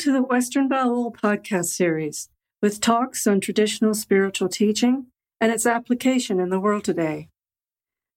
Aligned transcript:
To 0.00 0.12
the 0.12 0.22
Western 0.22 0.66
Baul 0.66 1.14
podcast 1.14 1.66
series 1.66 2.30
with 2.62 2.80
talks 2.80 3.26
on 3.26 3.38
traditional 3.38 3.92
spiritual 3.92 4.48
teaching 4.48 5.08
and 5.42 5.52
its 5.52 5.66
application 5.66 6.40
in 6.40 6.48
the 6.48 6.58
world 6.58 6.84
today. 6.84 7.28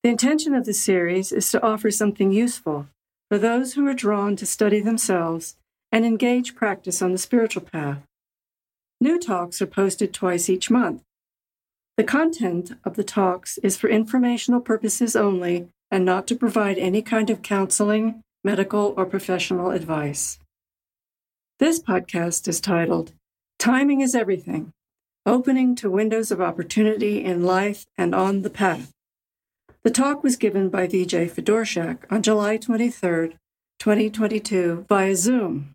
The 0.01 0.09
intention 0.09 0.55
of 0.55 0.63
this 0.63 0.81
series 0.81 1.33
is 1.33 1.51
to 1.51 1.61
offer 1.61 1.91
something 1.91 2.31
useful 2.31 2.87
for 3.29 3.37
those 3.37 3.73
who 3.73 3.85
are 3.85 3.93
drawn 3.93 4.37
to 4.37 4.45
study 4.45 4.79
themselves 4.79 5.57
and 5.91 6.05
engage 6.05 6.55
practice 6.55 7.01
on 7.01 7.11
the 7.11 7.17
spiritual 7.17 7.63
path. 7.63 7.99
New 9.01 9.19
talks 9.19 9.61
are 9.61 9.67
posted 9.67 10.13
twice 10.13 10.49
each 10.49 10.71
month. 10.71 11.01
The 11.97 12.05
content 12.05 12.71
of 12.85 12.95
the 12.95 13.03
talks 13.03 13.57
is 13.57 13.75
for 13.75 13.89
informational 13.89 14.61
purposes 14.61 15.17
only 15.17 15.67
and 15.91 16.05
not 16.05 16.27
to 16.27 16.35
provide 16.35 16.77
any 16.77 17.01
kind 17.01 17.29
of 17.29 17.41
counseling, 17.41 18.21
medical, 18.41 18.93
or 18.95 19.05
professional 19.05 19.71
advice. 19.71 20.39
This 21.63 21.81
podcast 21.81 22.49
is 22.49 22.59
titled 22.59 23.13
Timing 23.57 24.01
is 24.01 24.15
Everything 24.15 24.73
Opening 25.25 25.75
to 25.75 25.89
Windows 25.89 26.29
of 26.29 26.41
Opportunity 26.41 27.23
in 27.23 27.45
Life 27.45 27.85
and 27.97 28.13
on 28.13 28.41
the 28.41 28.49
Path. 28.49 28.91
The 29.85 29.89
talk 29.89 30.23
was 30.23 30.35
given 30.35 30.67
by 30.67 30.87
Vijay 30.87 31.31
Fedorchak 31.31 31.99
on 32.11 32.21
July 32.21 32.57
23, 32.57 33.37
2022, 33.79 34.87
via 34.89 35.15
Zoom. 35.15 35.71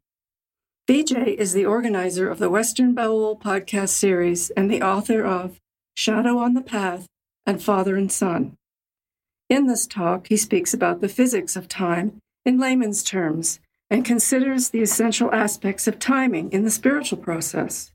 Vijay 0.87 1.35
is 1.35 1.55
the 1.55 1.65
organizer 1.65 2.29
of 2.29 2.39
the 2.39 2.51
Western 2.51 2.95
Baul 2.95 3.41
podcast 3.41 3.89
series 3.89 4.51
and 4.51 4.71
the 4.71 4.83
author 4.83 5.25
of 5.25 5.57
Shadow 5.97 6.37
on 6.37 6.53
the 6.53 6.61
Path 6.61 7.07
and 7.47 7.63
Father 7.63 7.97
and 7.97 8.13
Son. 8.13 8.59
In 9.49 9.69
this 9.69 9.87
talk, 9.87 10.27
he 10.27 10.37
speaks 10.37 10.75
about 10.75 11.01
the 11.01 11.09
physics 11.09 11.57
of 11.57 11.67
time 11.67 12.19
in 12.45 12.59
layman's 12.59 13.03
terms 13.03 13.59
and 13.91 14.05
considers 14.05 14.71
the 14.71 14.83
essential 14.83 15.33
aspects 15.33 15.87
of 15.87 15.99
timing 15.99 16.51
in 16.53 16.65
the 16.65 16.71
spiritual 16.71 17.19
process. 17.19 17.93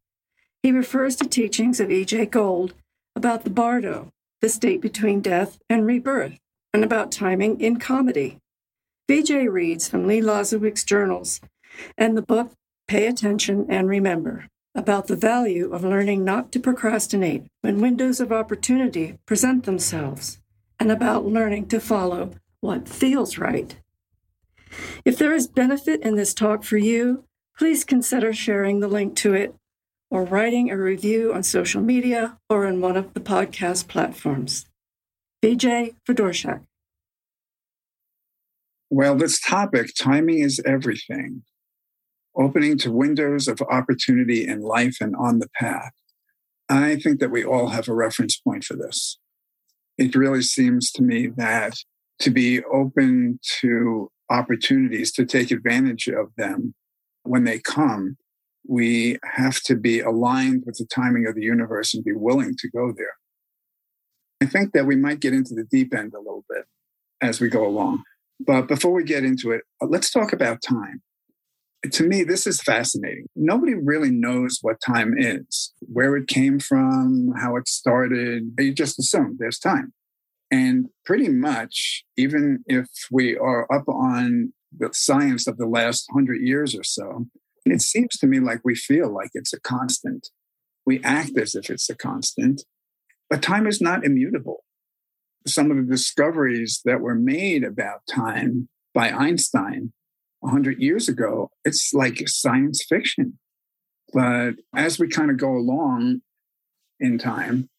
He 0.62 0.72
refers 0.72 1.16
to 1.18 1.28
teachings 1.28 1.80
of 1.80 1.92
E.J. 1.92 2.28
Gold 2.28 2.74
about 3.16 3.44
the 3.44 3.50
bardo, 3.50 4.12
the 4.42 4.50
state 4.50 4.82
between 4.82 5.22
death 5.22 5.60
and 5.70 5.86
rebirth, 5.86 6.40
and 6.74 6.84
about 6.84 7.12
timing 7.12 7.62
in 7.62 7.78
comedy. 7.78 8.40
Vijay 9.10 9.52
reads 9.52 9.88
from 9.88 10.08
Lee 10.08 10.22
Lozowick's 10.22 10.84
journals 10.84 11.42
and 11.98 12.18
the 12.18 12.22
book 12.22 12.54
Pay 12.88 13.08
Attention 13.08 13.66
and 13.70 13.88
Remember 13.88 14.48
about 14.76 15.08
the 15.08 15.16
value 15.16 15.72
of 15.72 15.84
learning 15.84 16.24
not 16.24 16.52
to 16.52 16.60
procrastinate 16.60 17.46
when 17.62 17.80
windows 17.80 18.20
of 18.20 18.32
opportunity 18.32 19.20
present 19.26 19.66
themselves, 19.66 20.40
and 20.80 20.92
about 20.92 21.26
learning 21.26 21.68
to 21.68 21.80
follow 21.80 22.32
what 22.62 22.90
feels 22.90 23.38
right. 23.38 23.76
If 25.06 25.18
there 25.18 25.34
is 25.34 25.48
benefit 25.48 26.02
in 26.02 26.16
this 26.16 26.34
talk 26.34 26.64
for 26.64 26.78
you, 26.78 27.26
please 27.58 27.84
consider 27.84 28.34
sharing 28.34 28.80
the 28.80 28.88
link 28.88 29.16
to 29.18 29.34
it 29.34 29.56
or 30.10 30.24
writing 30.24 30.70
a 30.70 30.78
review 30.78 31.34
on 31.34 31.44
social 31.44 31.82
media 31.82 32.38
or 32.50 32.66
on 32.66 32.82
one 32.82 32.98
of 32.98 33.14
the 33.14 33.20
podcast 33.20 33.88
platforms. 33.88 34.66
Vijay 35.44 35.96
Fedorchak. 36.08 36.62
Well, 38.90 39.16
this 39.16 39.40
topic, 39.40 39.92
timing 40.00 40.40
is 40.40 40.62
everything, 40.66 41.44
opening 42.38 42.78
to 42.80 42.92
windows 42.92 43.48
of 43.48 43.60
opportunity 43.64 44.48
in 44.48 44.62
life 44.62 44.98
and 45.02 45.16
on 45.16 45.40
the 45.40 45.50
path. 45.50 45.92
I 46.70 46.98
think 46.98 47.20
that 47.20 47.32
we 47.32 47.44
all 47.44 47.70
have 47.70 47.88
a 47.88 47.94
reference 47.94 48.38
point 48.38 48.64
for 48.64 48.76
this. 48.76 49.18
It 49.97 50.16
really 50.16 50.44
seems 50.44 50.92
to 50.92 51.02
me 51.02 51.28
that 51.38 51.76
to 52.20 52.30
be 52.30 52.64
open 52.66 53.40
to 53.62 54.12
opportunities 54.34 55.12
to 55.14 55.26
take 55.26 55.52
advantage 55.52 56.08
of 56.08 56.32
them 56.36 56.74
when 57.22 57.44
they 57.46 57.60
come, 57.60 58.18
we 58.68 59.18
have 59.24 59.62
to 59.62 59.76
be 59.76 60.00
aligned 60.00 60.64
with 60.66 60.78
the 60.78 60.86
timing 60.86 61.28
of 61.28 61.36
the 61.36 61.44
universe 61.44 61.94
and 61.94 62.04
be 62.04 62.14
willing 62.14 62.56
to 62.58 62.70
go 62.70 62.92
there. 62.92 63.16
I 64.42 64.46
think 64.46 64.74
that 64.74 64.86
we 64.86 64.96
might 64.96 65.20
get 65.20 65.34
into 65.34 65.54
the 65.54 65.64
deep 65.64 65.94
end 65.94 66.14
a 66.14 66.20
little 66.20 66.46
bit 66.50 66.66
as 67.22 67.40
we 67.40 67.48
go 67.48 67.66
along. 67.66 68.04
But 68.40 68.68
before 68.68 68.92
we 68.92 69.04
get 69.04 69.24
into 69.24 69.52
it, 69.52 69.62
uh, 69.82 69.88
let's 69.88 70.12
talk 70.12 70.34
about 70.34 70.62
time. 70.62 71.02
To 71.92 72.04
me, 72.04 72.24
this 72.24 72.48
is 72.48 72.62
fascinating. 72.62 73.26
Nobody 73.36 73.74
really 73.74 74.10
knows 74.10 74.60
what 74.62 74.82
time 74.86 75.14
is, 75.18 75.74
where 75.82 76.16
it 76.16 76.28
came 76.28 76.60
from, 76.60 77.34
how 77.38 77.58
it 77.58 77.68
started. 77.68 78.54
You 78.58 78.74
just 78.74 78.98
assume 79.00 79.36
there's 79.38 79.60
time. 79.60 79.94
And 80.53 80.90
pretty 81.03 81.30
much, 81.30 82.06
even 82.16 82.64
if 82.68 82.88
we 83.09 83.36
are 83.36 83.66
up 83.74 83.90
on 83.90 84.53
the 84.72 84.91
science 84.94 85.47
of 85.47 85.58
the 85.58 85.66
last 85.66 86.06
hundred 86.14 86.41
years 86.41 86.75
or 86.75 86.84
so, 86.84 87.25
it 87.66 87.81
seems 87.81 88.19
to 88.19 88.28
me 88.28 88.40
like 88.40 88.59
we 88.64 88.75
feel 88.75 89.12
like 89.12 89.31
it's 89.34 89.52
a 89.52 89.59
constant. 89.59 90.30
We 90.86 91.02
act 91.03 91.40
as 91.40 91.56
if 91.56 91.72
it's 91.72 91.90
a 91.90 91.96
constant, 91.96 92.62
but 93.31 93.41
time 93.41 93.66
is 93.66 93.81
not 93.81 94.06
immutable. 94.06 94.64
Some 95.47 95.72
of 95.72 95.78
the 95.78 95.91
discoveries 95.91 96.81
that 96.85 97.02
were 97.02 97.16
made 97.16 97.64
about 97.64 98.02
time 98.08 98.70
by 98.94 99.09
Einstein 99.09 99.91
100 100.41 100.80
years 100.80 101.09
ago, 101.09 101.50
it's 101.66 101.96
like 101.96 102.28
science 102.28 102.85
fiction. 102.88 103.40
But 104.14 104.52
as 104.75 105.00
we 105.00 105.08
kind 105.08 105.31
of 105.31 105.38
go 105.38 105.56
along 105.58 106.22
in 107.00 107.18
time, 107.18 107.70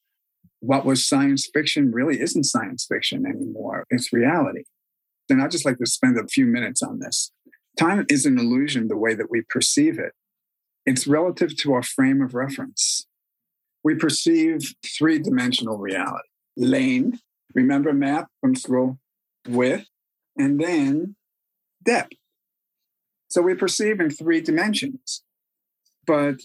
what 0.66 0.86
was 0.86 1.06
science 1.06 1.48
fiction 1.52 1.92
really 1.92 2.20
isn't 2.20 2.44
science 2.44 2.86
fiction 2.88 3.26
anymore. 3.26 3.84
It's 3.90 4.12
reality. 4.12 4.64
And 5.28 5.42
I'd 5.42 5.50
just 5.50 5.66
like 5.66 5.78
to 5.78 5.86
spend 5.86 6.18
a 6.18 6.26
few 6.26 6.46
minutes 6.46 6.82
on 6.82 7.00
this. 7.00 7.32
Time 7.78 8.06
is 8.08 8.24
an 8.24 8.38
illusion 8.38 8.88
the 8.88 8.96
way 8.96 9.14
that 9.14 9.30
we 9.30 9.42
perceive 9.48 9.98
it. 9.98 10.12
It's 10.86 11.06
relative 11.06 11.56
to 11.58 11.74
our 11.74 11.82
frame 11.82 12.22
of 12.22 12.34
reference. 12.34 13.06
We 13.82 13.94
perceive 13.94 14.74
three 14.98 15.18
dimensional 15.18 15.76
reality 15.76 16.28
lane, 16.56 17.18
remember 17.54 17.92
map 17.92 18.28
from 18.40 18.54
school, 18.54 18.98
width, 19.46 19.86
and 20.36 20.60
then 20.60 21.16
depth. 21.82 22.14
So 23.28 23.42
we 23.42 23.54
perceive 23.54 24.00
in 24.00 24.08
three 24.08 24.40
dimensions, 24.40 25.24
but 26.06 26.36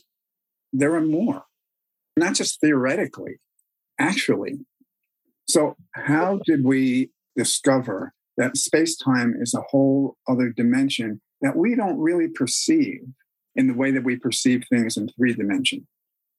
there 0.74 0.96
are 0.96 1.06
more, 1.06 1.44
not 2.18 2.34
just 2.34 2.60
theoretically 2.60 3.38
actually. 4.00 4.60
So, 5.48 5.76
how 5.94 6.40
did 6.46 6.64
we 6.64 7.12
discover 7.36 8.14
that 8.38 8.58
space 8.58 8.96
time 8.96 9.36
is 9.40 9.54
a 9.54 9.62
whole 9.62 10.16
other 10.28 10.50
dimension 10.50 11.22
that 11.42 11.56
we 11.56 11.76
don't 11.76 12.00
really 12.00 12.28
perceive 12.28 13.02
in 13.56 13.68
the 13.68 13.74
way 13.74 13.92
that 13.92 14.04
we 14.04 14.16
perceive 14.16 14.64
things 14.70 14.98
in 14.98 15.10
three 15.10 15.34
dimension? 15.34 15.88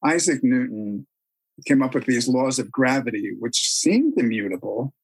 Isaac 0.04 0.42
Newton 0.42 1.06
came 1.66 1.82
up 1.82 1.94
with 1.94 2.06
these 2.06 2.28
laws 2.28 2.58
of 2.58 2.70
gravity, 2.70 3.32
which 3.38 3.68
seemed 3.68 4.14
immutable, 4.16 4.94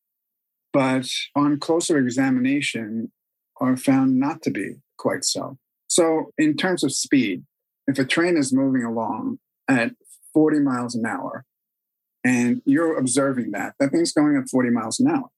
but 0.73 1.07
on 1.35 1.59
closer 1.59 1.99
examination 1.99 3.13
are 3.61 3.77
found 3.77 4.19
not 4.19 4.43
to 4.43 4.51
be 4.51 4.75
quite 4.99 5.25
so. 5.25 5.59
So, 5.89 6.33
in 6.39 6.57
terms 6.57 6.83
of 6.85 6.93
speed, 6.93 7.45
if 7.87 7.99
a 7.99 8.05
train 8.05 8.37
is 8.37 8.53
moving 8.53 8.85
along 8.85 9.39
at 9.69 9.93
40 10.33 10.61
miles 10.61 10.95
an 10.95 11.07
hour, 11.07 11.45
and 12.27 12.61
you're 12.65 12.99
observing 12.99 13.53
that, 13.53 13.75
that 13.79 13.93
thing's 13.93 14.13
going 14.13 14.37
at 14.37 14.49
40 14.49 14.71
miles 14.71 14.99
an 14.99 15.09
hour. 15.09 15.29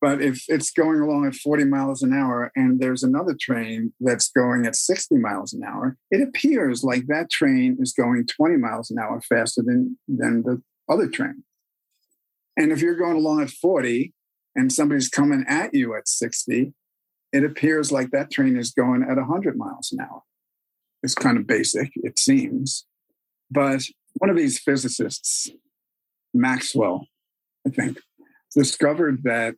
But 0.00 0.22
if 0.22 0.44
it's 0.46 0.70
going 0.70 1.00
along 1.00 1.26
at 1.26 1.34
40 1.34 1.64
miles 1.64 2.00
an 2.02 2.12
hour 2.12 2.52
and 2.54 2.78
there's 2.78 3.02
another 3.02 3.34
train 3.38 3.92
that's 3.98 4.30
going 4.30 4.66
at 4.66 4.76
60 4.76 5.16
miles 5.16 5.52
an 5.52 5.64
hour, 5.64 5.96
it 6.12 6.22
appears 6.22 6.84
like 6.84 7.08
that 7.08 7.28
train 7.28 7.78
is 7.80 7.92
going 7.92 8.24
20 8.26 8.56
miles 8.56 8.88
an 8.88 8.98
hour 9.00 9.20
faster 9.20 9.62
than, 9.66 9.98
than 10.06 10.42
the 10.42 10.62
other 10.88 11.08
train. 11.08 11.42
And 12.56 12.70
if 12.70 12.80
you're 12.80 12.94
going 12.94 13.16
along 13.16 13.42
at 13.42 13.50
40 13.50 14.12
and 14.54 14.72
somebody's 14.72 15.08
coming 15.08 15.44
at 15.48 15.74
you 15.74 15.96
at 15.96 16.06
60, 16.06 16.72
it 17.32 17.44
appears 17.44 17.90
like 17.90 18.12
that 18.12 18.30
train 18.30 18.56
is 18.56 18.70
going 18.70 19.02
at 19.02 19.16
100 19.16 19.58
miles 19.58 19.90
an 19.90 20.00
hour. 20.00 20.22
It's 21.02 21.16
kind 21.16 21.36
of 21.36 21.48
basic, 21.48 21.90
it 21.96 22.16
seems. 22.18 22.86
But 23.50 23.82
one 24.18 24.30
of 24.30 24.36
these 24.36 24.60
physicists 24.60 25.50
Maxwell, 26.36 27.06
I 27.66 27.70
think, 27.70 27.98
discovered 28.54 29.22
that 29.24 29.54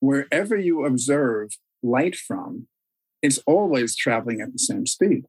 wherever 0.00 0.56
you 0.56 0.84
observe 0.84 1.50
light 1.82 2.16
from, 2.16 2.66
it's 3.22 3.38
always 3.46 3.96
traveling 3.96 4.40
at 4.40 4.52
the 4.52 4.58
same 4.58 4.86
speed. 4.86 5.24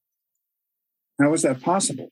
How 1.19 1.33
is 1.33 1.43
that 1.43 1.61
possible? 1.61 2.09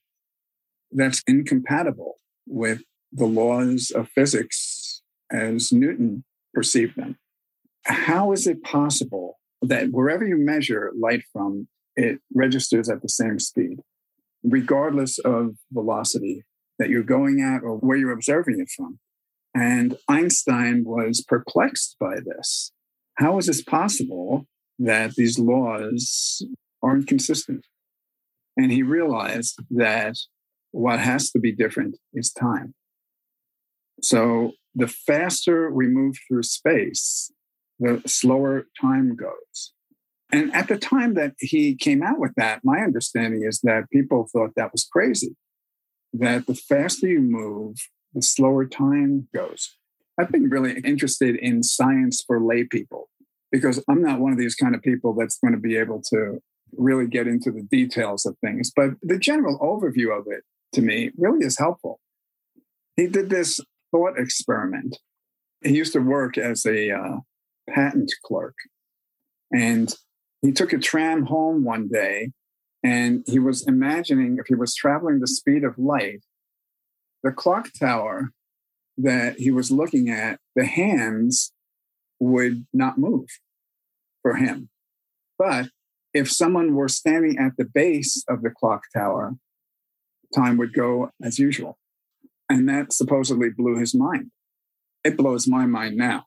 That's 0.91 1.23
incompatible 1.27 2.15
with 2.47 2.83
the 3.11 3.25
laws 3.25 3.91
of 3.93 4.09
physics 4.09 5.01
as 5.31 5.71
Newton 5.71 6.23
perceived 6.53 6.95
them. 6.95 7.17
How 7.85 8.31
is 8.31 8.47
it 8.47 8.63
possible 8.63 9.39
that 9.61 9.91
wherever 9.91 10.25
you 10.25 10.37
measure 10.37 10.91
light 10.97 11.23
from, 11.33 11.67
it 11.95 12.19
registers 12.33 12.89
at 12.89 13.01
the 13.01 13.09
same 13.09 13.39
speed, 13.39 13.79
regardless 14.43 15.19
of 15.19 15.55
velocity 15.71 16.43
that 16.83 16.89
you're 16.89 17.01
going 17.01 17.39
at 17.39 17.63
or 17.63 17.77
where 17.77 17.95
you're 17.95 18.11
observing 18.11 18.59
it 18.59 18.69
from. 18.69 18.99
And 19.55 19.95
Einstein 20.09 20.83
was 20.85 21.23
perplexed 21.25 21.95
by 21.97 22.15
this. 22.15 22.73
How 23.15 23.37
is 23.37 23.45
this 23.45 23.63
possible 23.63 24.47
that 24.79 25.15
these 25.15 25.39
laws 25.39 26.45
are 26.81 26.97
inconsistent? 26.97 27.65
And 28.57 28.69
he 28.69 28.83
realized 28.83 29.59
that 29.71 30.17
what 30.71 30.99
has 30.99 31.31
to 31.31 31.39
be 31.39 31.53
different 31.53 31.95
is 32.13 32.33
time. 32.33 32.73
So 34.01 34.51
the 34.75 34.87
faster 34.89 35.71
we 35.71 35.87
move 35.87 36.17
through 36.27 36.43
space, 36.43 37.31
the 37.79 38.01
slower 38.05 38.65
time 38.81 39.15
goes. 39.15 39.71
And 40.33 40.53
at 40.53 40.67
the 40.67 40.77
time 40.77 41.13
that 41.13 41.35
he 41.39 41.77
came 41.77 42.03
out 42.03 42.19
with 42.19 42.33
that, 42.35 42.59
my 42.65 42.79
understanding 42.79 43.45
is 43.47 43.61
that 43.63 43.89
people 43.89 44.27
thought 44.33 44.55
that 44.57 44.73
was 44.73 44.85
crazy, 44.91 45.37
that 46.13 46.47
the 46.47 46.55
faster 46.55 47.07
you 47.07 47.21
move, 47.21 47.77
the 48.13 48.21
slower 48.21 48.65
time 48.65 49.27
goes. 49.33 49.75
I've 50.19 50.31
been 50.31 50.49
really 50.49 50.79
interested 50.81 51.35
in 51.35 51.63
science 51.63 52.23
for 52.25 52.39
lay 52.39 52.65
people 52.65 53.09
because 53.51 53.83
I'm 53.89 54.01
not 54.01 54.19
one 54.19 54.31
of 54.31 54.37
these 54.37 54.55
kind 54.55 54.75
of 54.75 54.81
people 54.81 55.13
that's 55.13 55.39
going 55.39 55.53
to 55.53 55.59
be 55.59 55.75
able 55.75 56.01
to 56.09 56.39
really 56.77 57.07
get 57.07 57.27
into 57.27 57.51
the 57.51 57.63
details 57.63 58.25
of 58.25 58.37
things. 58.39 58.71
But 58.75 58.91
the 59.01 59.17
general 59.17 59.59
overview 59.59 60.17
of 60.17 60.25
it 60.27 60.43
to 60.73 60.81
me 60.81 61.11
really 61.17 61.45
is 61.45 61.57
helpful. 61.57 61.99
He 62.95 63.07
did 63.07 63.29
this 63.29 63.59
thought 63.91 64.19
experiment. 64.19 64.97
He 65.63 65.75
used 65.75 65.93
to 65.93 65.99
work 65.99 66.37
as 66.37 66.65
a 66.65 66.91
uh, 66.91 67.17
patent 67.69 68.11
clerk. 68.23 68.55
And 69.51 69.93
he 70.41 70.51
took 70.51 70.73
a 70.73 70.79
tram 70.79 71.25
home 71.25 71.63
one 71.63 71.87
day 71.87 72.31
and 72.83 73.23
he 73.27 73.39
was 73.39 73.65
imagining 73.65 74.37
if 74.39 74.47
he 74.47 74.55
was 74.55 74.75
traveling 74.75 75.19
the 75.19 75.27
speed 75.27 75.63
of 75.63 75.77
light, 75.77 76.23
the 77.23 77.31
clock 77.31 77.69
tower 77.79 78.31
that 78.97 79.39
he 79.39 79.49
was 79.49 79.71
looking 79.71 80.09
at, 80.09 80.39
the 80.55 80.65
hands 80.65 81.53
would 82.19 82.65
not 82.73 82.97
move 82.97 83.27
for 84.21 84.35
him. 84.35 84.69
But 85.39 85.69
if 86.13 86.31
someone 86.31 86.75
were 86.75 86.89
standing 86.89 87.37
at 87.37 87.53
the 87.57 87.65
base 87.65 88.23
of 88.27 88.43
the 88.43 88.51
clock 88.51 88.83
tower, 88.93 89.33
time 90.35 90.57
would 90.57 90.73
go 90.73 91.11
as 91.21 91.39
usual. 91.39 91.77
And 92.49 92.67
that 92.69 92.93
supposedly 92.93 93.49
blew 93.49 93.77
his 93.77 93.95
mind. 93.95 94.31
It 95.03 95.17
blows 95.17 95.47
my 95.47 95.65
mind 95.65 95.97
now. 95.97 96.25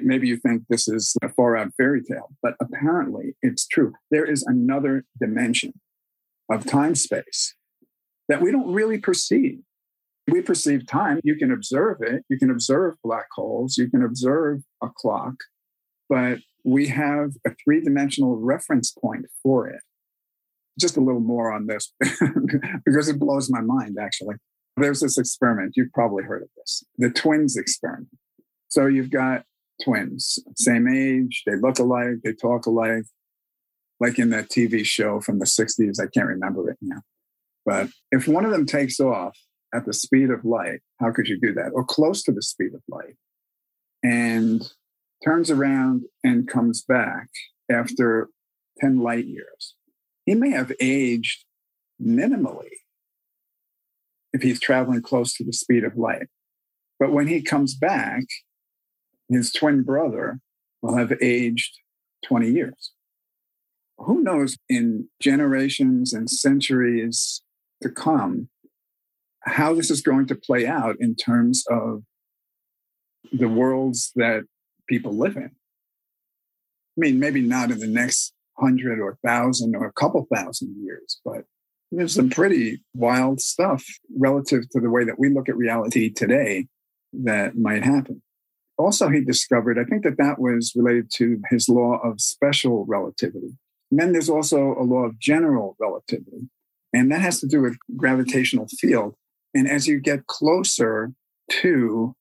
Maybe 0.00 0.28
you 0.28 0.36
think 0.36 0.62
this 0.68 0.88
is 0.88 1.16
a 1.22 1.28
far 1.28 1.56
out 1.56 1.72
fairy 1.76 2.02
tale, 2.02 2.30
but 2.42 2.54
apparently 2.60 3.36
it's 3.42 3.66
true. 3.66 3.92
There 4.10 4.24
is 4.24 4.42
another 4.44 5.04
dimension 5.20 5.74
of 6.50 6.64
time 6.66 6.94
space 6.94 7.54
that 8.28 8.40
we 8.40 8.50
don't 8.50 8.72
really 8.72 8.98
perceive. 8.98 9.58
We 10.28 10.42
perceive 10.42 10.86
time. 10.86 11.20
You 11.24 11.36
can 11.36 11.50
observe 11.50 11.98
it. 12.02 12.22
You 12.28 12.38
can 12.38 12.50
observe 12.50 12.96
black 13.02 13.26
holes. 13.34 13.78
You 13.78 13.90
can 13.90 14.02
observe 14.02 14.60
a 14.82 14.88
clock, 14.94 15.34
but 16.08 16.38
we 16.64 16.88
have 16.88 17.32
a 17.46 17.50
three 17.64 17.80
dimensional 17.80 18.36
reference 18.36 18.90
point 18.92 19.26
for 19.42 19.68
it. 19.68 19.80
Just 20.78 20.96
a 20.96 21.00
little 21.00 21.20
more 21.20 21.52
on 21.52 21.66
this 21.66 21.92
because 22.84 23.08
it 23.08 23.18
blows 23.18 23.50
my 23.50 23.60
mind, 23.60 23.96
actually. 24.00 24.36
There's 24.76 25.00
this 25.00 25.18
experiment. 25.18 25.72
You've 25.76 25.92
probably 25.92 26.24
heard 26.24 26.42
of 26.42 26.48
this 26.56 26.84
the 26.98 27.10
twins 27.10 27.56
experiment. 27.56 28.08
So 28.68 28.86
you've 28.86 29.10
got 29.10 29.44
twins, 29.84 30.38
same 30.56 30.88
age, 30.88 31.42
they 31.46 31.56
look 31.56 31.78
alike, 31.78 32.16
they 32.24 32.32
talk 32.32 32.66
alike, 32.66 33.04
like 34.00 34.18
in 34.18 34.30
that 34.30 34.48
TV 34.48 34.84
show 34.84 35.20
from 35.20 35.38
the 35.38 35.44
60s. 35.44 36.00
I 36.00 36.06
can't 36.12 36.28
remember 36.28 36.70
it 36.70 36.78
now. 36.80 37.02
But 37.64 37.88
if 38.10 38.26
one 38.26 38.44
of 38.44 38.50
them 38.50 38.66
takes 38.66 39.00
off 39.00 39.36
at 39.74 39.84
the 39.84 39.92
speed 39.92 40.30
of 40.30 40.44
light, 40.44 40.80
how 41.00 41.12
could 41.12 41.28
you 41.28 41.38
do 41.38 41.52
that? 41.54 41.72
Or 41.74 41.84
close 41.84 42.22
to 42.24 42.32
the 42.32 42.42
speed 42.42 42.74
of 42.74 42.82
light, 42.88 43.16
and 44.02 44.62
turns 45.24 45.50
around 45.50 46.04
and 46.22 46.48
comes 46.48 46.82
back 46.82 47.28
after 47.70 48.28
10 48.80 49.00
light 49.00 49.26
years. 49.26 49.74
He 50.24 50.34
may 50.34 50.50
have 50.50 50.72
aged 50.80 51.44
minimally 52.00 52.68
if 54.32 54.42
he's 54.42 54.60
traveling 54.60 55.02
close 55.02 55.34
to 55.34 55.44
the 55.44 55.52
speed 55.52 55.84
of 55.84 55.96
light. 55.96 56.28
But 57.00 57.12
when 57.12 57.26
he 57.26 57.42
comes 57.42 57.74
back, 57.74 58.24
his 59.28 59.52
twin 59.52 59.82
brother 59.82 60.40
will 60.82 60.96
have 60.96 61.12
aged 61.20 61.78
20 62.26 62.50
years. 62.50 62.92
Who 63.98 64.22
knows 64.22 64.56
in 64.68 65.08
generations 65.20 66.12
and 66.12 66.30
centuries 66.30 67.42
to 67.82 67.88
come 67.88 68.48
how 69.40 69.74
this 69.74 69.90
is 69.90 70.02
going 70.02 70.26
to 70.28 70.34
play 70.34 70.66
out 70.66 70.96
in 71.00 71.14
terms 71.14 71.64
of 71.70 72.02
the 73.32 73.48
worlds 73.48 74.12
that 74.16 74.44
people 74.88 75.16
live 75.16 75.36
in. 75.36 75.50
I 75.50 76.98
mean, 76.98 77.18
maybe 77.18 77.40
not 77.40 77.70
in 77.70 77.78
the 77.78 77.86
next 77.86 78.32
hundred 78.58 79.00
or 79.00 79.18
thousand 79.24 79.76
or 79.76 79.86
a 79.86 79.92
couple 79.92 80.26
thousand 80.32 80.74
years, 80.82 81.20
but 81.24 81.44
there's 81.90 82.14
some 82.14 82.28
pretty 82.30 82.80
wild 82.94 83.40
stuff 83.40 83.84
relative 84.16 84.68
to 84.70 84.80
the 84.80 84.90
way 84.90 85.04
that 85.04 85.18
we 85.18 85.30
look 85.30 85.48
at 85.48 85.56
reality 85.56 86.10
today 86.10 86.66
that 87.12 87.56
might 87.56 87.84
happen. 87.84 88.22
Also, 88.78 89.08
he 89.08 89.20
discovered, 89.20 89.78
I 89.78 89.84
think 89.84 90.04
that 90.04 90.18
that 90.18 90.38
was 90.38 90.72
related 90.76 91.10
to 91.14 91.42
his 91.50 91.68
law 91.68 91.98
of 91.98 92.20
special 92.20 92.84
relativity. 92.86 93.58
And 93.90 93.98
then 93.98 94.12
there's 94.12 94.30
also 94.30 94.76
a 94.78 94.84
law 94.84 95.04
of 95.04 95.18
general 95.18 95.76
relativity, 95.80 96.48
and 96.92 97.10
that 97.10 97.20
has 97.20 97.40
to 97.40 97.46
do 97.46 97.60
with 97.60 97.76
gravitational 97.96 98.68
field. 98.78 99.14
And 99.54 99.68
as 99.68 99.86
you 99.86 99.98
get 99.98 100.26
closer 100.26 101.12
to 101.50 102.14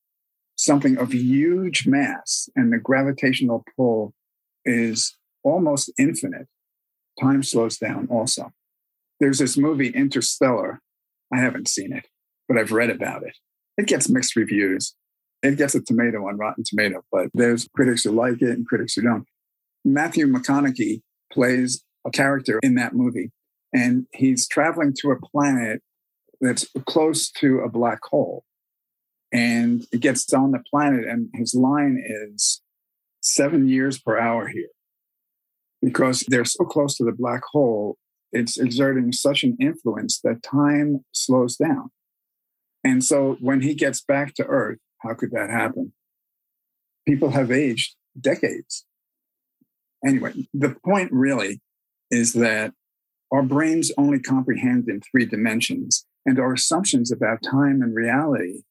something 0.56 0.98
of 0.98 1.14
huge 1.14 1.86
mass 1.86 2.50
and 2.56 2.74
the 2.74 2.78
gravitational 2.78 3.64
pull 3.76 4.14
is 4.66 5.16
almost 5.44 5.92
infinite, 6.00 6.48
time 7.22 7.44
slows 7.44 7.78
down 7.78 8.08
also. 8.10 8.52
There's 9.20 9.40
this 9.40 9.58
movie, 9.58 9.90
Interstellar. 9.90 10.82
I 11.32 11.40
haven't 11.40 11.68
seen 11.68 11.94
it, 11.94 12.08
but 12.48 12.58
I've 12.58 12.72
read 12.72 12.90
about 12.90 13.24
it. 13.24 13.38
It 13.78 13.88
gets 13.88 14.10
mixed 14.10 14.36
reviews. 14.36 14.96
It 15.44 15.58
gets 15.58 15.76
a 15.76 15.82
tomato 15.82 16.28
on 16.28 16.38
Rotten 16.38 16.64
Tomato, 16.64 17.04
but 17.12 17.30
there's 17.34 17.68
critics 17.76 18.04
who 18.04 18.12
like 18.12 18.42
it 18.42 18.50
and 18.50 18.68
critics 18.68 18.94
who 18.96 19.04
don't. 19.04 19.26
Matthew 19.86 20.28
McConaughey 20.28 21.02
plays 21.32 21.84
a 22.06 22.12
character 22.12 22.60
in 22.64 22.76
that 22.76 22.96
movie, 22.96 23.32
and 23.74 24.08
he's 24.14 24.48
traveling 24.48 24.94
to 25.02 25.12
a 25.12 25.20
planet 25.20 25.82
that's 26.42 26.68
close 26.86 27.30
to 27.32 27.60
a 27.60 27.70
black 27.70 28.00
hole 28.04 28.44
and 29.32 29.86
it 29.92 30.00
gets 30.00 30.32
on 30.34 30.52
the 30.52 30.64
planet 30.70 31.06
and 31.06 31.30
his 31.34 31.54
line 31.54 32.02
is 32.04 32.62
seven 33.22 33.68
years 33.68 34.00
per 34.00 34.18
hour 34.18 34.48
here 34.48 34.70
because 35.82 36.24
they're 36.28 36.46
so 36.46 36.64
close 36.64 36.96
to 36.96 37.04
the 37.04 37.12
black 37.12 37.42
hole 37.52 37.98
it's 38.32 38.58
exerting 38.58 39.12
such 39.12 39.44
an 39.44 39.58
influence 39.60 40.20
that 40.24 40.44
time 40.44 41.04
slows 41.12 41.56
down 41.58 41.90
and 42.84 43.04
so 43.04 43.38
when 43.40 43.62
he 43.62 43.74
gets 43.74 44.02
back 44.02 44.34
to 44.34 44.46
earth 44.46 44.80
how 45.00 45.14
could 45.14 45.32
that 45.32 45.50
happen 45.50 45.92
people 47.08 47.32
have 47.32 47.52
aged 47.52 47.96
decades 48.20 48.86
anyway 50.06 50.34
the 50.54 50.76
point 50.86 51.12
really 51.12 51.62
is 52.12 52.34
that 52.34 52.74
our 53.32 53.44
brains 53.44 53.92
only 53.98 54.20
comprehend 54.20 54.88
in 54.88 55.02
three 55.02 55.26
dimensions 55.26 56.06
and 56.26 56.40
our 56.40 56.54
assumptions 56.54 57.12
about 57.12 57.42
time 57.44 57.82
and 57.82 57.94
reality 57.94 58.62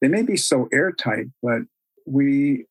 they 0.00 0.08
may 0.08 0.22
be 0.22 0.36
so 0.36 0.68
airtight, 0.72 1.26
but 1.42 1.62
we 2.06 2.66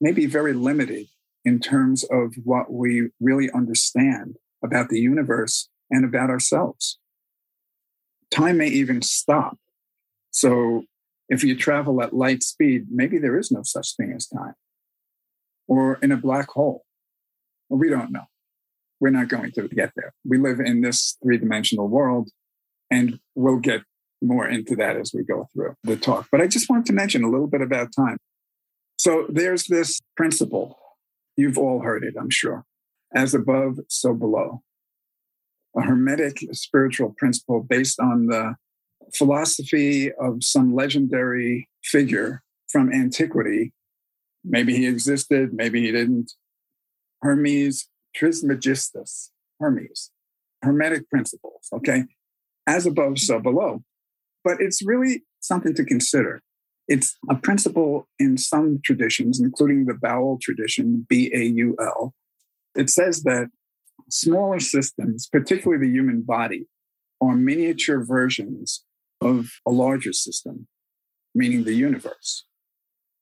may 0.00 0.12
be 0.12 0.26
very 0.26 0.52
limited 0.52 1.06
in 1.44 1.58
terms 1.58 2.04
of 2.04 2.34
what 2.44 2.72
we 2.72 3.08
really 3.20 3.50
understand 3.52 4.36
about 4.62 4.88
the 4.88 5.00
universe 5.00 5.68
and 5.90 6.04
about 6.04 6.28
ourselves. 6.28 6.98
Time 8.30 8.58
may 8.58 8.68
even 8.68 9.00
stop. 9.00 9.58
So 10.32 10.84
if 11.28 11.42
you 11.42 11.56
travel 11.56 12.02
at 12.02 12.14
light 12.14 12.42
speed, 12.42 12.86
maybe 12.90 13.18
there 13.18 13.38
is 13.38 13.50
no 13.50 13.62
such 13.62 13.96
thing 13.96 14.12
as 14.12 14.26
time. 14.26 14.54
Or 15.68 15.98
in 16.02 16.12
a 16.12 16.16
black 16.16 16.48
hole. 16.50 16.84
Well, 17.68 17.80
we 17.80 17.88
don't 17.88 18.12
know. 18.12 18.24
We're 19.00 19.10
not 19.10 19.28
going 19.28 19.52
to 19.52 19.68
get 19.68 19.92
there. 19.96 20.14
We 20.24 20.38
live 20.38 20.60
in 20.60 20.80
this 20.80 21.16
three 21.22 21.38
dimensional 21.38 21.88
world, 21.88 22.30
and 22.90 23.18
we'll 23.34 23.58
get 23.58 23.82
more 24.22 24.48
into 24.48 24.76
that 24.76 24.96
as 24.96 25.12
we 25.12 25.22
go 25.22 25.48
through 25.52 25.74
the 25.82 25.96
talk. 25.96 26.28
But 26.30 26.40
I 26.40 26.46
just 26.46 26.70
want 26.70 26.86
to 26.86 26.92
mention 26.92 27.24
a 27.24 27.30
little 27.30 27.48
bit 27.48 27.60
about 27.60 27.88
time. 27.94 28.18
So 28.98 29.26
there's 29.28 29.66
this 29.66 30.00
principle. 30.16 30.78
You've 31.36 31.58
all 31.58 31.80
heard 31.80 32.04
it, 32.04 32.14
I'm 32.18 32.30
sure. 32.30 32.64
As 33.14 33.34
above, 33.34 33.78
so 33.88 34.14
below. 34.14 34.62
A 35.76 35.82
hermetic 35.82 36.38
spiritual 36.52 37.14
principle 37.18 37.62
based 37.62 38.00
on 38.00 38.26
the 38.26 38.54
philosophy 39.14 40.12
of 40.12 40.42
some 40.42 40.74
legendary 40.74 41.68
figure 41.84 42.42
from 42.68 42.92
antiquity. 42.92 43.72
Maybe 44.44 44.76
he 44.76 44.86
existed, 44.86 45.52
maybe 45.52 45.80
he 45.80 45.92
didn't. 45.92 46.32
Hermes 47.22 47.88
Trismegistus, 48.14 49.32
Hermes, 49.60 50.10
Hermetic 50.62 51.08
principles, 51.10 51.68
okay? 51.72 52.04
As 52.66 52.86
above, 52.86 53.18
so 53.18 53.40
below 53.40 53.82
but 54.46 54.60
it's 54.60 54.80
really 54.86 55.24
something 55.40 55.74
to 55.74 55.84
consider. 55.84 56.40
It's 56.86 57.16
a 57.28 57.34
principle 57.34 58.08
in 58.20 58.38
some 58.38 58.78
traditions, 58.84 59.40
including 59.40 59.86
the 59.86 59.94
Baul 59.94 60.40
tradition, 60.40 61.04
B 61.08 61.32
A 61.34 61.42
U 61.42 61.76
L. 61.80 62.14
It 62.76 62.88
says 62.88 63.24
that 63.24 63.48
smaller 64.08 64.60
systems, 64.60 65.26
particularly 65.26 65.84
the 65.84 65.92
human 65.92 66.22
body, 66.22 66.68
are 67.20 67.34
miniature 67.34 68.04
versions 68.04 68.84
of 69.20 69.48
a 69.66 69.70
larger 69.70 70.12
system, 70.12 70.66
meaning 71.34 71.64
the 71.64 71.74
universe. 71.74 72.44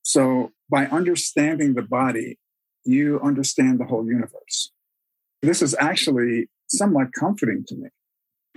So 0.02 0.52
by 0.70 0.86
understanding 0.86 1.74
the 1.74 1.82
body, 1.82 2.38
you 2.84 3.20
understand 3.20 3.80
the 3.80 3.86
whole 3.86 4.06
universe. 4.06 4.70
This 5.42 5.62
is 5.62 5.74
actually 5.78 6.48
somewhat 6.68 7.08
comforting 7.18 7.64
to 7.68 7.76
me. 7.76 7.88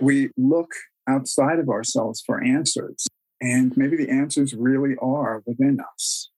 We 0.00 0.30
look 0.36 0.72
outside 1.08 1.58
of 1.58 1.68
ourselves 1.68 2.22
for 2.24 2.42
answers, 2.42 3.06
and 3.40 3.76
maybe 3.76 3.96
the 3.96 4.10
answers 4.10 4.54
really 4.54 4.94
are 5.00 5.42
within 5.46 5.78
us. 5.80 6.30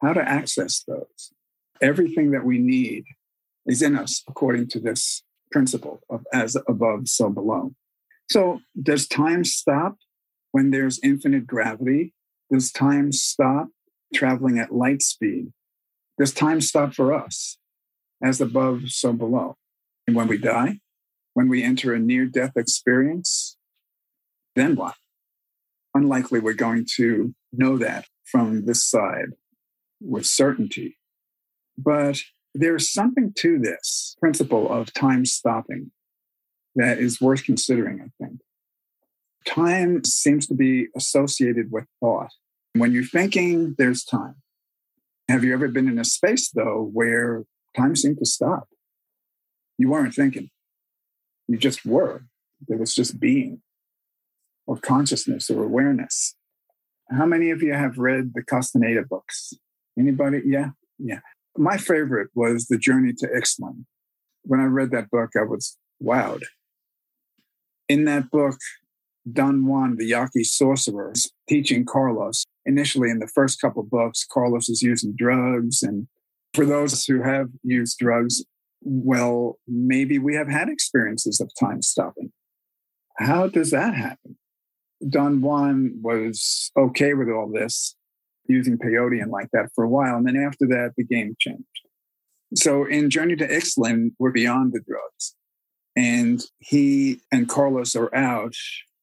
How 0.00 0.14
to 0.14 0.26
access 0.26 0.82
those? 0.86 1.32
Everything 1.80 2.30
that 2.30 2.44
we 2.44 2.58
need 2.58 3.04
is 3.66 3.82
in 3.82 3.96
us, 3.96 4.22
according 4.28 4.68
to 4.68 4.80
this 4.80 5.22
principle 5.50 6.00
of 6.10 6.24
as 6.32 6.56
above, 6.66 7.08
so 7.08 7.28
below. 7.28 7.74
So, 8.30 8.60
does 8.80 9.06
time 9.06 9.44
stop 9.44 9.96
when 10.52 10.70
there's 10.70 11.00
infinite 11.02 11.46
gravity? 11.46 12.14
Does 12.50 12.70
time 12.70 13.12
stop 13.12 13.68
traveling 14.14 14.58
at 14.58 14.74
light 14.74 15.02
speed? 15.02 15.52
Does 16.18 16.32
time 16.32 16.60
stop 16.60 16.94
for 16.94 17.12
us? 17.12 17.58
As 18.22 18.40
above, 18.40 18.90
so 18.90 19.12
below. 19.12 19.56
And 20.06 20.14
when 20.14 20.28
we 20.28 20.38
die, 20.38 20.78
when 21.34 21.48
we 21.48 21.64
enter 21.64 21.92
a 21.92 21.98
near 21.98 22.26
death 22.26 22.52
experience, 22.56 23.56
then 24.54 24.76
what? 24.76 24.94
Unlikely 25.94 26.40
we're 26.40 26.52
going 26.52 26.86
to 26.96 27.34
know 27.52 27.76
that 27.78 28.06
from 28.24 28.66
this 28.66 28.84
side 28.84 29.30
with 30.00 30.26
certainty. 30.26 30.98
But 31.76 32.18
there's 32.54 32.92
something 32.92 33.32
to 33.38 33.58
this 33.58 34.16
principle 34.20 34.70
of 34.70 34.92
time 34.92 35.24
stopping 35.24 35.90
that 36.74 36.98
is 36.98 37.20
worth 37.20 37.44
considering, 37.44 38.00
I 38.00 38.24
think. 38.24 38.40
Time 39.46 40.04
seems 40.04 40.46
to 40.46 40.54
be 40.54 40.88
associated 40.96 41.70
with 41.70 41.84
thought. 42.00 42.30
When 42.74 42.92
you're 42.92 43.04
thinking, 43.04 43.74
there's 43.76 44.04
time. 44.04 44.36
Have 45.28 45.44
you 45.44 45.52
ever 45.52 45.68
been 45.68 45.88
in 45.88 45.98
a 45.98 46.04
space, 46.04 46.50
though, 46.50 46.90
where 46.92 47.44
time 47.76 47.96
seemed 47.96 48.18
to 48.18 48.26
stop? 48.26 48.68
You 49.78 49.90
weren't 49.90 50.14
thinking, 50.14 50.50
you 51.48 51.56
just 51.56 51.84
were. 51.84 52.24
There 52.68 52.78
was 52.78 52.94
just 52.94 53.18
being 53.18 53.62
or 54.66 54.76
consciousness 54.76 55.50
or 55.50 55.64
awareness. 55.64 56.36
How 57.10 57.26
many 57.26 57.50
of 57.50 57.62
you 57.62 57.72
have 57.74 57.98
read 57.98 58.32
the 58.34 58.42
Castaneda 58.42 59.02
books? 59.08 59.52
Anybody? 59.98 60.42
Yeah, 60.44 60.70
yeah. 60.98 61.20
My 61.56 61.76
favorite 61.76 62.30
was 62.34 62.66
The 62.66 62.78
Journey 62.78 63.12
to 63.18 63.26
Ixtlan. 63.26 63.84
When 64.44 64.60
I 64.60 64.64
read 64.64 64.90
that 64.92 65.10
book, 65.10 65.30
I 65.36 65.42
was 65.42 65.76
wowed. 66.02 66.44
In 67.88 68.04
that 68.06 68.30
book, 68.30 68.56
Don 69.30 69.66
Juan, 69.66 69.96
the 69.96 70.06
Yaqui 70.06 70.44
sorcerer, 70.44 71.12
is 71.12 71.30
teaching 71.48 71.84
Carlos. 71.84 72.44
Initially, 72.66 73.10
in 73.10 73.18
the 73.18 73.28
first 73.28 73.60
couple 73.60 73.82
books, 73.82 74.26
Carlos 74.30 74.68
is 74.68 74.82
using 74.82 75.14
drugs. 75.16 75.82
And 75.82 76.08
for 76.54 76.64
those 76.64 77.04
who 77.04 77.22
have 77.22 77.48
used 77.62 77.98
drugs, 77.98 78.44
well, 78.80 79.58
maybe 79.68 80.18
we 80.18 80.34
have 80.34 80.48
had 80.48 80.68
experiences 80.68 81.40
of 81.40 81.50
time 81.58 81.82
stopping. 81.82 82.32
How 83.18 83.46
does 83.46 83.70
that 83.70 83.94
happen? 83.94 84.36
Don 85.08 85.40
Juan 85.40 85.98
was 86.02 86.70
okay 86.76 87.14
with 87.14 87.28
all 87.28 87.50
this, 87.50 87.94
using 88.46 88.78
peyote 88.78 89.22
and 89.22 89.30
like 89.30 89.48
that 89.52 89.70
for 89.74 89.84
a 89.84 89.88
while. 89.88 90.16
And 90.16 90.26
then 90.26 90.36
after 90.36 90.66
that, 90.68 90.92
the 90.96 91.04
game 91.04 91.34
changed. 91.38 91.64
So 92.54 92.84
in 92.84 93.10
Journey 93.10 93.36
to 93.36 93.46
Ixtlan, 93.46 94.10
we're 94.18 94.32
beyond 94.32 94.72
the 94.72 94.80
drugs. 94.80 95.34
And 95.96 96.42
he 96.58 97.20
and 97.30 97.48
Carlos 97.48 97.94
are 97.94 98.14
out. 98.14 98.54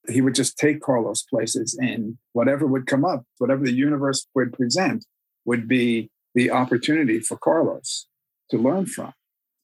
He 0.08 0.22
would 0.22 0.36
just 0.36 0.58
take 0.58 0.82
Carlos 0.82 1.24
places, 1.24 1.78
and 1.80 2.18
whatever 2.34 2.66
would 2.66 2.88
come 2.88 3.06
up, 3.06 3.26
whatever 3.38 3.64
the 3.64 3.74
universe 3.74 4.26
would 4.34 4.54
present, 4.54 5.06
would 5.46 5.68
be 5.68 6.10
the 6.36 6.52
opportunity 6.52 7.20
for 7.20 7.38
Carlos 7.38 8.08
to 8.50 8.58
learn 8.58 8.86
from. 8.86 9.14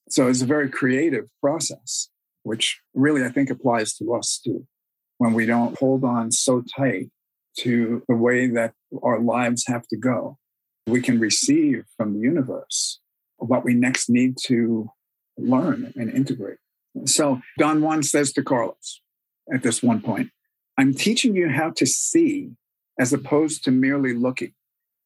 So 0.10 0.28
it's 0.28 0.42
a 0.42 0.46
very 0.46 0.70
creative 0.70 1.26
process, 1.42 2.10
which 2.44 2.80
really 2.94 3.24
I 3.24 3.30
think 3.30 3.50
applies 3.50 3.96
to 3.96 4.14
us 4.14 4.40
too. 4.44 4.68
When 5.18 5.34
we 5.34 5.46
don't 5.46 5.78
hold 5.80 6.04
on 6.04 6.32
so 6.32 6.64
tight 6.76 7.10
to 7.60 8.04
the 8.08 8.16
way 8.16 8.48
that 8.48 8.74
our 9.02 9.20
lives 9.20 9.64
have 9.68 9.88
to 9.88 9.98
go, 9.98 10.38
we 10.88 11.02
can 11.02 11.20
receive 11.20 11.86
from 11.98 12.14
the 12.14 12.20
universe 12.20 13.00
what 13.38 13.64
we 13.64 13.74
next 13.74 14.10
need 14.10 14.38
to 14.46 14.90
learn 15.38 15.94
and 15.96 16.12
integrate. 16.12 16.58
So 17.06 17.42
Don 17.58 17.82
Juan 17.82 18.04
says 18.04 18.32
to 18.34 18.44
Carlos 18.44 19.02
at 19.54 19.64
this 19.64 19.84
one 19.84 20.02
point, 20.02 20.32
I'm 20.78 20.94
teaching 20.94 21.36
you 21.36 21.50
how 21.50 21.72
to 21.72 21.86
see 21.86 22.52
as 23.00 23.14
opposed 23.14 23.64
to 23.66 23.72
merely 23.72 24.14
looking. 24.14 24.54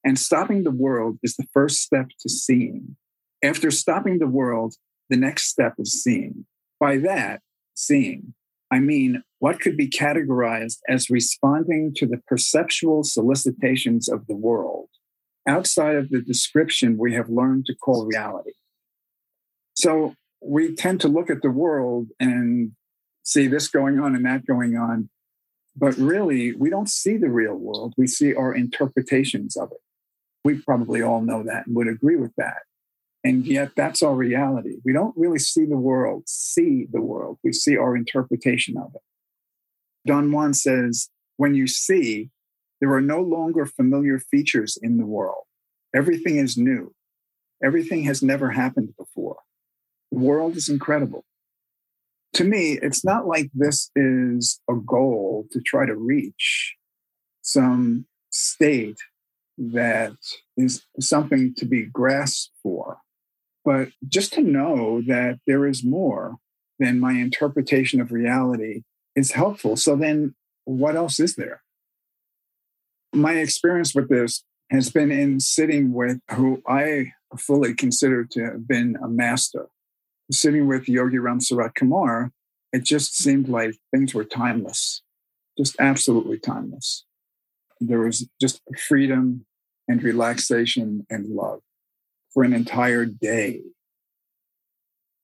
And 0.03 0.17
stopping 0.17 0.63
the 0.63 0.71
world 0.71 1.17
is 1.23 1.35
the 1.35 1.47
first 1.53 1.77
step 1.77 2.07
to 2.21 2.29
seeing. 2.29 2.95
After 3.43 3.69
stopping 3.71 4.19
the 4.19 4.27
world, 4.27 4.75
the 5.09 5.17
next 5.17 5.49
step 5.49 5.73
is 5.77 6.01
seeing. 6.03 6.45
By 6.79 6.97
that, 6.97 7.41
seeing, 7.73 8.33
I 8.71 8.79
mean 8.79 9.23
what 9.39 9.59
could 9.59 9.77
be 9.77 9.89
categorized 9.89 10.77
as 10.87 11.09
responding 11.09 11.93
to 11.95 12.05
the 12.05 12.21
perceptual 12.27 13.03
solicitations 13.03 14.09
of 14.09 14.27
the 14.27 14.35
world 14.35 14.89
outside 15.47 15.95
of 15.95 16.09
the 16.09 16.21
description 16.21 16.97
we 16.97 17.13
have 17.13 17.29
learned 17.29 17.65
to 17.65 17.75
call 17.75 18.05
reality. 18.05 18.51
So 19.73 20.13
we 20.41 20.75
tend 20.75 21.01
to 21.01 21.07
look 21.07 21.29
at 21.29 21.41
the 21.41 21.49
world 21.49 22.07
and 22.19 22.73
see 23.29 23.47
this 23.47 23.67
going 23.67 23.99
on 23.99 24.15
and 24.15 24.25
that 24.25 24.45
going 24.45 24.75
on. 24.75 25.09
But 25.75 25.95
really, 25.97 26.53
we 26.53 26.69
don't 26.69 26.89
see 26.89 27.15
the 27.15 27.29
real 27.29 27.55
world. 27.55 27.93
We 27.97 28.07
see 28.07 28.33
our 28.33 28.53
interpretations 28.53 29.55
of 29.55 29.71
it. 29.71 29.77
We 30.43 30.59
probably 30.61 31.01
all 31.01 31.21
know 31.21 31.43
that 31.43 31.67
and 31.67 31.75
would 31.75 31.87
agree 31.87 32.15
with 32.15 32.33
that. 32.37 32.63
And 33.23 33.45
yet, 33.45 33.71
that's 33.75 34.01
our 34.01 34.15
reality. 34.15 34.77
We 34.83 34.93
don't 34.93 35.15
really 35.15 35.39
see 35.39 35.65
the 35.65 35.77
world, 35.77 36.23
see 36.25 36.87
the 36.91 37.01
world. 37.01 37.37
We 37.43 37.53
see 37.53 37.77
our 37.77 37.95
interpretation 37.95 38.77
of 38.77 38.95
it. 38.95 39.01
Don 40.07 40.31
Juan 40.31 40.53
says, 40.53 41.09
when 41.37 41.53
you 41.53 41.67
see, 41.67 42.29
there 42.81 42.91
are 42.93 43.01
no 43.01 43.21
longer 43.21 43.65
familiar 43.65 44.19
features 44.19 44.77
in 44.81 44.97
the 44.97 45.05
world. 45.05 45.43
Everything 45.93 46.37
is 46.37 46.57
new. 46.57 46.93
Everything 47.63 48.03
has 48.03 48.23
never 48.23 48.51
happened 48.51 48.95
before. 48.97 49.37
The 50.11 50.19
world 50.19 50.55
is 50.55 50.69
incredible. 50.69 51.25
To 52.33 52.43
me, 52.43 52.79
it's 52.81 53.03
not 53.03 53.27
like 53.27 53.49
this 53.53 53.89
is 53.95 54.59
a 54.69 54.75
goal 54.75 55.47
to 55.51 55.59
try 55.61 55.85
to 55.85 55.95
reach 55.95 56.75
some 57.41 58.05
state 58.29 58.97
that 59.57 60.13
is 60.55 60.85
something 60.99 61.53
to 61.55 61.65
be 61.65 61.83
grasped 61.83 62.51
for, 62.61 62.99
but 63.65 63.89
just 64.07 64.33
to 64.33 64.41
know 64.41 65.01
that 65.07 65.39
there 65.47 65.65
is 65.65 65.83
more 65.83 66.37
than 66.77 66.99
my 66.99 67.13
interpretation 67.13 67.99
of 67.99 68.11
reality 68.11 68.83
is 69.15 69.31
helpful. 69.31 69.75
So 69.75 69.95
then, 69.95 70.35
what 70.65 70.95
else 70.95 71.19
is 71.19 71.35
there? 71.35 71.63
My 73.13 73.33
experience 73.33 73.93
with 73.93 74.07
this 74.07 74.43
has 74.69 74.89
been 74.89 75.11
in 75.11 75.39
sitting 75.39 75.93
with 75.93 76.19
who 76.31 76.61
I 76.67 77.13
fully 77.37 77.73
consider 77.73 78.23
to 78.23 78.45
have 78.45 78.67
been 78.67 78.97
a 79.03 79.07
master 79.07 79.67
sitting 80.31 80.67
with 80.67 80.87
Yogi 80.87 81.19
Ram 81.19 81.41
Surat 81.41 81.75
Kumar, 81.75 82.31
it 82.71 82.83
just 82.83 83.15
seemed 83.15 83.49
like 83.49 83.75
things 83.91 84.13
were 84.13 84.23
timeless, 84.23 85.01
just 85.57 85.75
absolutely 85.79 86.37
timeless. 86.37 87.05
There 87.79 87.99
was 87.99 88.29
just 88.39 88.61
freedom 88.87 89.45
and 89.87 90.03
relaxation 90.03 91.05
and 91.09 91.29
love 91.29 91.61
for 92.33 92.43
an 92.43 92.53
entire 92.53 93.05
day. 93.05 93.61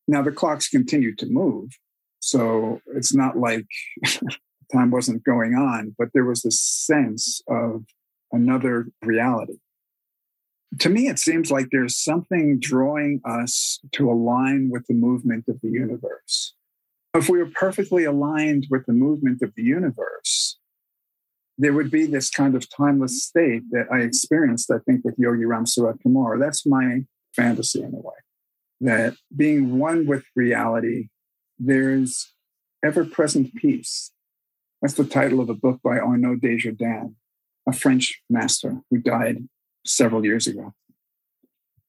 Now 0.08 0.22
the 0.22 0.32
clocks 0.32 0.68
continued 0.68 1.20
to 1.20 1.28
move. 1.28 1.70
So 2.20 2.82
it's 2.96 3.14
not 3.14 3.38
like 3.38 3.68
time 4.74 4.90
wasn't 4.90 5.24
going 5.24 5.54
on, 5.54 5.96
but 5.98 6.10
there 6.14 6.26
was 6.26 6.42
this 6.42 6.60
sense 6.60 7.42
of 7.48 7.84
another 8.32 8.88
reality 9.04 9.58
to 10.80 10.90
me, 10.90 11.08
it 11.08 11.20
seems 11.20 11.52
like 11.52 11.68
there's 11.72 11.98
something 11.98 12.60
drawing 12.60 13.22
us 13.26 13.80
to 13.94 14.10
align 14.10 14.70
with 14.72 14.86
the 14.88 14.94
movement 14.94 15.46
of 15.48 15.62
the 15.62 15.70
universe. 15.70 16.54
If 17.14 17.30
we 17.30 17.38
were 17.38 17.52
perfectly 17.54 18.04
aligned 18.04 18.68
with 18.70 18.86
the 18.86 18.94
movement 18.94 19.42
of 19.42 19.54
the 19.56 19.64
universe, 19.64 20.58
there 21.58 21.74
would 21.74 21.90
be 21.90 22.06
this 22.06 22.30
kind 22.30 22.56
of 22.56 22.70
timeless 22.70 23.24
state 23.24 23.64
that 23.72 23.88
I 23.92 24.00
experienced, 24.00 24.70
I 24.70 24.80
think, 24.80 25.06
with 25.06 25.16
Yogi 25.18 25.46
Ram 25.46 25.66
Surat 25.66 25.98
Kumar. 26.04 26.38
That's 26.38 26.66
my 26.66 27.06
fantasy 27.34 27.82
in 27.82 27.94
a 27.94 27.98
way. 27.98 28.16
That 28.82 29.16
being 29.36 29.80
one 29.80 30.06
with 30.06 30.26
reality, 30.36 31.08
there's 31.58 32.34
ever 32.84 33.06
present 33.06 33.56
peace. 33.56 34.12
That's 34.82 34.96
the 34.96 35.06
title 35.06 35.40
of 35.40 35.50
a 35.50 35.54
book 35.54 35.80
by 35.82 36.00
Arnaud 36.00 36.38
Desjardins, 36.38 37.14
a 37.66 37.72
French 37.72 38.22
master 38.30 38.82
who 38.92 38.98
died 38.98 39.48
several 39.86 40.26
years 40.26 40.48
ago. 40.48 40.74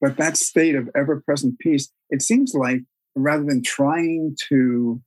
But 0.00 0.16
that 0.18 0.36
state 0.36 0.74
of 0.74 0.90
ever 0.94 1.20
present 1.20 1.58
peace, 1.58 1.90
it 2.10 2.22
seems 2.22 2.54
like 2.54 2.82
rather 3.14 3.44
than 3.44 3.62
trying 3.62 4.36
to 4.48 5.00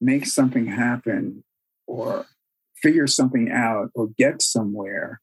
make 0.00 0.26
something 0.26 0.66
happen 0.66 1.44
or 1.86 2.26
figure 2.82 3.06
something 3.06 3.50
out 3.50 3.90
or 3.94 4.08
get 4.18 4.42
somewhere, 4.42 5.20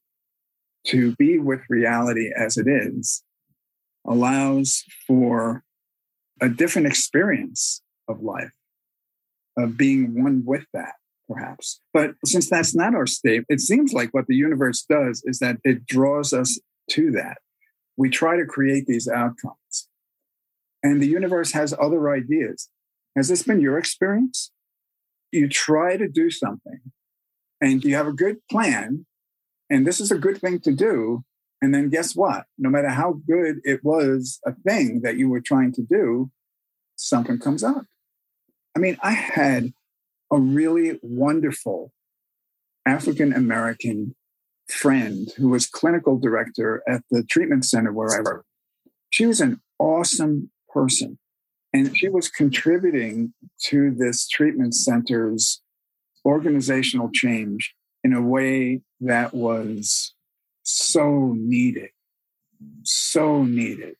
to 0.84 1.14
be 1.16 1.38
with 1.38 1.60
reality 1.68 2.30
as 2.36 2.56
it 2.56 2.66
is 2.66 3.22
allows 4.04 4.82
for 5.06 5.62
a 6.40 6.48
different 6.48 6.88
experience 6.88 7.82
of 8.08 8.20
life, 8.20 8.50
of 9.56 9.76
being 9.76 10.22
one 10.22 10.42
with 10.44 10.64
that, 10.74 10.94
perhaps. 11.28 11.80
But 11.92 12.14
since 12.24 12.50
that's 12.50 12.74
not 12.74 12.96
our 12.96 13.06
state, 13.06 13.44
it 13.48 13.60
seems 13.60 13.92
like 13.92 14.12
what 14.12 14.26
the 14.26 14.34
universe 14.34 14.84
does 14.88 15.22
is 15.24 15.38
that 15.38 15.58
it 15.62 15.86
draws 15.86 16.32
us 16.32 16.58
to 16.92 17.10
that. 17.12 17.38
We 17.96 18.08
try 18.08 18.36
to 18.36 18.46
create 18.46 18.86
these 18.86 19.08
outcomes. 19.08 19.88
And 20.82 21.00
the 21.00 21.08
universe 21.08 21.52
has 21.52 21.74
other 21.78 22.10
ideas. 22.10 22.68
Has 23.16 23.28
this 23.28 23.42
been 23.42 23.60
your 23.60 23.78
experience? 23.78 24.50
You 25.30 25.48
try 25.48 25.96
to 25.96 26.08
do 26.08 26.30
something 26.30 26.80
and 27.60 27.84
you 27.84 27.94
have 27.94 28.08
a 28.08 28.12
good 28.12 28.38
plan, 28.50 29.06
and 29.70 29.86
this 29.86 30.00
is 30.00 30.10
a 30.10 30.18
good 30.18 30.38
thing 30.38 30.58
to 30.60 30.72
do. 30.72 31.24
And 31.62 31.72
then 31.72 31.90
guess 31.90 32.16
what? 32.16 32.46
No 32.58 32.68
matter 32.68 32.88
how 32.88 33.20
good 33.26 33.60
it 33.62 33.84
was 33.84 34.40
a 34.44 34.52
thing 34.52 35.02
that 35.02 35.16
you 35.16 35.28
were 35.28 35.40
trying 35.40 35.72
to 35.74 35.82
do, 35.82 36.32
something 36.96 37.38
comes 37.38 37.62
up. 37.62 37.84
I 38.76 38.80
mean, 38.80 38.96
I 39.00 39.12
had 39.12 39.72
a 40.32 40.38
really 40.38 40.98
wonderful 41.02 41.92
African 42.84 43.32
American 43.32 44.16
friend 44.68 45.28
who 45.36 45.48
was 45.48 45.66
clinical 45.66 46.18
director 46.18 46.82
at 46.88 47.02
the 47.10 47.22
treatment 47.24 47.64
center 47.64 47.92
where 47.92 48.16
I 48.16 48.22
worked. 48.22 48.46
She 49.10 49.26
was 49.26 49.40
an 49.40 49.60
awesome 49.78 50.50
person. 50.68 51.18
And 51.74 51.96
she 51.96 52.08
was 52.08 52.28
contributing 52.28 53.32
to 53.66 53.90
this 53.92 54.28
treatment 54.28 54.74
center's 54.74 55.62
organizational 56.24 57.10
change 57.12 57.74
in 58.04 58.12
a 58.12 58.22
way 58.22 58.82
that 59.00 59.32
was 59.32 60.14
so 60.62 61.34
needed, 61.36 61.90
so 62.82 63.42
needed. 63.44 63.96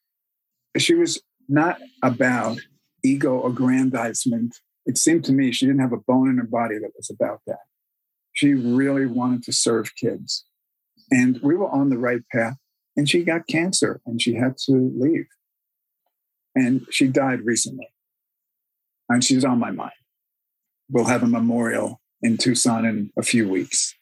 She 0.76 0.94
was 0.94 1.20
not 1.48 1.78
about 2.02 2.58
ego 3.02 3.44
aggrandizement. 3.46 4.56
It 4.86 4.98
seemed 4.98 5.24
to 5.26 5.32
me 5.32 5.52
she 5.52 5.66
didn't 5.66 5.80
have 5.80 5.92
a 5.92 5.98
bone 5.98 6.28
in 6.28 6.38
her 6.38 6.44
body 6.44 6.78
that 6.78 6.92
was 6.96 7.10
about 7.10 7.40
that. 7.46 7.60
She 8.32 8.54
really 8.54 9.06
wanted 9.06 9.42
to 9.44 9.52
serve 9.52 9.94
kids. 9.96 10.44
And 11.12 11.38
we 11.42 11.54
were 11.54 11.68
on 11.68 11.90
the 11.90 11.98
right 11.98 12.22
path. 12.32 12.56
And 12.96 13.08
she 13.08 13.22
got 13.22 13.46
cancer 13.46 14.00
and 14.06 14.20
she 14.20 14.34
had 14.34 14.56
to 14.66 14.92
leave. 14.98 15.26
And 16.54 16.86
she 16.90 17.06
died 17.06 17.40
recently. 17.44 17.88
And 19.10 19.22
she's 19.22 19.44
on 19.44 19.58
my 19.58 19.70
mind. 19.70 19.92
We'll 20.90 21.04
have 21.04 21.22
a 21.22 21.26
memorial 21.28 22.00
in 22.22 22.38
Tucson 22.38 22.86
in 22.86 23.10
a 23.18 23.22
few 23.22 23.46
weeks. 23.46 23.94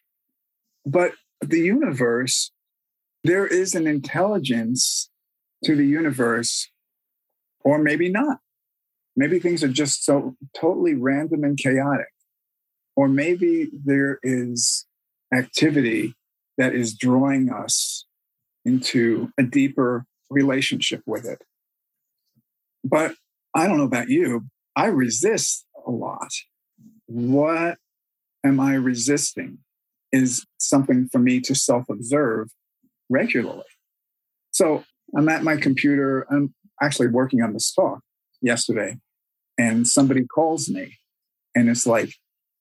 But 0.87 1.12
the 1.40 1.59
universe, 1.59 2.52
there 3.25 3.47
is 3.47 3.75
an 3.75 3.88
intelligence 3.88 5.11
to 5.64 5.75
the 5.75 5.87
universe, 5.87 6.71
or 7.64 7.79
maybe 7.79 8.09
not. 8.09 8.38
Maybe 9.17 9.40
things 9.40 9.64
are 9.64 9.69
just 9.69 10.05
so 10.05 10.37
totally 10.57 10.95
random 10.95 11.43
and 11.43 11.59
chaotic. 11.59 12.09
Or 12.95 13.09
maybe 13.09 13.69
there 13.84 14.21
is 14.23 14.87
activity 15.34 16.15
that 16.60 16.75
is 16.75 16.92
drawing 16.92 17.50
us 17.50 18.04
into 18.66 19.32
a 19.38 19.42
deeper 19.42 20.04
relationship 20.28 21.00
with 21.06 21.25
it. 21.25 21.42
But 22.84 23.14
I 23.56 23.66
don't 23.66 23.78
know 23.78 23.84
about 23.84 24.10
you, 24.10 24.44
I 24.76 24.86
resist 24.86 25.64
a 25.86 25.90
lot. 25.90 26.28
What 27.06 27.78
am 28.44 28.60
I 28.60 28.75
resisting 28.75 29.58
is 30.12 30.44
something 30.58 31.08
for 31.10 31.18
me 31.18 31.40
to 31.40 31.54
self 31.54 31.88
observe 31.88 32.49
regularly. 33.08 33.64
So 34.50 34.84
I'm 35.16 35.30
at 35.30 35.42
my 35.42 35.56
computer. 35.56 36.26
I'm 36.30 36.54
actually 36.82 37.08
working 37.08 37.40
on 37.40 37.54
this 37.54 37.73
talk 37.73 38.00
yesterday, 38.42 38.99
and 39.56 39.88
somebody 39.88 40.26
calls 40.26 40.68
me, 40.68 40.99
and 41.54 41.70
it's 41.70 41.86
like, 41.86 42.10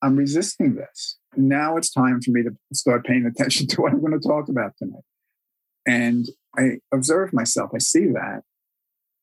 I'm 0.02 0.16
resisting 0.16 0.76
this. 0.76 1.19
Now 1.36 1.78
it's 1.78 1.92
time 1.92 2.22
for 2.22 2.32
me 2.32 2.44
to 2.44 2.52
start 2.74 3.06
paying 3.06 3.26
attention 3.26 3.68
to 3.68 3.82
what 3.82 3.94
I'm 3.94 4.02
going 4.02 4.20
to 4.20 4.28
talk 4.28 4.50
about 4.50 4.74
tonight. 4.78 5.04
And 5.86 6.28
I 6.58 6.80
observe 6.94 7.34
myself, 7.34 7.72
I 7.74 7.80
see 7.80 8.08
that, 8.08 8.42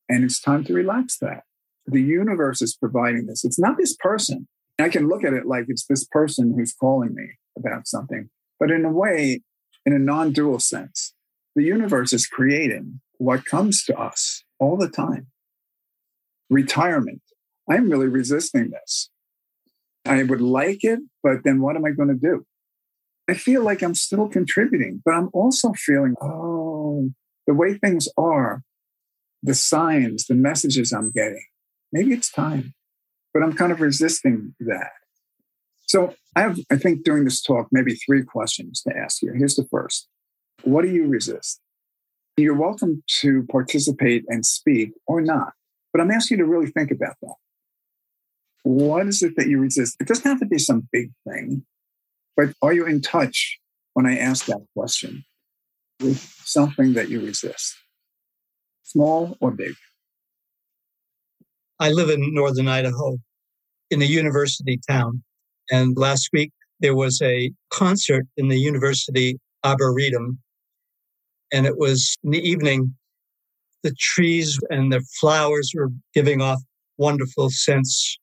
and 0.09 0.25
it's 0.25 0.41
time 0.41 0.65
to 0.65 0.75
relax 0.75 1.19
that. 1.19 1.43
The 1.87 2.03
universe 2.03 2.63
is 2.63 2.77
providing 2.77 3.27
this. 3.27 3.45
It's 3.45 3.59
not 3.59 3.77
this 3.77 3.95
person. 3.97 4.49
I 4.79 4.89
can 4.89 5.09
look 5.09 5.25
at 5.25 5.33
it 5.33 5.47
like 5.47 5.67
it's 5.69 5.87
this 5.87 6.05
person 6.05 6.55
who's 6.57 6.75
calling 6.75 7.15
me 7.15 7.31
about 7.57 7.87
something. 7.87 8.29
But 8.59 8.71
in 8.71 8.85
a 8.85 8.91
way, 8.91 9.43
in 9.85 9.93
a 9.93 9.99
non 9.99 10.33
dual 10.33 10.59
sense, 10.59 11.15
the 11.55 11.63
universe 11.63 12.13
is 12.13 12.27
creating 12.27 13.01
what 13.19 13.45
comes 13.45 13.85
to 13.85 13.99
us 13.99 14.45
all 14.59 14.77
the 14.77 14.89
time. 14.89 15.29
Retirement. 16.51 17.23
I'm 17.71 17.91
really 17.91 18.09
resisting 18.09 18.71
this. 18.71 19.11
I 20.07 20.23
would 20.23 20.41
like 20.41 20.85
it, 20.85 21.01
but 21.23 21.45
then 21.45 21.61
what 21.61 21.77
am 21.77 21.85
I 21.85 21.91
going 21.91 22.09
to 22.09 22.15
do? 22.15 22.45
I 23.29 23.35
feel 23.35 23.63
like 23.63 23.83
I'm 23.83 23.95
still 23.95 24.29
contributing, 24.29 25.03
but 25.05 25.15
I'm 25.15 25.31
also 25.33 25.73
feeling, 25.73 26.15
oh, 26.21 27.11
the 27.47 27.55
way 27.55 27.75
things 27.75 28.09
are, 28.17 28.63
the 29.43 29.55
signs, 29.55 30.27
the 30.27 30.35
messages 30.35 30.93
I'm 30.93 31.11
getting, 31.11 31.45
maybe 31.93 32.13
it's 32.13 32.31
time. 32.31 32.75
But 33.35 33.43
I'm 33.43 33.53
kind 33.53 33.73
of 33.73 33.81
resisting 33.81 34.55
that. 34.61 34.93
So 35.83 36.15
I 36.35 36.41
have, 36.43 36.59
I 36.71 36.77
think 36.77 37.05
during 37.05 37.25
this 37.25 37.43
talk, 37.43 37.69
maybe 37.71 37.95
three 37.95 38.23
questions 38.23 38.83
to 38.83 38.97
ask 38.97 39.23
you. 39.23 39.33
Here's 39.33 39.57
the 39.57 39.67
first. 39.71 40.09
What 40.63 40.83
do 40.83 40.91
you 40.91 41.07
resist? 41.07 41.61
You're 42.37 42.55
welcome 42.55 43.03
to 43.21 43.45
participate 43.51 44.25
and 44.29 44.45
speak 44.45 44.93
or 45.07 45.21
not, 45.21 45.53
but 45.93 46.01
I'm 46.01 46.11
asking 46.11 46.39
you 46.39 46.45
to 46.45 46.51
really 46.51 46.71
think 46.71 46.91
about 46.91 47.17
that. 47.23 47.35
What 48.67 49.07
is 49.07 49.23
it 49.23 49.35
that 49.37 49.47
you 49.47 49.61
resist? 49.61 49.95
It 50.01 50.09
doesn't 50.09 50.29
have 50.29 50.41
to 50.41 50.45
be 50.45 50.59
some 50.59 50.89
big 50.91 51.13
thing, 51.25 51.65
but 52.37 52.49
are 52.63 52.73
you 52.73 52.85
in 52.85 53.01
touch 53.01 53.61
when 53.95 54.07
I 54.07 54.19
ask 54.19 54.47
that 54.47 54.61
question 54.77 55.25
with 56.03 56.19
something 56.45 56.95
that 56.95 57.09
you 57.09 57.21
resist? 57.21 57.77
Small 58.83 59.37
or 59.41 59.53
big? 59.53 59.75
I 61.79 61.91
live 61.93 62.11
in 62.11 62.35
northern 62.35 62.67
Idaho 62.67 63.19
in 63.93 64.03
a 64.03 64.05
university 64.05 64.81
town. 64.91 65.23
And 65.71 65.97
last 65.97 66.31
week 66.33 66.51
there 66.81 66.97
was 66.97 67.23
a 67.23 67.53
concert 67.71 68.27
in 68.37 68.49
the 68.49 68.59
university 68.59 69.39
arboretum. 69.65 70.41
And 71.53 71.67
it 71.67 71.79
was 71.79 72.17
in 72.25 72.33
the 72.33 72.43
evening. 72.43 72.97
The 73.85 73.95
trees 73.97 74.59
and 74.71 74.93
the 74.93 75.03
flowers 75.21 75.71
were 75.73 75.93
giving 76.15 76.43
off 76.43 76.61
wonderful 76.99 77.51
scents. 77.51 78.19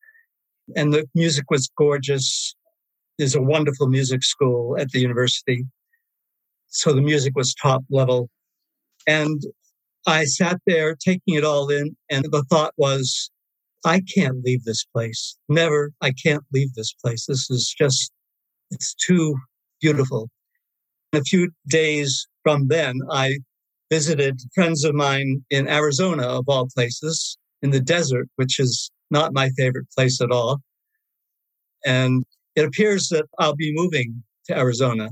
And 0.76 0.94
the 0.94 1.06
music 1.14 1.46
was 1.50 1.70
gorgeous. 1.78 2.56
There's 3.18 3.36
a 3.36 3.42
wonderful 3.42 3.88
music 3.88 4.24
school 4.24 4.78
at 4.80 4.90
the 4.92 5.00
university. 5.00 5.66
So 6.68 6.94
the 6.94 7.02
music 7.02 7.34
was 7.36 7.54
top 7.54 7.84
level. 7.90 8.30
And 9.08 9.42
I 10.08 10.26
sat 10.26 10.60
there 10.66 10.96
taking 10.96 11.36
it 11.36 11.44
all 11.44 11.70
in. 11.70 11.96
And 12.10 12.26
the 12.32 12.44
thought 12.50 12.74
was, 12.78 13.30
I 13.86 14.02
can't 14.16 14.44
leave 14.44 14.64
this 14.64 14.86
place. 14.86 15.38
Never. 15.50 15.92
I 16.02 16.12
can't 16.12 16.44
leave 16.54 16.74
this 16.74 16.94
place. 16.94 17.26
This 17.28 17.50
is 17.50 17.74
just, 17.78 18.12
it's 18.72 18.94
too 18.96 19.36
beautiful. 19.82 20.30
A 21.12 21.22
few 21.22 21.52
days 21.68 22.28
from 22.44 22.68
then, 22.70 23.00
I 23.12 23.38
visited 23.92 24.42
friends 24.56 24.84
of 24.84 24.96
mine 24.96 25.46
in 25.52 25.68
Arizona, 25.68 26.24
of 26.24 26.46
all 26.48 26.68
places, 26.74 27.38
in 27.62 27.70
the 27.70 27.80
desert, 27.80 28.28
which 28.38 28.60
is 28.60 28.90
not 29.14 29.34
my 29.34 29.50
favorite 29.52 29.88
place 29.96 30.20
at 30.20 30.32
all. 30.32 30.60
And 31.86 32.26
it 32.56 32.66
appears 32.66 33.08
that 33.10 33.26
I'll 33.40 33.56
be 33.56 33.72
moving 33.74 34.24
to 34.48 34.58
Arizona 34.58 35.10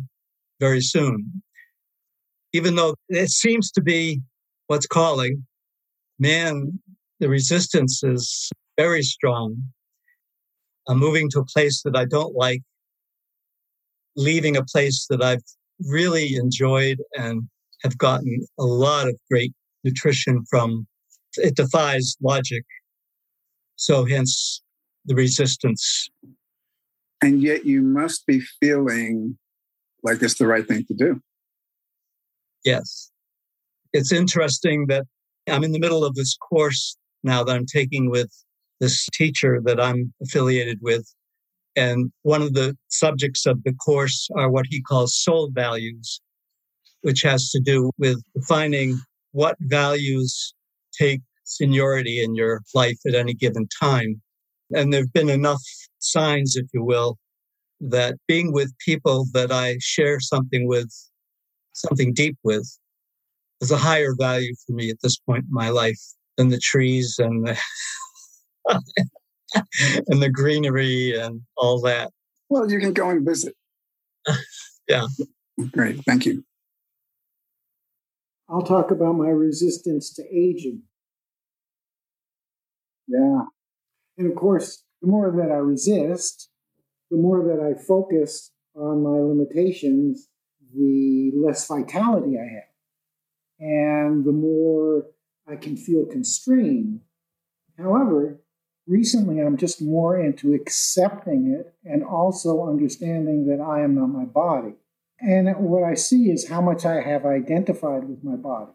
very 0.60 0.82
soon. 0.82 1.42
Even 2.52 2.76
though 2.76 2.96
it 3.08 3.30
seems 3.30 3.72
to 3.72 3.82
be 3.82 4.20
what's 4.68 4.88
calling, 4.88 5.46
man, 6.20 6.80
the 7.20 7.30
resistance 7.30 8.04
is 8.04 8.50
very 8.78 9.04
strong. 9.04 9.56
I'm 10.90 10.98
moving 10.98 11.30
to 11.30 11.40
a 11.40 11.46
place 11.46 11.84
that 11.84 11.96
I 11.96 12.06
don't 12.06 12.36
like, 12.36 12.62
leaving 14.18 14.58
a 14.58 14.66
place 14.66 15.06
that 15.10 15.24
I've 15.24 15.44
really 15.88 16.36
enjoyed 16.36 16.98
and 17.18 17.44
have 17.84 17.98
gotten 17.98 18.46
a 18.60 18.64
lot 18.64 19.08
of 19.08 19.16
great 19.30 19.54
nutrition 19.84 20.44
from. 20.50 20.88
It 21.38 21.56
defies 21.56 22.18
logic. 22.22 22.66
So, 23.82 24.06
hence 24.06 24.62
the 25.06 25.16
resistance. 25.16 26.08
And 27.20 27.42
yet, 27.42 27.66
you 27.66 27.82
must 27.82 28.28
be 28.28 28.40
feeling 28.60 29.40
like 30.04 30.22
it's 30.22 30.38
the 30.38 30.46
right 30.46 30.68
thing 30.68 30.86
to 30.86 30.94
do. 30.94 31.20
Yes. 32.64 33.12
It's 33.92 34.12
interesting 34.12 34.86
that 34.88 35.06
I'm 35.50 35.64
in 35.64 35.72
the 35.72 35.80
middle 35.80 36.06
of 36.06 36.14
this 36.14 36.38
course 36.38 36.96
now 37.24 37.44
that 37.44 37.56
I'm 37.56 37.66
taking 37.66 38.12
with 38.12 38.32
this 38.80 39.08
teacher 39.14 39.60
that 39.66 39.80
I'm 39.80 40.14
affiliated 40.22 40.78
with. 40.84 41.12
And 41.76 42.12
one 42.22 42.44
of 42.44 42.54
the 42.54 42.78
subjects 42.90 43.48
of 43.48 43.64
the 43.64 43.74
course 43.74 44.30
are 44.36 44.52
what 44.52 44.68
he 44.70 44.80
calls 44.80 45.18
soul 45.18 45.50
values, 45.52 46.22
which 47.02 47.24
has 47.24 47.50
to 47.50 47.60
do 47.60 47.90
with 47.98 48.22
defining 48.36 49.00
what 49.32 49.56
values 49.62 50.54
take 50.94 51.22
seniority 51.52 52.24
in 52.24 52.36
your 52.36 52.62
life 52.74 52.98
at 53.08 53.16
any 53.16 53.34
given 53.34 53.68
time. 53.80 54.22
And 54.74 54.94
there 54.94 55.02
have 55.02 55.14
been 55.14 55.30
enough 55.30 55.62
signs, 56.00 56.56
if 56.56 56.68
you 56.74 56.84
will, 56.84 57.18
that 57.82 58.16
being 58.28 58.54
with 58.54 58.74
people 58.86 59.26
that 59.34 59.52
I 59.52 59.78
share 59.80 60.20
something 60.20 60.68
with, 60.68 60.92
something 61.74 62.14
deep 62.14 62.38
with, 62.44 62.68
is 63.60 63.72
a 63.72 63.78
higher 63.78 64.14
value 64.18 64.54
for 64.66 64.74
me 64.74 64.90
at 64.90 64.98
this 65.02 65.18
point 65.18 65.44
in 65.44 65.54
my 65.54 65.70
life 65.70 66.00
than 66.38 66.50
the 66.50 66.60
trees 66.60 67.20
and 67.20 67.46
the 67.46 67.58
and 70.08 70.22
the 70.22 70.30
greenery 70.30 71.18
and 71.18 71.42
all 71.58 71.82
that. 71.82 72.12
Well, 72.50 72.70
you 72.70 72.80
can 72.80 72.94
go 72.94 73.10
and 73.10 73.26
visit. 73.26 73.56
yeah. 74.88 75.08
Great. 75.72 76.04
Thank 76.06 76.26
you. 76.26 76.44
I'll 78.50 78.64
talk 78.64 78.92
about 78.92 79.14
my 79.14 79.30
resistance 79.30 80.14
to 80.14 80.24
aging. 80.30 80.84
Yeah. 83.12 83.44
And 84.18 84.30
of 84.30 84.36
course, 84.36 84.84
the 85.02 85.08
more 85.08 85.32
that 85.32 85.52
I 85.52 85.58
resist, 85.58 86.50
the 87.10 87.18
more 87.18 87.44
that 87.44 87.60
I 87.60 87.82
focus 87.82 88.52
on 88.76 89.04
my 89.04 89.20
limitations, 89.20 90.30
the 90.74 91.32
less 91.36 91.68
vitality 91.68 92.38
I 92.38 92.54
have. 92.54 92.64
And 93.60 94.26
the 94.26 94.32
more 94.32 95.08
I 95.48 95.56
can 95.56 95.76
feel 95.76 96.06
constrained. 96.06 97.02
However, 97.78 98.40
recently 98.88 99.40
I'm 99.40 99.58
just 99.58 99.82
more 99.82 100.20
into 100.20 100.54
accepting 100.54 101.48
it 101.48 101.74
and 101.84 102.04
also 102.04 102.68
understanding 102.68 103.48
that 103.48 103.62
I 103.62 103.82
am 103.82 103.96
not 103.96 104.08
my 104.08 104.26
body. 104.26 104.76
And 105.20 105.54
what 105.58 105.84
I 105.84 105.94
see 105.94 106.32
is 106.32 106.50
how 106.50 106.62
much 106.62 106.86
I 106.86 107.02
have 107.02 107.26
identified 107.26 108.08
with 108.08 108.24
my 108.24 108.36
body. 108.36 108.72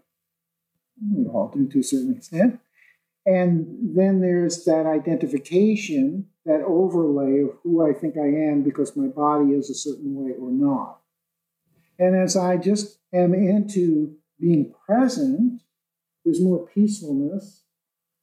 Hmm, 1.01 1.25
we 1.25 1.27
all 1.29 1.51
do 1.53 1.67
to 1.69 1.81
a 1.81 1.83
certain 1.83 2.17
extent. 2.17 2.61
And 3.27 3.97
then 3.97 4.21
there's 4.21 4.65
that 4.65 4.87
identification, 4.87 6.27
that 6.45 6.63
overlay 6.63 7.41
of 7.41 7.51
who 7.63 7.85
I 7.85 7.93
think 7.93 8.17
I 8.17 8.27
am 8.27 8.63
because 8.63 8.97
my 8.97 9.09
body 9.09 9.51
is 9.51 9.69
a 9.69 9.75
certain 9.75 10.15
way 10.15 10.33
or 10.39 10.51
not. 10.53 11.01
And 11.99 12.15
as 12.15 12.37
I 12.37 12.57
just 12.57 12.99
am 13.13 13.35
into 13.35 14.15
being 14.39 14.73
present, 14.87 15.63
there's 16.25 16.41
more 16.41 16.69
peacefulness. 16.69 17.65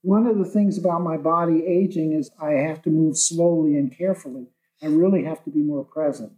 One 0.04 0.26
of 0.26 0.38
the 0.38 0.46
things 0.46 0.78
about 0.78 1.02
my 1.02 1.18
body 1.18 1.66
aging 1.66 2.14
is 2.14 2.32
I 2.42 2.52
have 2.52 2.82
to 2.84 2.90
move 2.90 3.18
slowly 3.18 3.76
and 3.76 3.96
carefully. 3.96 4.48
I 4.82 4.88
really 4.88 5.26
have 5.26 5.44
to 5.44 5.50
be 5.50 5.64
more 5.64 5.84
present. 5.84 6.32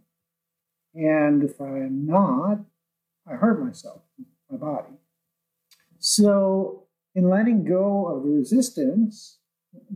And 0.94 1.44
if 1.44 1.60
I'm 1.60 2.06
not, 2.06 2.60
I 3.28 3.34
hurt 3.34 3.62
myself, 3.62 4.02
my 4.50 4.56
body. 4.56 4.94
So 5.98 6.85
in 7.16 7.30
letting 7.30 7.64
go 7.64 8.06
of 8.06 8.22
the 8.22 8.28
resistance, 8.28 9.38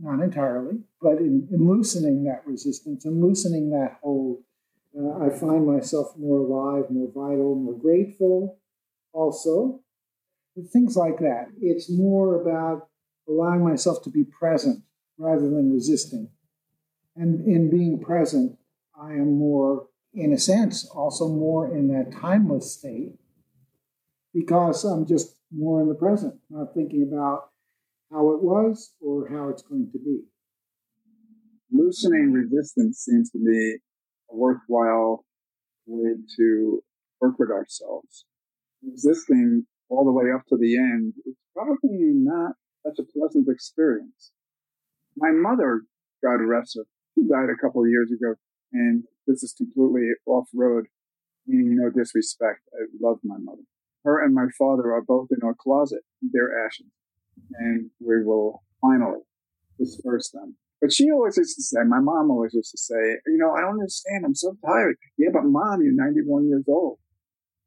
not 0.01 0.21
entirely, 0.21 0.79
but 0.99 1.19
in, 1.19 1.47
in 1.51 1.67
loosening 1.67 2.23
that 2.23 2.41
resistance 2.47 3.05
and 3.05 3.21
loosening 3.21 3.69
that 3.69 3.99
hold, 4.01 4.39
uh, 4.99 5.23
I 5.23 5.29
find 5.29 5.65
myself 5.65 6.17
more 6.17 6.39
alive, 6.39 6.89
more 6.89 7.11
vital, 7.13 7.53
more 7.53 7.77
grateful. 7.77 8.57
Also, 9.13 9.81
things 10.73 10.97
like 10.97 11.19
that. 11.19 11.49
It's 11.61 11.91
more 11.91 12.41
about 12.41 12.87
allowing 13.29 13.63
myself 13.63 14.01
to 14.03 14.09
be 14.09 14.23
present 14.23 14.83
rather 15.19 15.47
than 15.47 15.71
resisting. 15.71 16.27
And 17.15 17.45
in 17.47 17.69
being 17.69 17.99
present, 17.99 18.57
I 18.99 19.11
am 19.11 19.37
more, 19.37 19.87
in 20.15 20.33
a 20.33 20.39
sense, 20.39 20.89
also 20.89 21.27
more 21.27 21.71
in 21.71 21.87
that 21.89 22.19
timeless 22.19 22.73
state 22.73 23.13
because 24.33 24.83
I'm 24.83 25.05
just 25.05 25.35
more 25.51 25.81
in 25.81 25.87
the 25.87 25.95
present, 25.95 26.35
not 26.49 26.73
thinking 26.73 27.09
about 27.11 27.49
how 28.11 28.31
it 28.31 28.41
was 28.41 28.93
or 29.01 29.27
how 29.29 29.49
it's 29.49 29.61
going 29.61 29.89
to 29.91 29.99
be. 29.99 30.21
Loosening 31.71 32.31
resistance 32.31 32.99
seems 32.99 33.31
to 33.31 33.39
be 33.39 33.77
a 34.31 34.35
worthwhile 34.35 35.25
way 35.85 36.15
to 36.37 36.83
work 37.19 37.35
with 37.39 37.49
ourselves. 37.49 38.25
Resisting 38.83 39.65
all 39.89 40.05
the 40.05 40.11
way 40.11 40.31
up 40.33 40.45
to 40.47 40.57
the 40.57 40.77
end 40.77 41.13
is 41.25 41.35
probably 41.53 42.11
not 42.13 42.53
such 42.85 42.99
a 42.99 43.17
pleasant 43.17 43.47
experience. 43.49 44.31
My 45.15 45.31
mother, 45.31 45.81
God 46.23 46.41
rest 46.41 46.77
her, 46.77 46.83
she 47.15 47.27
died 47.27 47.49
a 47.49 47.61
couple 47.61 47.83
of 47.83 47.89
years 47.89 48.11
ago, 48.11 48.35
and 48.73 49.03
this 49.27 49.43
is 49.43 49.53
completely 49.53 50.09
off 50.25 50.47
road, 50.53 50.85
meaning 51.45 51.77
no 51.77 51.89
disrespect. 51.89 52.61
I 52.73 52.85
love 52.99 53.19
my 53.23 53.37
mother 53.37 53.63
her 54.03 54.23
and 54.23 54.33
my 54.33 54.47
father 54.57 54.93
are 54.93 55.01
both 55.01 55.29
in 55.31 55.45
our 55.45 55.53
closet, 55.53 56.01
their 56.21 56.65
ashes, 56.65 56.87
and 57.59 57.89
we 57.99 58.23
will 58.23 58.63
finally 58.81 59.21
disperse 59.77 60.29
them. 60.31 60.57
But 60.81 60.91
she 60.91 61.11
always 61.11 61.37
used 61.37 61.55
to 61.57 61.63
say, 61.63 61.81
my 61.85 61.99
mom 61.99 62.31
always 62.31 62.53
used 62.55 62.71
to 62.71 62.77
say, 62.77 63.21
you 63.27 63.37
know, 63.37 63.51
I 63.53 63.61
don't 63.61 63.77
understand. 63.77 64.25
I'm 64.25 64.33
so 64.33 64.57
tired. 64.65 64.95
Yeah, 65.17 65.29
but 65.31 65.45
mom, 65.45 65.81
you're 65.83 65.93
91 65.93 66.47
years 66.47 66.65
old. 66.67 66.97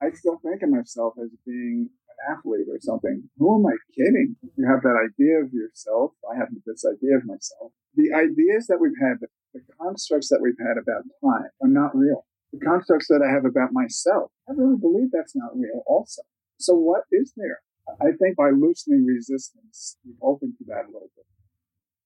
I 0.03 0.11
still 0.11 0.40
think 0.42 0.62
of 0.62 0.70
myself 0.70 1.14
as 1.23 1.31
being 1.47 1.90
an 2.11 2.35
athlete 2.35 2.66
or 2.68 2.79
something. 2.81 3.31
Who 3.38 3.55
am 3.55 3.66
I 3.66 3.77
kidding? 3.94 4.35
You 4.57 4.66
have 4.66 4.83
that 4.83 4.99
idea 4.99 5.38
of 5.38 5.53
yourself. 5.53 6.11
I 6.29 6.37
have 6.37 6.49
this 6.66 6.85
idea 6.85 7.16
of 7.16 7.25
myself. 7.25 7.70
The 7.94 8.12
ideas 8.12 8.66
that 8.66 8.81
we've 8.81 8.99
had, 9.01 9.23
the 9.55 9.62
constructs 9.81 10.29
that 10.31 10.42
we've 10.42 10.59
had 10.59 10.77
about 10.77 11.07
time 11.23 11.51
are 11.62 11.70
not 11.70 11.94
real 11.94 12.27
the 12.55 12.64
constructs 12.64 13.09
that 13.09 13.23
I 13.23 13.33
have 13.33 13.45
about 13.45 13.73
myself, 13.73 14.31
I 14.49 14.53
really 14.55 14.79
believe 14.79 15.11
that's 15.12 15.35
not 15.35 15.57
real 15.57 15.83
also. 15.87 16.23
So 16.59 16.75
what 16.75 17.03
is 17.11 17.33
there? 17.37 17.61
I 18.01 18.14
think 18.17 18.37
by 18.37 18.51
loosening 18.51 19.05
resistance, 19.05 19.99
we 20.07 20.14
open 20.23 20.55
to 20.59 20.64
that 20.69 20.87
a 20.87 20.93
little 20.93 21.11
bit. 21.17 21.27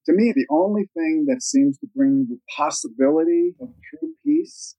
To 0.06 0.12
me, 0.12 0.32
the 0.34 0.46
only 0.50 0.88
thing 0.94 1.26
that 1.28 1.42
seems 1.42 1.78
to 1.78 1.86
bring 1.94 2.26
the 2.28 2.38
possibility 2.56 3.54
of 3.60 3.68
true 3.90 4.14
peace 4.24 4.76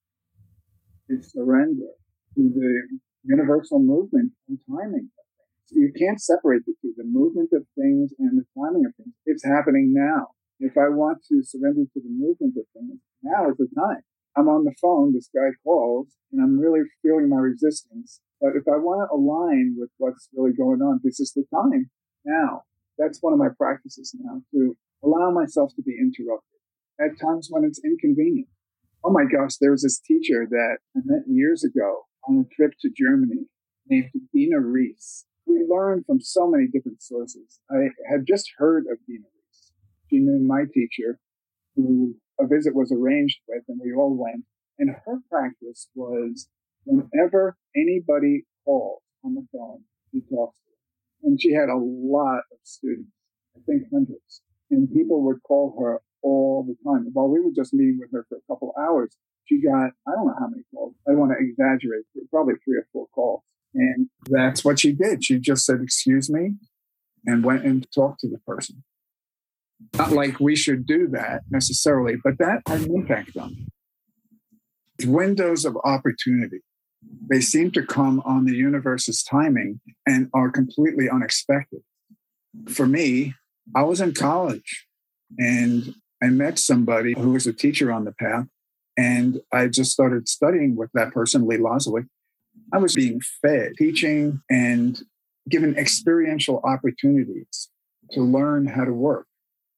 is 1.07 1.31
surrender 1.31 1.93
to 2.35 2.49
the 2.49 2.97
universal 3.23 3.79
movement 3.79 4.31
and 4.47 4.57
timing 4.67 5.09
of 5.13 5.25
things. 5.37 5.69
You 5.71 5.93
can't 5.97 6.19
separate 6.19 6.65
the 6.65 6.73
two, 6.81 6.93
the 6.97 7.05
movement 7.05 7.49
of 7.53 7.63
things 7.77 8.11
and 8.17 8.39
the 8.39 8.45
timing 8.57 8.85
of 8.85 8.95
things. 8.95 9.13
It's 9.25 9.45
happening 9.45 9.93
now. 9.93 10.29
If 10.59 10.77
I 10.77 10.89
want 10.89 11.19
to 11.29 11.43
surrender 11.43 11.85
to 11.85 12.01
the 12.01 12.09
movement 12.09 12.55
of 12.57 12.65
things, 12.73 12.99
now 13.21 13.49
is 13.49 13.57
the 13.57 13.69
time. 13.77 14.01
I'm 14.37 14.47
on 14.47 14.63
the 14.63 14.75
phone, 14.81 15.13
this 15.13 15.29
guy 15.33 15.49
calls, 15.63 16.07
and 16.31 16.41
I'm 16.41 16.59
really 16.59 16.81
feeling 17.01 17.29
my 17.29 17.37
resistance. 17.37 18.21
But 18.39 18.55
if 18.55 18.67
I 18.67 18.77
want 18.77 19.09
to 19.09 19.15
align 19.15 19.75
with 19.77 19.89
what's 19.97 20.29
really 20.33 20.53
going 20.53 20.81
on, 20.81 21.01
this 21.03 21.19
is 21.19 21.33
the 21.33 21.43
time 21.53 21.89
now. 22.25 22.63
That's 22.97 23.21
one 23.21 23.33
of 23.33 23.39
my 23.39 23.49
practices 23.57 24.15
now 24.19 24.41
to 24.53 24.77
allow 25.03 25.31
myself 25.31 25.71
to 25.75 25.81
be 25.81 25.97
interrupted 25.99 26.59
at 26.99 27.19
times 27.19 27.47
when 27.49 27.63
it's 27.63 27.81
inconvenient. 27.83 28.47
Oh 29.03 29.11
my 29.11 29.23
gosh, 29.23 29.55
there 29.59 29.71
was 29.71 29.83
this 29.83 29.99
teacher 29.99 30.45
that 30.49 30.77
I 30.95 30.99
met 31.05 31.23
years 31.27 31.63
ago 31.63 32.05
on 32.27 32.45
a 32.45 32.55
trip 32.55 32.73
to 32.81 32.89
Germany 32.95 33.47
named 33.87 34.09
Dina 34.33 34.59
Reese. 34.59 35.25
We 35.45 35.65
learned 35.67 36.05
from 36.05 36.19
so 36.21 36.49
many 36.49 36.67
different 36.67 37.01
sources. 37.01 37.59
I 37.71 37.89
had 38.09 38.27
just 38.27 38.51
heard 38.57 38.83
of 38.91 38.99
Dina 39.07 39.25
Reese. 39.25 39.71
She 40.09 40.19
knew 40.19 40.45
my 40.45 40.65
teacher, 40.71 41.19
who 41.75 42.15
a 42.39 42.47
visit 42.47 42.75
was 42.75 42.91
arranged 42.91 43.39
with, 43.47 43.63
and 43.67 43.79
we 43.83 43.93
all 43.93 44.15
went. 44.15 44.45
And 44.77 44.95
her 45.05 45.19
practice 45.29 45.89
was 45.93 46.47
whenever 46.85 47.57
anybody 47.75 48.45
called 48.65 49.01
on 49.23 49.35
the 49.35 49.45
phone, 49.51 49.83
she 50.11 50.21
talks 50.21 50.57
to 50.59 50.69
them. 50.69 51.31
And 51.31 51.41
she 51.41 51.53
had 51.53 51.69
a 51.69 51.77
lot 51.77 52.43
of 52.51 52.57
students, 52.63 53.11
I 53.55 53.59
think 53.65 53.83
hundreds. 53.91 54.41
And 54.71 54.91
people 54.91 55.23
would 55.23 55.43
call 55.43 55.75
her 55.81 56.01
all 56.21 56.65
the 56.65 56.75
time. 56.89 57.09
While 57.13 57.27
we 57.29 57.39
were 57.39 57.51
just 57.55 57.73
meeting 57.73 57.97
with 57.99 58.11
her 58.13 58.25
for 58.29 58.37
a 58.37 58.53
couple 58.53 58.73
hours, 58.79 59.15
she 59.45 59.61
got, 59.61 59.91
I 60.07 60.11
don't 60.15 60.27
know 60.27 60.35
how 60.39 60.47
many 60.47 60.63
calls. 60.73 60.95
I 61.07 61.13
want 61.13 61.31
to 61.31 61.43
exaggerate, 61.43 62.05
probably 62.29 62.55
three 62.63 62.77
or 62.77 62.87
four 62.93 63.07
calls. 63.13 63.41
And 63.73 64.09
that's 64.29 64.63
what 64.63 64.79
she 64.79 64.93
did. 64.93 65.23
She 65.23 65.39
just 65.39 65.65
said, 65.65 65.81
excuse 65.81 66.29
me, 66.29 66.53
and 67.25 67.43
went 67.43 67.65
and 67.65 67.87
talked 67.91 68.21
to 68.21 68.29
the 68.29 68.39
person. 68.39 68.83
Not 69.97 70.11
like 70.11 70.39
we 70.39 70.55
should 70.55 70.85
do 70.85 71.07
that 71.09 71.41
necessarily, 71.49 72.15
but 72.23 72.37
that 72.39 72.61
had 72.67 72.81
an 72.81 72.93
impact 72.93 73.37
on 73.37 73.51
me. 73.51 73.67
Windows 75.05 75.65
of 75.65 75.77
opportunity. 75.83 76.59
They 77.29 77.39
seem 77.39 77.71
to 77.71 77.85
come 77.85 78.21
on 78.25 78.45
the 78.45 78.55
universe's 78.55 79.23
timing 79.23 79.79
and 80.05 80.29
are 80.33 80.51
completely 80.51 81.09
unexpected. 81.09 81.79
For 82.67 82.85
me, 82.85 83.35
I 83.75 83.83
was 83.83 84.01
in 84.01 84.13
college 84.13 84.87
and 85.37 85.95
I 86.21 86.27
met 86.27 86.59
somebody 86.59 87.13
who 87.13 87.31
was 87.31 87.47
a 87.47 87.53
teacher 87.53 87.91
on 87.91 88.03
the 88.03 88.11
path. 88.11 88.45
And 88.97 89.39
I 89.53 89.67
just 89.67 89.91
started 89.91 90.27
studying 90.27 90.75
with 90.75 90.89
that 90.93 91.13
person, 91.13 91.47
Lee 91.47 91.57
Lozowick. 91.57 92.07
I 92.73 92.79
was 92.79 92.93
being 92.93 93.21
fed 93.41 93.73
teaching 93.77 94.41
and 94.49 95.01
given 95.49 95.77
experiential 95.77 96.59
opportunities 96.65 97.69
to 98.11 98.21
learn 98.21 98.67
how 98.67 98.83
to 98.83 98.91
work 98.91 99.27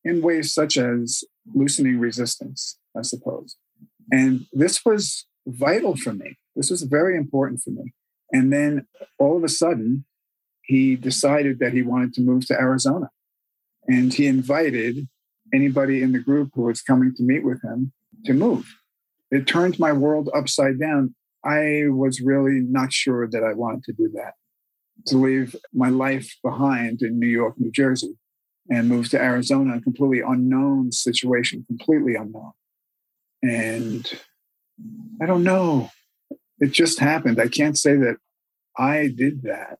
in 0.04 0.22
ways 0.22 0.54
such 0.54 0.78
as 0.78 1.24
loosening 1.54 2.00
resistance, 2.00 2.78
I 2.98 3.02
suppose. 3.04 3.58
And 4.12 4.46
this 4.52 4.84
was 4.86 5.26
vital 5.48 5.96
for 5.96 6.14
me. 6.14 6.38
This 6.56 6.70
was 6.70 6.84
very 6.84 7.16
important 7.16 7.62
for 7.62 7.72
me. 7.72 7.94
And 8.32 8.52
then 8.52 8.88
all 9.20 9.38
of 9.38 9.44
a 9.44 9.50
sudden, 9.50 10.06
he 10.64 10.96
decided 10.96 11.60
that 11.60 11.74
he 11.74 11.82
wanted 11.82 12.14
to 12.14 12.22
move 12.22 12.46
to 12.48 12.60
Arizona. 12.60 13.10
And 13.88 14.14
he 14.14 14.28
invited 14.28 15.08
anybody 15.54 16.02
in 16.02 16.12
the 16.12 16.20
group 16.20 16.52
who 16.54 16.64
was 16.64 16.82
coming 16.82 17.14
to 17.16 17.24
meet 17.24 17.44
with 17.44 17.62
him 17.64 17.92
to 18.26 18.34
move. 18.34 18.76
It 19.32 19.48
turned 19.48 19.80
my 19.80 19.92
world 19.92 20.30
upside 20.34 20.80
down. 20.80 21.16
I 21.44 21.86
was 21.88 22.22
really 22.22 22.60
not 22.60 22.94
sure 22.94 23.28
that 23.28 23.44
I 23.44 23.54
wanted 23.54 23.84
to 23.86 23.94
do 23.94 24.10
that, 24.14 24.34
to 25.08 25.18
leave 25.18 25.56
my 25.74 25.90
life 25.90 26.38
behind 26.44 27.02
in 27.02 27.20
New 27.20 27.28
York, 27.28 27.56
New 27.58 27.72
Jersey, 27.72 28.18
and 28.72 28.88
move 28.88 29.10
to 29.10 29.22
Arizona, 29.22 29.76
a 29.76 29.82
completely 29.82 30.22
unknown 30.22 30.94
situation, 30.94 31.66
completely 31.68 32.16
unknown. 32.16 32.54
And 33.44 34.10
I 35.22 35.26
don't 35.26 35.44
know. 35.44 35.92
It 36.60 36.72
just 36.72 37.00
happened. 37.00 37.40
I 37.40 37.50
can't 37.50 37.78
say 37.78 37.98
that 37.98 38.16
I 38.78 39.10
did 39.14 39.44
that, 39.44 39.80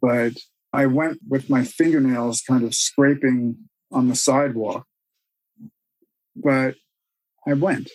but 0.00 0.32
I 0.72 0.86
went 0.86 1.18
with 1.28 1.50
my 1.50 1.62
fingernails 1.62 2.40
kind 2.40 2.64
of 2.64 2.74
scraping 2.74 3.58
on 3.92 4.08
the 4.08 4.16
sidewalk. 4.16 4.86
But 6.34 6.76
I 7.46 7.52
went. 7.52 7.90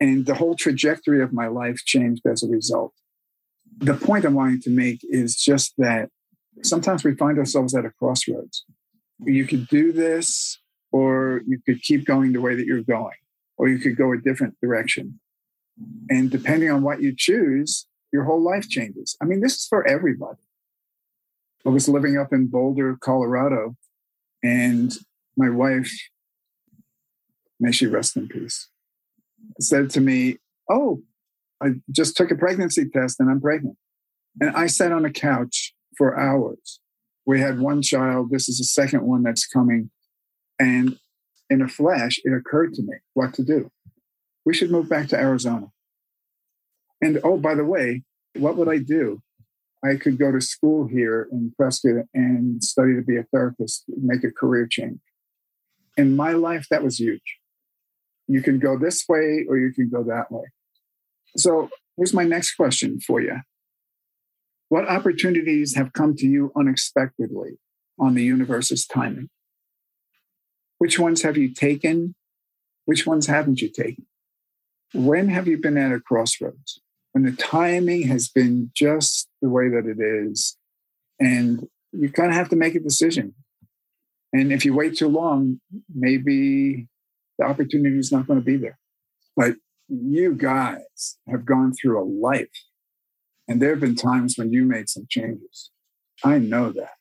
And 0.00 0.26
the 0.26 0.34
whole 0.34 0.56
trajectory 0.56 1.22
of 1.22 1.32
my 1.32 1.46
life 1.46 1.78
changed 1.84 2.22
as 2.26 2.42
a 2.42 2.48
result. 2.48 2.92
The 3.78 3.94
point 3.94 4.24
I'm 4.24 4.34
wanting 4.34 4.60
to 4.62 4.70
make 4.70 5.00
is 5.04 5.36
just 5.36 5.74
that 5.78 6.08
sometimes 6.64 7.04
we 7.04 7.14
find 7.14 7.38
ourselves 7.38 7.76
at 7.76 7.84
a 7.84 7.90
crossroads. 7.90 8.64
You 9.24 9.46
could 9.46 9.68
do 9.68 9.92
this, 9.92 10.58
or 10.92 11.42
you 11.46 11.58
could 11.64 11.82
keep 11.82 12.04
going 12.04 12.32
the 12.32 12.40
way 12.40 12.54
that 12.54 12.66
you're 12.66 12.82
going, 12.82 13.16
or 13.56 13.68
you 13.68 13.78
could 13.78 13.96
go 13.96 14.12
a 14.12 14.18
different 14.18 14.56
direction. 14.60 15.20
And 16.08 16.30
depending 16.30 16.70
on 16.70 16.82
what 16.82 17.02
you 17.02 17.14
choose, 17.16 17.86
your 18.12 18.24
whole 18.24 18.42
life 18.42 18.68
changes. 18.68 19.16
I 19.20 19.26
mean, 19.26 19.40
this 19.40 19.56
is 19.56 19.66
for 19.66 19.86
everybody. 19.86 20.38
I 21.66 21.70
was 21.70 21.88
living 21.88 22.16
up 22.16 22.32
in 22.32 22.46
Boulder, 22.46 22.96
Colorado, 23.00 23.76
and 24.42 24.96
my 25.36 25.50
wife, 25.50 25.92
may 27.60 27.72
she 27.72 27.86
rest 27.86 28.16
in 28.16 28.28
peace, 28.28 28.68
said 29.60 29.90
to 29.90 30.00
me, 30.00 30.38
Oh, 30.70 31.02
I 31.62 31.74
just 31.90 32.16
took 32.16 32.30
a 32.30 32.36
pregnancy 32.36 32.88
test 32.88 33.20
and 33.20 33.30
I'm 33.30 33.40
pregnant. 33.40 33.76
And 34.40 34.54
I 34.56 34.66
sat 34.66 34.92
on 34.92 35.04
a 35.04 35.10
couch 35.10 35.74
for 35.96 36.18
hours. 36.18 36.80
We 37.28 37.42
had 37.42 37.60
one 37.60 37.82
child. 37.82 38.30
This 38.30 38.48
is 38.48 38.56
the 38.56 38.64
second 38.64 39.02
one 39.02 39.22
that's 39.22 39.46
coming. 39.46 39.90
And 40.58 40.98
in 41.50 41.60
a 41.60 41.68
flash, 41.68 42.18
it 42.24 42.32
occurred 42.32 42.72
to 42.74 42.82
me 42.82 42.94
what 43.12 43.34
to 43.34 43.44
do. 43.44 43.70
We 44.46 44.54
should 44.54 44.70
move 44.70 44.88
back 44.88 45.08
to 45.08 45.18
Arizona. 45.18 45.66
And 47.02 47.20
oh, 47.22 47.36
by 47.36 47.54
the 47.54 47.66
way, 47.66 48.04
what 48.36 48.56
would 48.56 48.70
I 48.70 48.78
do? 48.78 49.20
I 49.84 49.96
could 49.96 50.18
go 50.18 50.32
to 50.32 50.40
school 50.40 50.88
here 50.88 51.28
in 51.30 51.52
Prescott 51.54 52.06
and 52.14 52.64
study 52.64 52.94
to 52.94 53.02
be 53.02 53.18
a 53.18 53.24
therapist, 53.24 53.84
make 53.88 54.24
a 54.24 54.30
career 54.30 54.66
change. 54.66 54.98
In 55.98 56.16
my 56.16 56.32
life, 56.32 56.66
that 56.70 56.82
was 56.82 56.98
huge. 56.98 57.36
You 58.26 58.40
can 58.40 58.58
go 58.58 58.78
this 58.78 59.04
way 59.06 59.44
or 59.46 59.58
you 59.58 59.70
can 59.74 59.90
go 59.90 60.02
that 60.04 60.32
way. 60.32 60.46
So 61.36 61.68
here's 61.98 62.14
my 62.14 62.24
next 62.24 62.54
question 62.54 63.00
for 63.00 63.20
you 63.20 63.36
What 64.68 64.88
opportunities 64.88 65.76
have 65.76 65.92
come 65.92 66.14
to 66.16 66.26
you 66.26 66.52
unexpectedly 66.56 67.58
on 67.98 68.14
the 68.14 68.24
universe's 68.24 68.86
timing? 68.86 69.30
Which 70.78 70.98
ones 70.98 71.22
have 71.22 71.36
you 71.36 71.52
taken? 71.52 72.14
Which 72.84 73.06
ones 73.06 73.26
haven't 73.26 73.60
you 73.60 73.70
taken? 73.70 74.06
When 74.94 75.28
have 75.28 75.46
you 75.46 75.58
been 75.58 75.76
at 75.76 75.92
a 75.92 76.00
crossroads? 76.00 76.80
When 77.12 77.24
the 77.24 77.32
timing 77.32 78.06
has 78.08 78.28
been 78.28 78.70
just 78.74 79.28
the 79.42 79.48
way 79.48 79.68
that 79.68 79.86
it 79.86 80.00
is, 80.00 80.56
and 81.18 81.66
you 81.92 82.10
kind 82.10 82.30
of 82.30 82.36
have 82.36 82.48
to 82.50 82.56
make 82.56 82.74
a 82.74 82.80
decision. 82.80 83.34
And 84.32 84.52
if 84.52 84.64
you 84.64 84.74
wait 84.74 84.96
too 84.96 85.08
long, 85.08 85.60
maybe 85.92 86.86
the 87.38 87.46
opportunity 87.46 87.98
is 87.98 88.12
not 88.12 88.26
going 88.26 88.38
to 88.38 88.44
be 88.44 88.56
there. 88.56 88.78
But 89.36 89.56
you 89.88 90.34
guys 90.34 91.18
have 91.28 91.46
gone 91.46 91.72
through 91.72 92.00
a 92.00 92.04
life, 92.04 92.48
and 93.48 93.60
there 93.62 93.70
have 93.70 93.80
been 93.80 93.96
times 93.96 94.36
when 94.36 94.52
you 94.52 94.64
made 94.64 94.88
some 94.88 95.06
changes. 95.08 95.70
I 96.22 96.38
know 96.38 96.70
that. 96.72 96.92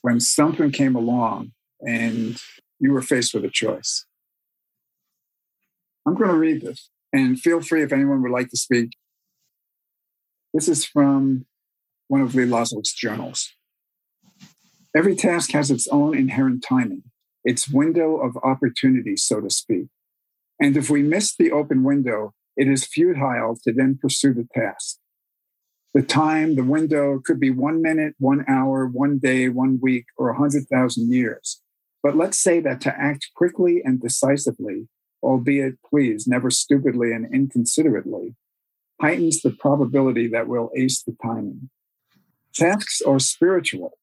When 0.00 0.18
something 0.18 0.72
came 0.72 0.96
along 0.96 1.52
and 1.80 2.40
you 2.80 2.92
were 2.92 3.02
faced 3.02 3.34
with 3.34 3.44
a 3.44 3.50
choice. 3.50 4.06
I'm 6.06 6.14
going 6.14 6.30
to 6.30 6.36
read 6.36 6.62
this, 6.62 6.90
and 7.12 7.38
feel 7.38 7.60
free 7.60 7.82
if 7.82 7.92
anyone 7.92 8.22
would 8.22 8.32
like 8.32 8.48
to 8.48 8.56
speak. 8.56 8.90
This 10.52 10.68
is 10.68 10.84
from 10.84 11.46
one 12.08 12.22
of 12.22 12.34
Lee 12.34 12.44
Lozowick's 12.44 12.92
journals. 12.92 13.52
Every 14.94 15.14
task 15.14 15.52
has 15.52 15.70
its 15.70 15.86
own 15.88 16.16
inherent 16.16 16.64
timing, 16.68 17.04
its 17.44 17.68
window 17.68 18.16
of 18.16 18.36
opportunity, 18.42 19.16
so 19.16 19.40
to 19.40 19.48
speak. 19.48 19.86
And 20.60 20.76
if 20.76 20.90
we 20.90 21.02
miss 21.02 21.34
the 21.34 21.50
open 21.52 21.84
window, 21.84 22.34
it 22.56 22.68
is 22.68 22.86
futile 22.86 23.56
to 23.64 23.72
then 23.72 23.98
pursue 24.00 24.34
the 24.34 24.46
task. 24.54 24.98
The 25.94 26.02
time, 26.02 26.56
the 26.56 26.64
window 26.64 27.20
could 27.22 27.38
be 27.38 27.50
one 27.50 27.82
minute, 27.82 28.14
one 28.18 28.44
hour, 28.48 28.86
one 28.86 29.18
day, 29.18 29.50
one 29.50 29.78
week, 29.80 30.06
or 30.16 30.30
a 30.30 30.34
100,000 30.34 31.12
years. 31.12 31.60
But 32.02 32.16
let's 32.16 32.38
say 32.38 32.60
that 32.60 32.80
to 32.82 32.98
act 32.98 33.30
quickly 33.36 33.82
and 33.84 34.00
decisively, 34.00 34.88
albeit 35.22 35.74
please, 35.82 36.26
never 36.26 36.50
stupidly 36.50 37.12
and 37.12 37.32
inconsiderately, 37.32 38.34
heightens 39.00 39.42
the 39.42 39.50
probability 39.50 40.28
that 40.28 40.48
we'll 40.48 40.70
ace 40.74 41.02
the 41.02 41.14
timing. 41.22 41.68
Tasks 42.54 43.02
are 43.02 43.18
spiritual. 43.18 43.98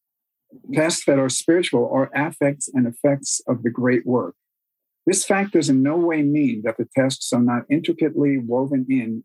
Tasks 0.73 1.05
that 1.05 1.19
are 1.19 1.29
spiritual 1.29 1.89
are 1.91 2.11
affects 2.13 2.69
and 2.71 2.87
effects 2.87 3.41
of 3.47 3.63
the 3.63 3.69
great 3.69 4.05
work. 4.05 4.35
This 5.05 5.25
fact 5.25 5.53
does 5.53 5.69
in 5.69 5.81
no 5.81 5.97
way 5.97 6.21
mean 6.21 6.61
that 6.65 6.77
the 6.77 6.87
tasks 6.95 7.33
are 7.33 7.41
not 7.41 7.63
intricately 7.69 8.37
woven 8.37 8.85
in 8.89 9.23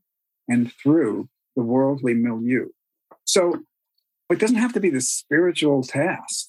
and 0.48 0.72
through 0.83 1.29
the 1.56 1.62
worldly 1.62 2.14
milieu. 2.14 2.68
So 3.24 3.60
it 4.30 4.38
doesn't 4.38 4.56
have 4.56 4.72
to 4.74 4.80
be 4.80 4.90
the 4.90 5.00
spiritual 5.00 5.82
task. 5.82 6.46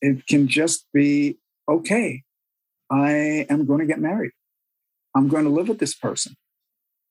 It 0.00 0.26
can 0.26 0.48
just 0.48 0.86
be 0.92 1.38
okay, 1.68 2.22
I 2.90 3.46
am 3.48 3.66
going 3.66 3.80
to 3.80 3.86
get 3.86 4.00
married. 4.00 4.32
I'm 5.14 5.28
going 5.28 5.44
to 5.44 5.50
live 5.50 5.68
with 5.68 5.78
this 5.78 5.94
person. 5.94 6.34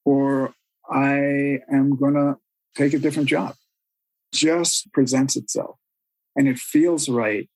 Or 0.05 0.53
I 0.89 1.59
am 1.71 1.95
going 1.95 2.13
to 2.13 2.37
take 2.75 2.93
a 2.93 2.99
different 2.99 3.29
job. 3.29 3.55
Just 4.31 4.91
presents 4.91 5.35
itself 5.35 5.77
and 6.35 6.47
it 6.47 6.57
feels 6.57 7.09
right. 7.09 7.49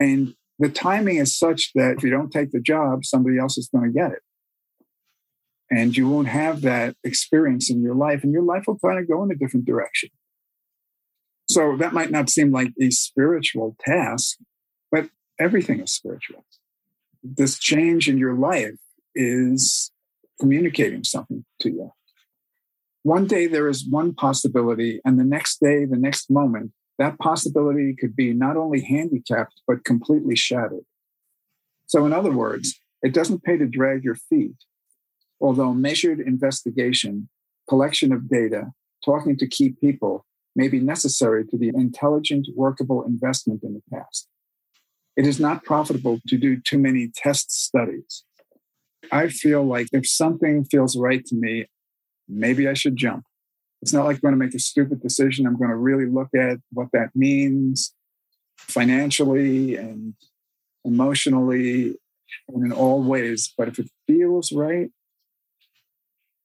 And 0.00 0.34
the 0.58 0.68
timing 0.68 1.16
is 1.16 1.36
such 1.36 1.70
that 1.74 1.96
if 1.98 2.02
you 2.02 2.10
don't 2.10 2.30
take 2.30 2.50
the 2.50 2.60
job, 2.60 3.04
somebody 3.04 3.38
else 3.38 3.58
is 3.58 3.68
going 3.74 3.92
to 3.92 3.98
get 3.98 4.12
it. 4.12 4.22
And 5.70 5.96
you 5.96 6.08
won't 6.08 6.28
have 6.28 6.60
that 6.62 6.96
experience 7.02 7.70
in 7.70 7.82
your 7.82 7.94
life, 7.94 8.22
and 8.22 8.32
your 8.32 8.42
life 8.42 8.64
will 8.66 8.78
kind 8.78 8.98
of 8.98 9.08
go 9.08 9.22
in 9.22 9.30
a 9.30 9.34
different 9.34 9.64
direction. 9.64 10.10
So 11.48 11.76
that 11.76 11.92
might 11.92 12.10
not 12.10 12.30
seem 12.30 12.50
like 12.50 12.72
a 12.80 12.90
spiritual 12.90 13.76
task, 13.80 14.38
but 14.90 15.08
everything 15.38 15.80
is 15.80 15.92
spiritual. 15.92 16.44
This 17.22 17.58
change 17.58 18.08
in 18.08 18.18
your 18.18 18.34
life 18.34 18.78
is 19.14 19.90
communicating 20.40 21.04
something 21.04 21.44
to 21.60 21.70
you. 21.70 21.92
One 23.02 23.26
day 23.26 23.46
there 23.46 23.68
is 23.68 23.86
one 23.88 24.14
possibility, 24.14 25.00
and 25.04 25.18
the 25.18 25.24
next 25.24 25.60
day, 25.60 25.84
the 25.84 25.96
next 25.96 26.30
moment, 26.30 26.72
that 26.98 27.18
possibility 27.18 27.96
could 27.98 28.14
be 28.14 28.32
not 28.32 28.56
only 28.56 28.80
handicapped, 28.80 29.60
but 29.66 29.84
completely 29.84 30.36
shattered. 30.36 30.84
So, 31.86 32.06
in 32.06 32.12
other 32.12 32.30
words, 32.30 32.78
it 33.02 33.12
doesn't 33.12 33.42
pay 33.42 33.56
to 33.56 33.66
drag 33.66 34.04
your 34.04 34.14
feet, 34.14 34.54
although 35.42 35.74
measured 35.74 36.20
investigation, 36.20 37.28
collection 37.68 38.12
of 38.12 38.30
data, 38.30 38.72
talking 39.04 39.36
to 39.36 39.46
key 39.46 39.70
people 39.80 40.24
may 40.54 40.68
be 40.68 40.78
necessary 40.78 41.44
to 41.46 41.58
the 41.58 41.68
intelligent, 41.68 42.46
workable 42.54 43.04
investment 43.04 43.62
in 43.62 43.74
the 43.74 43.82
past. 43.92 44.28
It 45.16 45.26
is 45.26 45.40
not 45.40 45.64
profitable 45.64 46.20
to 46.28 46.38
do 46.38 46.60
too 46.60 46.78
many 46.78 47.10
test 47.14 47.50
studies. 47.50 48.24
I 49.10 49.28
feel 49.28 49.62
like 49.64 49.88
if 49.92 50.08
something 50.08 50.64
feels 50.64 50.96
right 50.96 51.24
to 51.26 51.34
me, 51.34 51.66
maybe 52.28 52.68
I 52.68 52.74
should 52.74 52.96
jump. 52.96 53.24
It's 53.82 53.92
not 53.92 54.04
like 54.06 54.16
I'm 54.16 54.20
going 54.20 54.32
to 54.32 54.38
make 54.38 54.54
a 54.54 54.60
stupid 54.60 55.02
decision. 55.02 55.46
I'm 55.46 55.58
going 55.58 55.70
to 55.70 55.76
really 55.76 56.06
look 56.06 56.28
at 56.34 56.58
what 56.72 56.88
that 56.92 57.10
means 57.14 57.92
financially 58.56 59.74
and 59.76 60.14
emotionally 60.84 61.96
and 62.48 62.64
in 62.64 62.72
all 62.72 63.02
ways. 63.02 63.52
But 63.58 63.68
if 63.68 63.80
it 63.80 63.90
feels 64.06 64.52
right, 64.52 64.90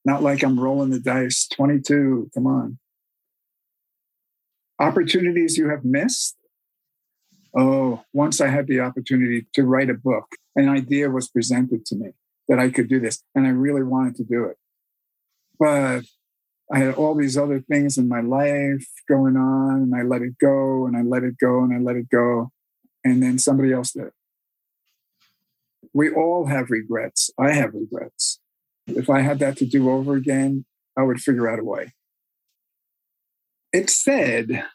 not 0.08 0.24
like 0.24 0.42
I'm 0.42 0.58
rolling 0.58 0.90
the 0.90 1.02
dice 1.02 1.50
22, 1.50 2.32
come 2.34 2.48
on. 2.48 2.80
Opportunities 4.80 5.58
you 5.58 5.68
have 5.70 5.84
missed. 5.84 6.38
Oh, 7.54 8.04
once 8.14 8.40
I 8.40 8.48
had 8.48 8.68
the 8.68 8.80
opportunity 8.80 9.48
to 9.54 9.64
write 9.64 9.90
a 9.90 9.94
book, 9.94 10.28
an 10.56 10.70
idea 10.70 11.10
was 11.10 11.28
presented 11.28 11.86
to 11.88 11.98
me 11.98 12.12
that 12.48 12.58
I 12.58 12.70
could 12.70 12.88
do 12.88 13.02
this, 13.02 13.22
and 13.36 13.46
I 13.46 13.50
really 13.50 13.84
wanted 13.84 14.16
to 14.16 14.24
do 14.24 14.46
it. 14.46 14.56
But 15.60 16.04
I 16.72 16.80
had 16.80 16.94
all 16.94 17.14
these 17.14 17.38
other 17.38 17.60
things 17.60 17.98
in 17.98 18.08
my 18.08 18.22
life 18.22 18.88
going 19.10 19.36
on, 19.36 19.82
and 19.82 19.96
I 19.96 20.04
let 20.04 20.22
it 20.22 20.38
go, 20.38 20.86
and 20.86 20.96
I 20.96 21.02
let 21.02 21.24
it 21.24 21.38
go, 21.38 21.64
and 21.64 21.74
I 21.74 21.80
let 21.80 21.98
it 21.98 22.10
go. 22.10 22.52
And 23.04 23.22
then 23.22 23.40
somebody 23.40 23.74
else 23.74 23.92
did. 23.92 24.12
We 25.94 26.10
all 26.10 26.46
have 26.46 26.70
regrets. 26.70 27.30
I 27.38 27.52
have 27.52 27.74
regrets. 27.74 28.40
If 28.88 29.10
I 29.10 29.22
had 29.22 29.40
that 29.40 29.58
to 29.58 29.66
do 29.66 29.90
over 29.90 30.16
again, 30.16 30.66
I 30.98 31.04
would 31.04 31.20
figure 31.20 31.50
out 31.50 31.60
a 31.60 31.64
way. 31.64 31.94
It 33.74 33.90
said, 33.90 34.66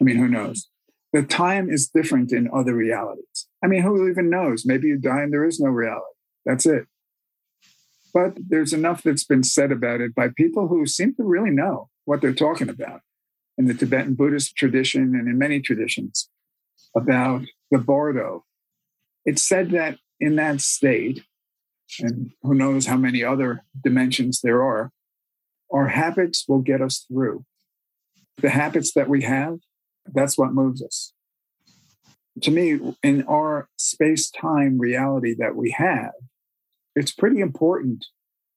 I 0.00 0.04
mean, 0.04 0.16
who 0.16 0.28
knows? 0.28 0.68
The 1.12 1.22
time 1.22 1.68
is 1.68 1.88
different 1.88 2.32
in 2.32 2.48
other 2.52 2.74
realities. 2.74 3.46
I 3.62 3.66
mean, 3.66 3.82
who 3.82 4.08
even 4.08 4.30
knows? 4.30 4.64
Maybe 4.64 4.88
you 4.88 4.96
die 4.96 5.22
and 5.22 5.32
there 5.32 5.44
is 5.44 5.60
no 5.60 5.68
reality. 5.68 6.04
That's 6.46 6.64
it. 6.64 6.86
But 8.14 8.36
there's 8.48 8.72
enough 8.72 9.02
that's 9.02 9.24
been 9.24 9.42
said 9.42 9.72
about 9.72 10.00
it 10.00 10.14
by 10.14 10.28
people 10.28 10.68
who 10.68 10.86
seem 10.86 11.14
to 11.16 11.24
really 11.24 11.50
know 11.50 11.88
what 12.04 12.20
they're 12.20 12.34
talking 12.34 12.68
about 12.68 13.00
in 13.58 13.66
the 13.66 13.74
Tibetan 13.74 14.14
Buddhist 14.14 14.56
tradition 14.56 15.14
and 15.14 15.28
in 15.28 15.38
many 15.38 15.60
traditions 15.60 16.28
about 16.96 17.42
the 17.70 17.78
Bardo. 17.78 18.44
It's 19.24 19.46
said 19.46 19.70
that 19.70 19.98
in 20.20 20.36
that 20.36 20.60
state, 20.60 21.22
and 22.00 22.30
who 22.42 22.54
knows 22.54 22.86
how 22.86 22.96
many 22.96 23.22
other 23.22 23.64
dimensions 23.82 24.40
there 24.40 24.62
are, 24.62 24.90
our 25.72 25.88
habits 25.88 26.44
will 26.48 26.60
get 26.60 26.80
us 26.80 27.04
through. 27.08 27.44
The 28.38 28.50
habits 28.50 28.92
that 28.94 29.08
we 29.08 29.22
have, 29.22 29.58
that's 30.06 30.36
what 30.36 30.52
moves 30.52 30.82
us. 30.82 31.12
To 32.42 32.50
me, 32.50 32.80
in 33.02 33.24
our 33.24 33.68
space 33.76 34.30
time 34.30 34.78
reality 34.78 35.34
that 35.38 35.54
we 35.54 35.70
have, 35.72 36.12
it's 36.94 37.12
pretty 37.12 37.40
important 37.40 38.06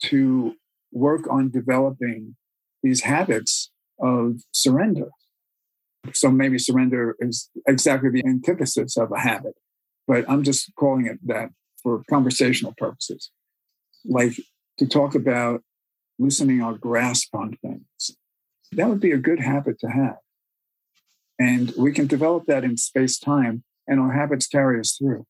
to 0.03 0.55
work 0.91 1.27
on 1.29 1.51
developing 1.51 2.35
these 2.83 3.01
habits 3.01 3.71
of 3.99 4.41
surrender. 4.51 5.09
So 6.13 6.29
maybe 6.29 6.57
surrender 6.57 7.15
is 7.19 7.49
exactly 7.67 8.09
the 8.09 8.23
antithesis 8.25 8.97
of 8.97 9.11
a 9.11 9.19
habit, 9.19 9.55
but 10.07 10.29
I'm 10.29 10.43
just 10.43 10.71
calling 10.75 11.05
it 11.05 11.19
that 11.27 11.49
for 11.85 12.03
conversational 12.09 12.73
purposes. 12.79 13.29
Like 14.03 14.33
to 14.79 14.87
talk 14.87 15.13
about 15.13 15.61
loosening 16.17 16.61
our 16.63 16.73
grasp 16.73 17.35
on 17.35 17.57
things. 17.61 18.17
That 18.71 18.89
would 18.89 18.99
be 18.99 19.11
a 19.11 19.17
good 19.17 19.39
habit 19.39 19.79
to 19.81 19.87
have. 19.87 20.17
And 21.37 21.71
we 21.77 21.91
can 21.91 22.07
develop 22.07 22.45
that 22.47 22.63
in 22.63 22.77
space 22.77 23.19
time, 23.19 23.63
and 23.87 23.99
our 23.99 24.13
habits 24.13 24.47
carry 24.47 24.79
us 24.79 24.97
through, 24.97 25.27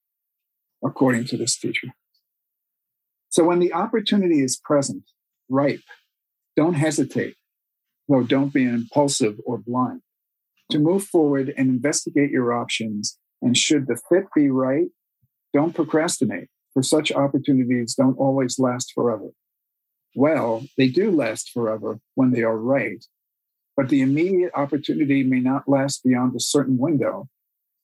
according 0.83 1.25
to 1.25 1.37
this 1.37 1.57
teacher. 1.57 1.89
So 3.29 3.43
when 3.43 3.59
the 3.59 3.73
opportunity 3.73 4.41
is 4.41 4.55
present, 4.55 5.03
ripe, 5.49 5.81
don't 6.55 6.75
hesitate, 6.75 7.35
though 8.07 8.23
don't 8.23 8.53
be 8.53 8.63
impulsive 8.63 9.35
or 9.45 9.57
blind. 9.57 10.01
To 10.71 10.79
move 10.79 11.03
forward 11.03 11.53
and 11.57 11.69
investigate 11.69 12.31
your 12.31 12.53
options, 12.53 13.17
and 13.41 13.57
should 13.57 13.87
the 13.87 13.99
fit 14.09 14.27
be 14.33 14.49
right, 14.49 14.87
don't 15.55 15.73
procrastinate, 15.73 16.49
for 16.73 16.83
such 16.83 17.11
opportunities 17.11 17.95
don't 17.95 18.19
always 18.19 18.59
last 18.59 18.91
forever. 18.93 19.29
Well, 20.15 20.65
they 20.77 20.89
do 20.89 21.09
last 21.09 21.49
forever 21.49 21.99
when 22.13 22.31
they 22.31 22.43
are 22.43 22.57
right, 22.57 23.03
but 23.75 23.89
the 23.89 24.01
immediate 24.01 24.51
opportunity 24.53 25.23
may 25.23 25.39
not 25.39 25.67
last 25.67 26.03
beyond 26.03 26.35
a 26.35 26.39
certain 26.39 26.77
window, 26.77 27.29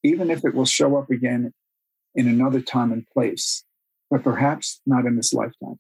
even 0.04 0.30
if 0.30 0.46
it 0.46 0.54
will 0.54 0.66
show 0.66 0.98
up 0.98 1.10
again 1.10 1.54
in 2.14 2.28
another 2.28 2.62
time 2.62 2.92
and 2.92 3.08
place 3.08 3.64
but 4.12 4.24
perhaps 4.24 4.82
not 4.86 5.06
in 5.06 5.16
this 5.16 5.34
lifetime. 5.34 5.80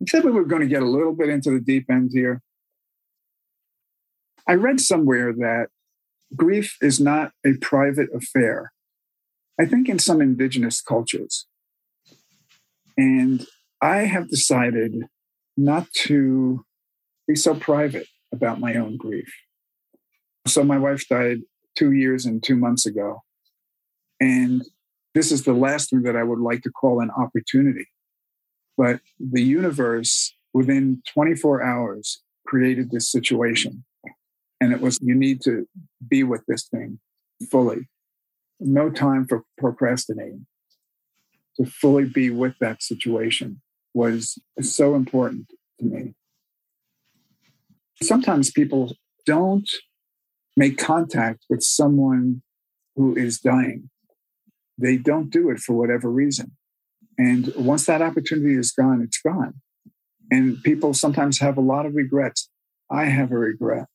I 0.00 0.06
said 0.08 0.24
we 0.24 0.32
were 0.32 0.46
going 0.46 0.62
to 0.62 0.68
get 0.68 0.82
a 0.82 0.88
little 0.88 1.14
bit 1.14 1.28
into 1.28 1.50
the 1.50 1.60
deep 1.60 1.88
end 1.88 2.10
here. 2.12 2.40
I 4.48 4.54
read 4.54 4.80
somewhere 4.80 5.32
that 5.34 5.66
grief 6.34 6.76
is 6.80 6.98
not 6.98 7.32
a 7.46 7.52
private 7.60 8.08
affair. 8.12 8.72
I 9.60 9.66
think 9.66 9.88
in 9.88 9.98
some 9.98 10.20
indigenous 10.20 10.80
cultures. 10.80 11.46
And 12.96 13.46
I 13.80 13.98
have 13.98 14.28
decided 14.28 15.04
not 15.56 15.92
to 16.04 16.64
be 17.26 17.34
so 17.34 17.54
private 17.54 18.06
about 18.32 18.60
my 18.60 18.74
own 18.74 18.96
grief. 18.96 19.32
So 20.46 20.64
my 20.64 20.78
wife 20.78 21.06
died 21.08 21.40
two 21.76 21.92
years 21.92 22.26
and 22.26 22.42
two 22.42 22.56
months 22.56 22.86
ago. 22.86 23.22
And 24.20 24.64
this 25.14 25.30
is 25.30 25.44
the 25.44 25.52
last 25.52 25.90
thing 25.90 26.02
that 26.02 26.16
I 26.16 26.22
would 26.22 26.38
like 26.38 26.62
to 26.62 26.70
call 26.70 27.00
an 27.00 27.10
opportunity. 27.10 27.86
But 28.76 29.00
the 29.18 29.42
universe, 29.42 30.34
within 30.54 31.02
24 31.12 31.62
hours, 31.62 32.22
created 32.46 32.90
this 32.90 33.10
situation. 33.10 33.84
And 34.60 34.72
it 34.72 34.80
was, 34.80 34.98
you 35.02 35.14
need 35.14 35.40
to 35.42 35.66
be 36.06 36.22
with 36.22 36.44
this 36.46 36.68
thing 36.68 36.98
fully. 37.50 37.88
No 38.64 38.90
time 38.90 39.26
for 39.26 39.44
procrastinating. 39.58 40.46
To 41.58 41.66
fully 41.66 42.06
be 42.06 42.30
with 42.30 42.54
that 42.60 42.82
situation 42.82 43.60
was 43.92 44.38
so 44.60 44.94
important 44.94 45.48
to 45.78 45.84
me. 45.84 46.14
Sometimes 48.02 48.50
people 48.50 48.96
don't 49.26 49.70
make 50.56 50.78
contact 50.78 51.44
with 51.50 51.62
someone 51.62 52.42
who 52.96 53.14
is 53.14 53.38
dying 53.38 53.90
they 54.78 54.96
don't 54.96 55.30
do 55.30 55.50
it 55.50 55.58
for 55.58 55.74
whatever 55.74 56.10
reason. 56.10 56.52
And 57.18 57.52
once 57.56 57.86
that 57.86 58.02
opportunity 58.02 58.56
is 58.56 58.72
gone, 58.72 59.02
it's 59.02 59.20
gone. 59.20 59.54
And 60.30 60.62
people 60.62 60.94
sometimes 60.94 61.38
have 61.40 61.56
a 61.56 61.62
lot 61.62 61.86
of 61.86 61.94
regrets. 61.94 62.48
I 62.90 63.04
have 63.04 63.30
a 63.32 63.38
regret. 63.38 63.86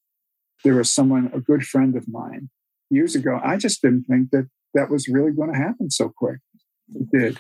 There 0.64 0.76
was 0.76 0.92
someone, 0.92 1.32
a 1.34 1.40
good 1.40 1.66
friend 1.66 1.96
of 1.96 2.08
mine, 2.08 2.50
years 2.90 3.16
ago. 3.16 3.40
I 3.44 3.58
just 3.58 3.82
didn't 3.82 4.04
think 4.04 4.30
that 4.32 4.50
that 4.78 4.92
was 4.92 5.08
really 5.08 5.32
going 5.32 5.52
to 5.52 5.58
happen 5.58 5.90
so 5.90 6.10
quick. 6.16 6.38
It 6.94 7.10
did. 7.12 7.40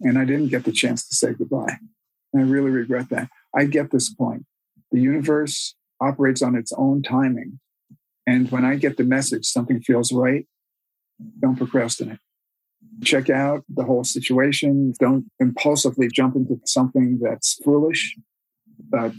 And 0.00 0.16
I 0.18 0.24
didn't 0.24 0.48
get 0.48 0.64
the 0.64 0.72
chance 0.72 1.06
to 1.08 1.16
say 1.16 1.32
goodbye. 1.32 1.78
And 2.32 2.44
I 2.44 2.46
really 2.48 2.70
regret 2.70 3.08
that. 3.10 3.28
I 3.54 3.64
get 3.64 3.90
this 3.90 4.12
point. 4.14 4.46
The 4.92 5.00
universe 5.00 5.74
operates 6.00 6.40
on 6.40 6.54
its 6.54 6.72
own 6.72 7.02
timing. 7.02 7.58
And 8.24 8.50
when 8.52 8.64
I 8.64 8.76
get 8.76 8.96
the 8.96 9.04
message, 9.04 9.46
something 9.46 9.82
feels 9.82 10.12
right, 10.12 10.46
don't 11.40 11.56
procrastinate. 11.56 12.18
Check 13.02 13.28
out 13.28 13.64
the 13.68 13.84
whole 13.84 14.04
situation. 14.04 14.94
Don't 15.00 15.26
impulsively 15.40 16.08
jump 16.08 16.36
into 16.36 16.60
something 16.64 17.18
that's 17.20 17.54
foolish, 17.64 18.16
but 18.78 19.14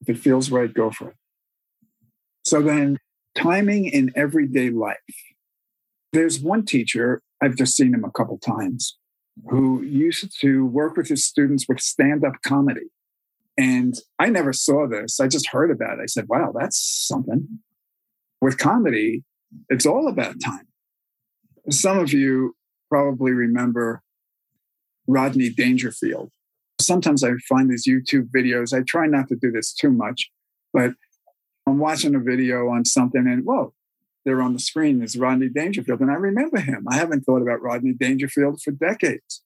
if 0.00 0.08
it 0.08 0.18
feels 0.18 0.50
right, 0.50 0.72
go 0.72 0.90
for 0.90 1.08
it. 1.08 1.16
So 2.44 2.62
then, 2.62 2.98
timing 3.34 3.86
in 3.86 4.12
everyday 4.14 4.70
life. 4.70 4.96
There's 6.16 6.40
one 6.40 6.64
teacher, 6.64 7.20
I've 7.42 7.56
just 7.56 7.76
seen 7.76 7.92
him 7.92 8.02
a 8.02 8.10
couple 8.10 8.38
times, 8.38 8.96
who 9.50 9.82
used 9.82 10.40
to 10.40 10.64
work 10.64 10.96
with 10.96 11.08
his 11.08 11.26
students 11.26 11.66
with 11.68 11.78
stand 11.78 12.24
up 12.24 12.40
comedy. 12.42 12.88
And 13.58 13.92
I 14.18 14.30
never 14.30 14.54
saw 14.54 14.86
this. 14.88 15.20
I 15.20 15.28
just 15.28 15.48
heard 15.48 15.70
about 15.70 15.98
it. 15.98 16.02
I 16.04 16.06
said, 16.06 16.24
wow, 16.26 16.54
that's 16.58 16.78
something. 17.06 17.58
With 18.40 18.56
comedy, 18.56 19.24
it's 19.68 19.84
all 19.84 20.08
about 20.08 20.40
time. 20.42 20.66
Some 21.68 21.98
of 21.98 22.14
you 22.14 22.54
probably 22.88 23.32
remember 23.32 24.00
Rodney 25.06 25.50
Dangerfield. 25.50 26.30
Sometimes 26.80 27.24
I 27.24 27.32
find 27.46 27.70
these 27.70 27.86
YouTube 27.86 28.30
videos. 28.34 28.72
I 28.72 28.80
try 28.88 29.06
not 29.06 29.28
to 29.28 29.36
do 29.36 29.50
this 29.50 29.74
too 29.74 29.90
much, 29.90 30.30
but 30.72 30.92
I'm 31.66 31.78
watching 31.78 32.14
a 32.14 32.20
video 32.20 32.68
on 32.70 32.86
something 32.86 33.26
and 33.26 33.44
whoa, 33.44 33.74
there 34.26 34.42
on 34.42 34.52
the 34.52 34.58
screen 34.58 35.02
is 35.02 35.16
Rodney 35.16 35.48
Dangerfield. 35.48 36.00
And 36.00 36.10
I 36.10 36.14
remember 36.14 36.60
him. 36.60 36.84
I 36.90 36.96
haven't 36.96 37.22
thought 37.22 37.40
about 37.40 37.62
Rodney 37.62 37.94
Dangerfield 37.94 38.60
for 38.60 38.72
decades, 38.72 39.42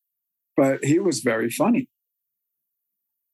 but 0.57 0.85
he 0.85 0.99
was 0.99 1.20
very 1.20 1.51
funny. 1.51 1.89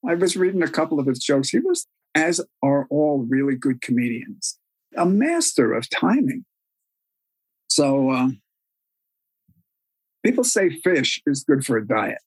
I 0.07 0.15
was 0.15 0.37
reading 0.37 0.63
a 0.63 0.69
couple 0.69 1.01
of 1.01 1.07
his 1.07 1.21
jokes. 1.21 1.49
He 1.49 1.61
was, 1.61 1.87
as 2.15 2.43
are 2.63 2.87
all 2.91 3.27
really 3.27 3.57
good 3.57 3.81
comedians, 3.81 4.59
a 4.95 5.07
master 5.07 5.73
of 5.73 5.89
timing. 5.89 6.45
So, 7.69 8.11
um, 8.11 8.43
People 10.27 10.43
say 10.43 10.71
fish 10.71 11.23
is 11.25 11.45
good 11.45 11.65
for 11.65 11.77
a 11.77 11.87
diet, 11.87 12.19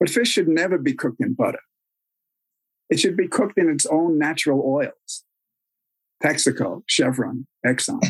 but 0.00 0.10
fish 0.10 0.30
should 0.30 0.48
never 0.48 0.76
be 0.78 0.94
cooked 0.94 1.20
in 1.20 1.34
butter. 1.34 1.60
It 2.90 2.98
should 2.98 3.16
be 3.16 3.28
cooked 3.28 3.56
in 3.56 3.68
its 3.68 3.86
own 3.86 4.18
natural 4.18 4.60
oils. 4.66 5.22
Texaco, 6.22 6.82
Chevron, 6.86 7.46
Exxon. 7.64 8.00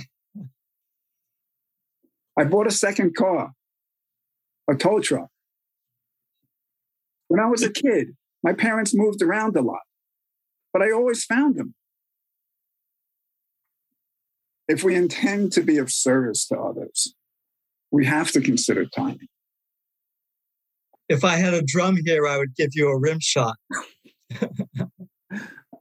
I 2.39 2.45
bought 2.45 2.67
a 2.67 2.71
second 2.71 3.15
car, 3.17 3.53
a 4.71 4.75
tow 4.75 5.01
truck. 5.01 5.29
When 7.29 7.41
I 7.41 7.47
was 7.47 7.63
a 7.63 7.71
kid, 7.71 8.17
my 8.43 8.53
parents 8.53 8.95
moved 8.95 9.23
around 9.23 9.57
a 9.57 9.61
lot, 9.61 9.83
but 10.73 10.83
I 10.83 10.93
always 10.93 11.25
found 11.25 11.57
them. 11.57 11.75
if 14.69 14.85
we 14.85 14.95
intend 14.95 15.51
to 15.53 15.63
be 15.63 15.79
of 15.79 15.91
service 15.91 16.47
to 16.47 16.59
others, 16.59 17.15
we 17.91 18.05
have 18.05 18.31
to 18.33 18.41
consider 18.41 18.85
timing. 18.85 19.29
If 21.09 21.25
I 21.25 21.37
had 21.37 21.55
a 21.55 21.63
drum 21.63 21.97
here, 22.05 22.29
I 22.29 22.37
would 22.37 22.55
give 22.55 22.71
you 22.75 22.91
a 22.91 22.99
rim 22.99 23.19
shot. 23.19 23.57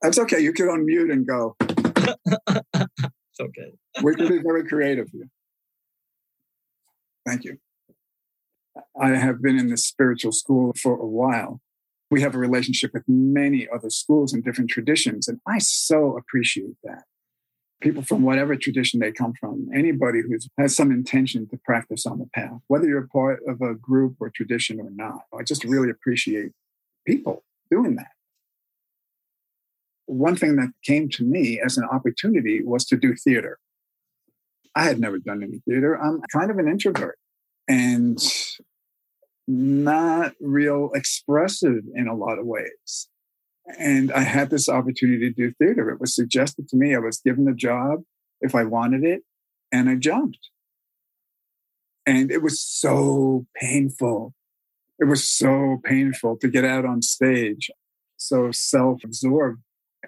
That's 0.01 0.17
okay. 0.19 0.39
You 0.39 0.53
can 0.53 0.67
unmute 0.67 1.11
and 1.11 1.27
go. 1.27 1.57
It's 2.07 3.39
okay. 3.39 3.71
we 4.03 4.15
can 4.15 4.27
be 4.27 4.39
very 4.39 4.67
creative 4.67 5.09
here. 5.11 5.29
Thank 7.25 7.43
you. 7.43 7.57
I 8.99 9.09
have 9.09 9.41
been 9.41 9.57
in 9.57 9.69
the 9.69 9.77
spiritual 9.77 10.31
school 10.31 10.73
for 10.81 10.93
a 10.93 11.05
while. 11.05 11.61
We 12.09 12.21
have 12.21 12.35
a 12.35 12.37
relationship 12.37 12.91
with 12.93 13.03
many 13.07 13.67
other 13.73 13.89
schools 13.89 14.33
and 14.33 14.43
different 14.43 14.69
traditions, 14.69 15.27
and 15.27 15.41
I 15.45 15.57
so 15.59 16.17
appreciate 16.17 16.75
that. 16.83 17.03
People 17.81 18.01
from 18.01 18.23
whatever 18.23 18.55
tradition 18.55 18.99
they 18.99 19.11
come 19.11 19.33
from, 19.39 19.67
anybody 19.75 20.21
who 20.21 20.37
has 20.57 20.75
some 20.75 20.89
intention 20.89 21.47
to 21.49 21.57
practice 21.63 22.05
on 22.05 22.17
the 22.17 22.25
path, 22.33 22.59
whether 22.67 22.87
you're 22.87 23.07
part 23.11 23.41
of 23.47 23.61
a 23.61 23.75
group 23.75 24.15
or 24.19 24.29
tradition 24.29 24.79
or 24.79 24.89
not, 24.89 25.23
I 25.37 25.43
just 25.43 25.63
really 25.63 25.89
appreciate 25.89 26.53
people 27.05 27.43
doing 27.69 27.95
that. 27.97 28.16
One 30.07 30.35
thing 30.35 30.55
that 30.55 30.71
came 30.83 31.09
to 31.09 31.23
me 31.23 31.61
as 31.63 31.77
an 31.77 31.83
opportunity 31.85 32.63
was 32.63 32.85
to 32.85 32.97
do 32.97 33.15
theater. 33.15 33.59
I 34.75 34.83
had 34.83 34.99
never 34.99 35.19
done 35.19 35.43
any 35.43 35.59
theater. 35.59 35.95
I'm 35.95 36.21
kind 36.33 36.51
of 36.51 36.57
an 36.57 36.67
introvert 36.67 37.17
and 37.67 38.19
not 39.47 40.33
real 40.41 40.91
expressive 40.93 41.83
in 41.95 42.07
a 42.07 42.15
lot 42.15 42.39
of 42.39 42.45
ways. 42.45 43.07
And 43.77 44.11
I 44.11 44.21
had 44.21 44.49
this 44.49 44.69
opportunity 44.69 45.29
to 45.29 45.35
do 45.35 45.53
theater. 45.59 45.89
It 45.89 45.99
was 45.99 46.15
suggested 46.15 46.69
to 46.69 46.77
me. 46.77 46.95
I 46.95 46.99
was 46.99 47.19
given 47.19 47.47
a 47.47 47.53
job 47.53 48.03
if 48.39 48.55
I 48.55 48.63
wanted 48.63 49.03
it, 49.03 49.23
and 49.71 49.89
I 49.89 49.95
jumped. 49.95 50.49
And 52.05 52.31
it 52.31 52.41
was 52.41 52.61
so 52.61 53.45
painful. 53.55 54.33
It 54.99 55.05
was 55.05 55.27
so 55.27 55.81
painful 55.83 56.37
to 56.37 56.47
get 56.47 56.63
out 56.63 56.85
on 56.85 57.01
stage, 57.01 57.69
so 58.15 58.51
self 58.51 59.03
absorbed. 59.03 59.61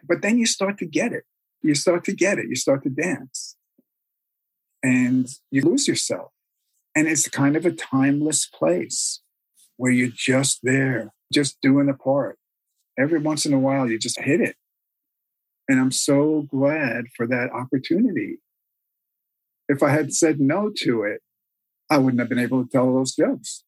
But 0.08 0.22
then 0.22 0.38
you 0.38 0.46
start 0.46 0.78
to 0.80 0.86
get 0.86 1.14
it. 1.14 1.24
You 1.62 1.76
start 1.76 2.04
to 2.06 2.14
get 2.14 2.40
it. 2.40 2.48
You 2.48 2.56
start 2.56 2.84
to 2.84 2.90
dance. 2.90 3.56
And 4.82 5.28
you 5.52 5.62
lose 5.62 5.88
yourself. 5.88 6.32
And 6.96 7.08
it's 7.08 7.28
kind 7.28 7.56
of 7.56 7.66
a 7.66 7.72
timeless 7.72 8.46
place 8.46 9.22
where 9.78 9.92
you're 9.92 10.10
just 10.14 10.60
there, 10.64 11.14
just 11.34 11.60
doing 11.62 11.90
a 11.90 11.94
part. 11.94 12.38
Every 12.98 13.20
once 13.20 13.46
in 13.46 13.54
a 13.54 13.60
while, 13.60 13.90
you 13.90 13.98
just 13.98 14.20
hit 14.20 14.42
it. 14.42 14.56
And 15.68 15.80
I'm 15.80 15.92
so 15.92 16.48
glad 16.50 17.06
for 17.16 17.28
that 17.28 17.52
opportunity. 17.52 18.40
If 19.68 19.84
I 19.84 19.90
had 19.90 20.14
said 20.14 20.40
no 20.40 20.72
to 20.80 21.04
it, 21.04 21.22
I 21.90 21.98
wouldn't 21.98 22.20
have 22.20 22.30
been 22.30 22.40
able 22.40 22.64
to 22.64 22.70
tell 22.70 22.94
those 22.94 23.16
jokes. 23.16 23.64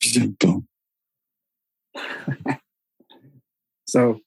Simple. 0.00 0.64
so, 3.94 4.18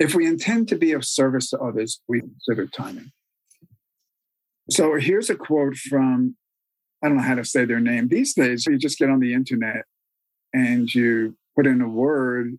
if 0.00 0.14
we 0.14 0.26
intend 0.26 0.66
to 0.68 0.76
be 0.76 0.92
of 0.92 1.04
service 1.04 1.50
to 1.50 1.58
others, 1.58 2.00
we 2.08 2.22
consider 2.22 2.66
timing. 2.66 3.12
So, 4.70 4.94
here's 4.94 5.28
a 5.28 5.34
quote 5.34 5.76
from 5.76 6.36
I 7.02 7.08
don't 7.08 7.18
know 7.18 7.22
how 7.22 7.34
to 7.34 7.44
say 7.44 7.66
their 7.66 7.80
name. 7.80 8.08
These 8.08 8.32
days, 8.32 8.64
you 8.64 8.78
just 8.78 8.98
get 8.98 9.10
on 9.10 9.20
the 9.20 9.34
internet 9.34 9.84
and 10.54 10.92
you 10.94 11.36
put 11.54 11.66
in 11.66 11.82
a 11.82 11.88
word 11.88 12.58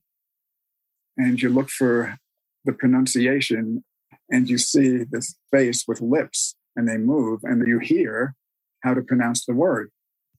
and 1.17 1.41
you 1.41 1.49
look 1.49 1.71
for 1.71 2.15
the 2.63 2.73
pronunciation 2.73 3.83
and 4.29 4.47
you 4.47 4.59
see 4.59 5.03
this 5.03 5.33
face 5.51 5.85
with 5.87 5.99
lips 5.99 6.55
and 6.75 6.87
they 6.87 6.97
move 6.97 7.39
and 7.41 7.65
you 7.65 7.79
hear 7.79 8.35
how 8.83 8.93
to 8.93 9.01
pronounce 9.01 9.43
the 9.47 9.55
word. 9.55 9.89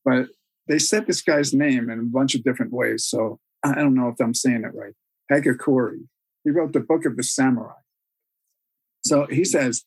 But 0.05 0.29
they 0.69 0.79
said 0.79 1.09
this 1.09 1.23
guy's 1.23 1.53
name 1.53 1.91
in 1.91 1.99
a 1.99 2.05
bunch 2.05 2.37
of 2.37 2.45
different 2.45 2.73
ways. 2.73 3.05
So 3.05 3.41
I 3.65 3.75
don't 3.75 3.95
know 3.95 4.07
if 4.07 4.21
I'm 4.21 4.35
saying 4.35 4.63
it 4.63 4.73
right. 4.73 4.95
Hagakure. 5.31 5.99
He 6.45 6.51
wrote 6.51 6.73
the 6.73 6.81
Book 6.81 7.05
of 7.05 7.17
the 7.17 7.23
Samurai. 7.23 7.75
So 9.05 9.27
he 9.27 9.45
says, 9.45 9.85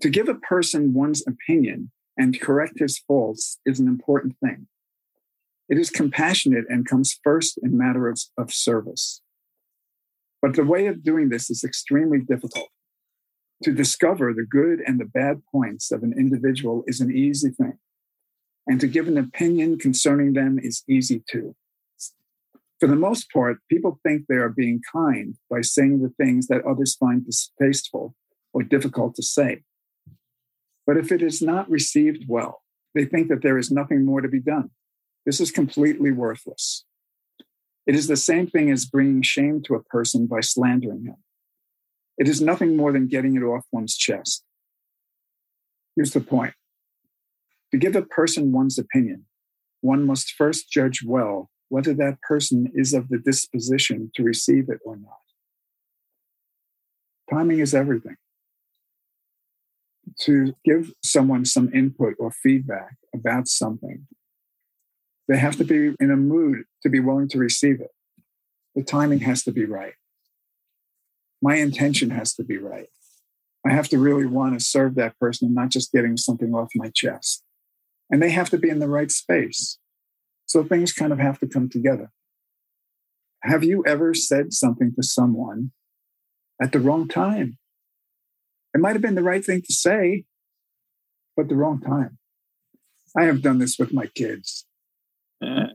to 0.00 0.10
give 0.10 0.28
a 0.28 0.34
person 0.34 0.92
one's 0.92 1.24
opinion 1.26 1.90
and 2.16 2.40
correct 2.40 2.78
his 2.78 2.98
faults 2.98 3.58
is 3.64 3.80
an 3.80 3.88
important 3.88 4.36
thing. 4.42 4.66
It 5.68 5.78
is 5.78 5.90
compassionate 5.90 6.64
and 6.68 6.86
comes 6.86 7.18
first 7.24 7.58
in 7.62 7.76
matters 7.76 8.30
of 8.38 8.52
service. 8.52 9.20
But 10.40 10.54
the 10.54 10.64
way 10.64 10.86
of 10.86 11.02
doing 11.02 11.28
this 11.28 11.50
is 11.50 11.64
extremely 11.64 12.18
difficult. 12.20 12.68
To 13.64 13.72
discover 13.72 14.34
the 14.34 14.44
good 14.44 14.80
and 14.86 15.00
the 15.00 15.06
bad 15.06 15.42
points 15.50 15.90
of 15.90 16.02
an 16.02 16.12
individual 16.12 16.84
is 16.86 17.00
an 17.00 17.10
easy 17.10 17.50
thing, 17.50 17.78
and 18.66 18.78
to 18.80 18.86
give 18.86 19.08
an 19.08 19.16
opinion 19.16 19.78
concerning 19.78 20.34
them 20.34 20.58
is 20.62 20.84
easy 20.88 21.24
too. 21.28 21.56
For 22.78 22.86
the 22.86 22.96
most 22.96 23.30
part, 23.30 23.58
people 23.70 23.98
think 24.02 24.26
they 24.28 24.34
are 24.34 24.50
being 24.50 24.82
kind 24.92 25.36
by 25.48 25.62
saying 25.62 26.02
the 26.02 26.12
things 26.22 26.48
that 26.48 26.64
others 26.64 26.94
find 26.94 27.24
distasteful 27.24 28.14
or 28.52 28.62
difficult 28.62 29.14
to 29.14 29.22
say. 29.22 29.62
But 30.86 30.96
if 30.96 31.10
it 31.10 31.22
is 31.22 31.40
not 31.40 31.70
received 31.70 32.24
well, 32.28 32.62
they 32.94 33.04
think 33.04 33.28
that 33.28 33.42
there 33.42 33.58
is 33.58 33.70
nothing 33.70 34.04
more 34.04 34.20
to 34.20 34.28
be 34.28 34.40
done. 34.40 34.70
This 35.24 35.40
is 35.40 35.50
completely 35.50 36.12
worthless. 36.12 36.84
It 37.86 37.94
is 37.94 38.08
the 38.08 38.16
same 38.16 38.46
thing 38.46 38.70
as 38.70 38.84
bringing 38.84 39.22
shame 39.22 39.62
to 39.64 39.74
a 39.74 39.82
person 39.82 40.26
by 40.26 40.40
slandering 40.40 41.04
him. 41.04 41.16
It 42.18 42.28
is 42.28 42.40
nothing 42.40 42.76
more 42.76 42.92
than 42.92 43.08
getting 43.08 43.36
it 43.36 43.42
off 43.42 43.64
one's 43.72 43.96
chest. 43.96 44.44
Here's 45.94 46.12
the 46.12 46.20
point 46.20 46.54
to 47.72 47.78
give 47.78 47.96
a 47.96 48.02
person 48.02 48.52
one's 48.52 48.78
opinion, 48.78 49.24
one 49.80 50.04
must 50.04 50.32
first 50.32 50.70
judge 50.70 51.02
well 51.04 51.50
whether 51.68 51.94
that 51.94 52.20
person 52.20 52.70
is 52.74 52.94
of 52.94 53.08
the 53.08 53.18
disposition 53.18 54.10
to 54.14 54.22
receive 54.22 54.68
it 54.68 54.78
or 54.84 54.96
not. 54.96 55.20
Timing 57.30 57.58
is 57.58 57.74
everything 57.74 58.16
to 60.20 60.54
give 60.64 60.92
someone 61.02 61.44
some 61.44 61.72
input 61.74 62.14
or 62.18 62.30
feedback 62.30 62.96
about 63.14 63.48
something, 63.48 64.06
they 65.28 65.36
have 65.36 65.56
to 65.56 65.64
be 65.64 65.94
in 65.98 66.10
a 66.10 66.16
mood 66.16 66.64
to 66.82 66.88
be 66.88 67.00
willing 67.00 67.28
to 67.28 67.38
receive 67.38 67.80
it. 67.80 67.90
The 68.74 68.84
timing 68.84 69.20
has 69.20 69.42
to 69.44 69.52
be 69.52 69.64
right. 69.64 69.94
My 71.42 71.56
intention 71.56 72.10
has 72.10 72.34
to 72.34 72.44
be 72.44 72.58
right. 72.58 72.88
I 73.66 73.72
have 73.72 73.88
to 73.88 73.98
really 73.98 74.26
want 74.26 74.58
to 74.58 74.64
serve 74.64 74.94
that 74.94 75.18
person 75.18 75.46
and 75.46 75.54
not 75.54 75.70
just 75.70 75.92
getting 75.92 76.16
something 76.16 76.54
off 76.54 76.70
my 76.74 76.90
chest. 76.94 77.42
And 78.10 78.22
they 78.22 78.30
have 78.30 78.50
to 78.50 78.58
be 78.58 78.68
in 78.68 78.78
the 78.78 78.88
right 78.88 79.10
space. 79.10 79.78
So 80.46 80.62
things 80.62 80.92
kind 80.92 81.12
of 81.12 81.18
have 81.18 81.38
to 81.40 81.46
come 81.46 81.68
together. 81.68 82.10
Have 83.42 83.64
you 83.64 83.84
ever 83.86 84.14
said 84.14 84.52
something 84.52 84.92
to 84.94 85.02
someone 85.02 85.72
at 86.62 86.72
the 86.72 86.80
wrong 86.80 87.08
time? 87.08 87.58
It 88.74 88.80
might 88.80 88.92
have 88.92 89.02
been 89.02 89.14
the 89.14 89.22
right 89.22 89.44
thing 89.44 89.62
to 89.62 89.72
say, 89.72 90.24
but 91.36 91.48
the 91.48 91.56
wrong 91.56 91.80
time. 91.80 92.18
I 93.16 93.24
have 93.24 93.42
done 93.42 93.58
this 93.58 93.78
with 93.78 93.92
my 93.92 94.06
kids. 94.14 94.66
Uh, 95.44 95.68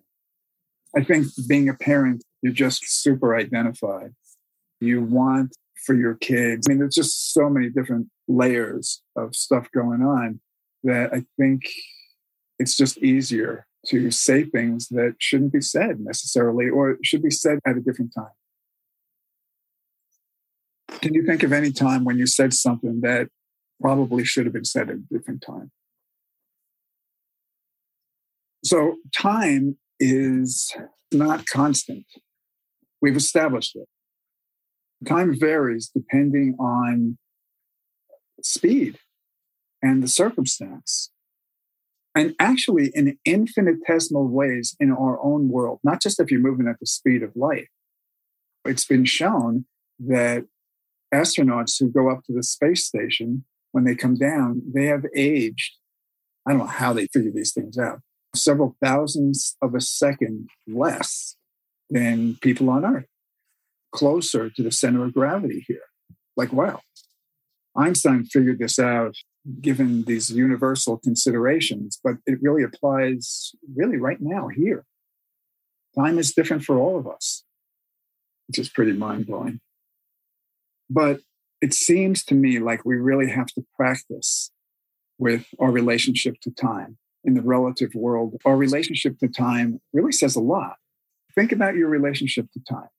I 0.95 1.03
think 1.03 1.28
being 1.47 1.69
a 1.69 1.74
parent, 1.74 2.24
you're 2.41 2.53
just 2.53 2.84
super 3.01 3.36
identified. 3.36 4.13
You 4.80 5.01
want 5.01 5.55
for 5.86 5.95
your 5.95 6.15
kids. 6.15 6.67
I 6.67 6.72
mean, 6.72 6.80
there's 6.80 6.95
just 6.95 7.34
so 7.34 7.49
many 7.49 7.69
different 7.69 8.07
layers 8.28 9.01
of 9.15 9.36
stuff 9.36 9.69
going 9.72 10.01
on 10.01 10.39
that 10.84 11.13
I 11.13 11.24
think 11.38 11.63
it's 12.59 12.76
just 12.76 12.97
easier 12.99 13.65
to 13.88 14.11
say 14.11 14.43
things 14.43 14.88
that 14.89 15.15
shouldn't 15.17 15.53
be 15.53 15.61
said 15.61 15.99
necessarily 15.99 16.69
or 16.69 16.97
should 17.03 17.23
be 17.23 17.32
said 17.32 17.59
at 17.65 17.77
a 17.77 17.82
different 17.82 18.13
time. 18.13 18.32
Can 21.01 21.13
you 21.13 21.25
think 21.25 21.41
of 21.43 21.51
any 21.51 21.71
time 21.71 22.03
when 22.03 22.17
you 22.17 22.27
said 22.27 22.53
something 22.53 23.01
that 23.01 23.29
probably 23.82 24.23
should 24.23 24.45
have 24.45 24.53
been 24.53 24.65
said 24.65 24.89
at 24.89 24.95
a 24.97 25.03
different 25.11 25.41
time? 25.41 25.71
So, 28.63 28.97
time 29.17 29.77
is 29.99 30.71
not 31.11 31.47
constant. 31.47 32.05
We've 33.01 33.15
established 33.15 33.75
it. 33.75 33.88
Time 35.07 35.38
varies 35.38 35.89
depending 35.93 36.55
on 36.59 37.17
speed 38.43 38.99
and 39.82 40.03
the 40.03 40.07
circumstance. 40.07 41.11
And 42.14 42.36
actually, 42.39 42.91
in 42.93 43.18
infinitesimal 43.26 44.28
ways 44.28 44.76
in 44.80 44.91
our 44.91 45.24
own 45.24 45.49
world, 45.49 45.80
not 45.84 46.01
just 46.01 46.20
if 46.20 46.30
you're 46.30 46.41
moving 46.41 46.68
at 46.68 46.80
the 46.80 46.86
speed 46.86 47.24
of 47.24 47.36
light. 47.36 47.68
It's 48.66 48.86
been 48.86 49.05
shown 49.05 49.66
that 49.99 50.45
astronauts 51.14 51.80
who 51.80 51.89
go 51.89 52.12
up 52.12 52.24
to 52.26 52.34
the 52.34 52.43
space 52.43 52.86
station, 52.86 53.45
when 53.72 53.86
they 53.86 53.95
come 53.95 54.16
down, 54.16 54.62
they 54.74 54.86
have 54.86 55.05
aged. 55.16 55.78
I 56.45 56.51
don't 56.51 56.59
know 56.59 56.66
how 56.66 56.93
they 56.93 57.07
figure 57.07 57.32
these 57.34 57.53
things 57.53 57.78
out. 57.78 57.99
Several 58.36 58.76
thousands 58.84 59.55
of 59.62 59.74
a 59.74 59.82
second 59.82 60.49
less 60.68 61.38
than 61.89 62.38
people 62.41 62.70
on 62.70 62.86
Earth, 62.86 63.05
closer 63.93 64.49
to 64.49 64.64
the 64.64 64.72
center 64.72 65.05
of 65.05 65.14
gravity 65.14 65.64
here. 65.68 65.84
Like, 66.36 66.51
wow. 66.51 66.82
Einstein 67.76 68.26
figured 68.26 68.59
this 68.59 68.80
out 68.80 69.16
given 69.59 70.03
these 70.03 70.29
universal 70.29 70.97
considerations, 70.97 71.99
but 72.03 72.15
it 72.25 72.39
really 72.41 72.63
applies 72.63 73.53
really 73.75 73.97
right 73.97 74.21
now 74.21 74.47
here. 74.47 74.85
Time 75.95 76.19
is 76.19 76.33
different 76.33 76.63
for 76.63 76.77
all 76.77 76.97
of 76.97 77.07
us, 77.07 77.43
which 78.47 78.59
is 78.59 78.69
pretty 78.69 78.93
mind 78.93 79.25
blowing. 79.25 79.59
But 80.89 81.21
it 81.61 81.73
seems 81.73 82.23
to 82.25 82.35
me 82.35 82.59
like 82.59 82.85
we 82.85 82.95
really 82.95 83.29
have 83.29 83.47
to 83.47 83.65
practice 83.75 84.51
with 85.17 85.45
our 85.59 85.71
relationship 85.71 86.35
to 86.41 86.51
time 86.51 86.97
in 87.23 87.33
the 87.33 87.41
relative 87.41 87.93
world. 87.93 88.35
Our 88.45 88.57
relationship 88.57 89.19
to 89.19 89.27
time 89.27 89.79
really 89.93 90.11
says 90.11 90.35
a 90.35 90.41
lot. 90.41 90.77
Think 91.35 91.51
about 91.51 91.75
your 91.75 91.87
relationship 91.87 92.47
to 92.53 92.59
time. 92.67 92.89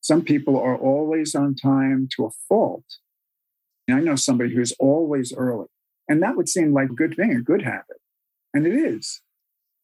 Some 0.00 0.22
people 0.22 0.58
are 0.58 0.76
always 0.76 1.34
on 1.34 1.54
time 1.54 2.08
to 2.16 2.24
a 2.26 2.30
fault. 2.48 2.84
I 3.90 4.00
know 4.00 4.16
somebody 4.16 4.54
who's 4.54 4.72
always 4.78 5.32
early, 5.32 5.66
and 6.08 6.22
that 6.22 6.36
would 6.36 6.48
seem 6.48 6.72
like 6.72 6.90
a 6.90 6.94
good 6.94 7.16
thing, 7.16 7.32
a 7.32 7.42
good 7.42 7.62
habit. 7.62 7.98
And 8.54 8.66
it 8.66 8.74
is. 8.74 9.20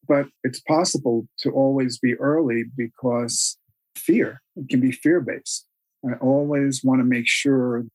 But 0.07 0.27
it's 0.43 0.59
possible 0.59 1.27
to 1.39 1.51
always 1.51 1.97
be 1.99 2.15
early 2.15 2.63
because 2.75 3.57
fear, 3.95 4.41
it 4.55 4.69
can 4.69 4.79
be 4.79 4.91
fear 4.91 5.19
based. 5.19 5.65
I 6.07 6.13
always 6.13 6.83
want 6.83 7.01
to 7.01 7.05
make 7.05 7.27
sure. 7.27 7.85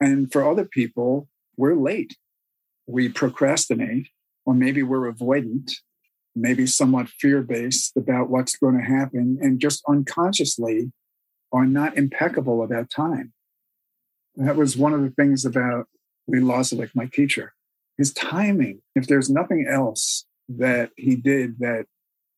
And 0.00 0.32
for 0.32 0.48
other 0.48 0.64
people, 0.64 1.28
we're 1.56 1.74
late. 1.74 2.16
We 2.86 3.08
procrastinate, 3.08 4.08
or 4.46 4.54
maybe 4.54 4.82
we're 4.82 5.12
avoidant, 5.12 5.72
maybe 6.34 6.66
somewhat 6.66 7.08
fear 7.08 7.42
based 7.42 7.96
about 7.96 8.30
what's 8.30 8.56
going 8.56 8.78
to 8.78 8.84
happen, 8.84 9.38
and 9.40 9.60
just 9.60 9.82
unconsciously 9.88 10.92
are 11.52 11.66
not 11.66 11.98
impeccable 11.98 12.62
about 12.62 12.90
time. 12.90 13.32
That 14.36 14.56
was 14.56 14.76
one 14.76 14.94
of 14.94 15.02
the 15.02 15.10
things 15.10 15.44
about 15.44 15.86
Lee 16.26 16.40
Lozowick, 16.40 16.90
my 16.94 17.06
teacher. 17.06 17.54
His 17.98 18.12
timing, 18.12 18.80
if 18.94 19.06
there's 19.06 19.28
nothing 19.28 19.66
else 19.68 20.24
that 20.48 20.90
he 20.96 21.16
did 21.16 21.58
that 21.58 21.86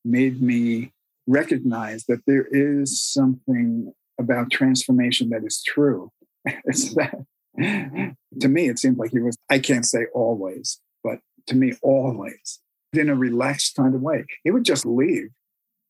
made 0.04 0.42
me 0.42 0.92
recognize 1.26 2.04
that 2.06 2.22
there 2.26 2.46
is 2.50 3.00
something 3.00 3.92
about 4.18 4.50
transformation 4.50 5.30
that 5.30 5.44
is 5.44 5.62
true. 5.62 6.10
it's 6.44 6.94
that 6.94 7.24
to 7.56 8.48
me, 8.48 8.68
it 8.68 8.78
seemed 8.78 8.98
like 8.98 9.12
he 9.12 9.20
was, 9.20 9.36
I 9.48 9.58
can't 9.58 9.86
say 9.86 10.06
always, 10.12 10.80
but 11.02 11.20
to 11.46 11.54
me, 11.54 11.74
always 11.82 12.60
in 12.92 13.08
a 13.08 13.14
relaxed 13.14 13.76
kind 13.76 13.94
of 13.94 14.00
way. 14.00 14.24
He 14.42 14.50
would 14.50 14.64
just 14.64 14.86
leave 14.86 15.28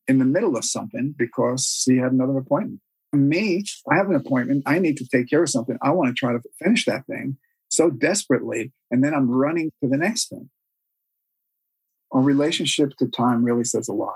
in 0.07 0.19
the 0.19 0.25
middle 0.25 0.55
of 0.57 0.65
something 0.65 1.13
because 1.17 1.83
he 1.85 1.97
had 1.97 2.11
another 2.11 2.37
appointment 2.37 2.81
me, 3.15 3.63
I 3.91 3.95
have 3.95 4.09
an 4.09 4.15
appointment. 4.15 4.63
I 4.65 4.79
need 4.79 4.97
to 4.97 5.07
take 5.07 5.29
care 5.29 5.43
of 5.43 5.49
something. 5.49 5.77
I 5.81 5.91
want 5.91 6.09
to 6.09 6.13
try 6.13 6.33
to 6.33 6.41
finish 6.61 6.85
that 6.85 7.05
thing 7.07 7.37
so 7.69 7.89
desperately. 7.89 8.71
And 8.91 9.03
then 9.03 9.13
I'm 9.13 9.29
running 9.29 9.71
to 9.81 9.89
the 9.89 9.97
next 9.97 10.29
thing. 10.29 10.49
Our 12.11 12.21
relationship 12.21 12.95
to 12.99 13.07
time 13.07 13.43
really 13.43 13.63
says 13.63 13.87
a 13.87 13.93
lot. 13.93 14.15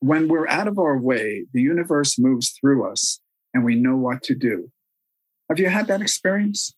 When 0.00 0.28
we're 0.28 0.48
out 0.48 0.68
of 0.68 0.78
our 0.78 0.98
way, 0.98 1.46
the 1.52 1.62
universe 1.62 2.18
moves 2.18 2.50
through 2.60 2.90
us 2.90 3.20
and 3.54 3.64
we 3.64 3.74
know 3.74 3.96
what 3.96 4.22
to 4.24 4.34
do. 4.34 4.70
Have 5.48 5.58
you 5.58 5.68
had 5.68 5.86
that 5.88 6.02
experience? 6.02 6.74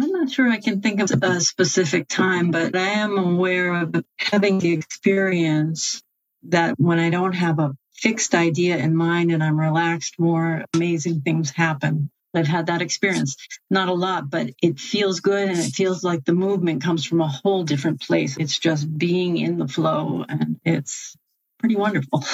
I'm 0.00 0.10
not 0.10 0.30
sure 0.30 0.50
I 0.50 0.58
can 0.58 0.80
think 0.80 1.00
of 1.00 1.10
a 1.22 1.40
specific 1.40 2.08
time, 2.08 2.50
but 2.50 2.74
I 2.74 2.88
am 2.88 3.16
aware 3.16 3.74
of 3.74 3.94
having 4.18 4.58
the 4.58 4.72
experience 4.72 6.02
that 6.44 6.74
when 6.78 6.98
I 6.98 7.10
don't 7.10 7.34
have 7.34 7.58
a 7.58 7.76
fixed 8.02 8.34
idea 8.34 8.76
in 8.76 8.96
mind 8.96 9.30
and 9.30 9.42
I'm 9.42 9.58
relaxed, 9.58 10.18
more 10.18 10.64
amazing 10.74 11.22
things 11.22 11.50
happen. 11.50 12.10
I've 12.34 12.48
had 12.48 12.66
that 12.66 12.82
experience. 12.82 13.36
Not 13.70 13.88
a 13.88 13.92
lot, 13.92 14.28
but 14.28 14.50
it 14.62 14.80
feels 14.80 15.20
good 15.20 15.48
and 15.48 15.58
it 15.58 15.72
feels 15.72 16.02
like 16.02 16.24
the 16.24 16.32
movement 16.32 16.82
comes 16.82 17.04
from 17.04 17.20
a 17.20 17.28
whole 17.28 17.62
different 17.62 18.00
place. 18.00 18.36
It's 18.38 18.58
just 18.58 18.98
being 18.98 19.36
in 19.36 19.58
the 19.58 19.68
flow 19.68 20.24
and 20.28 20.58
it's 20.64 21.14
pretty 21.58 21.76
wonderful. 21.76 22.24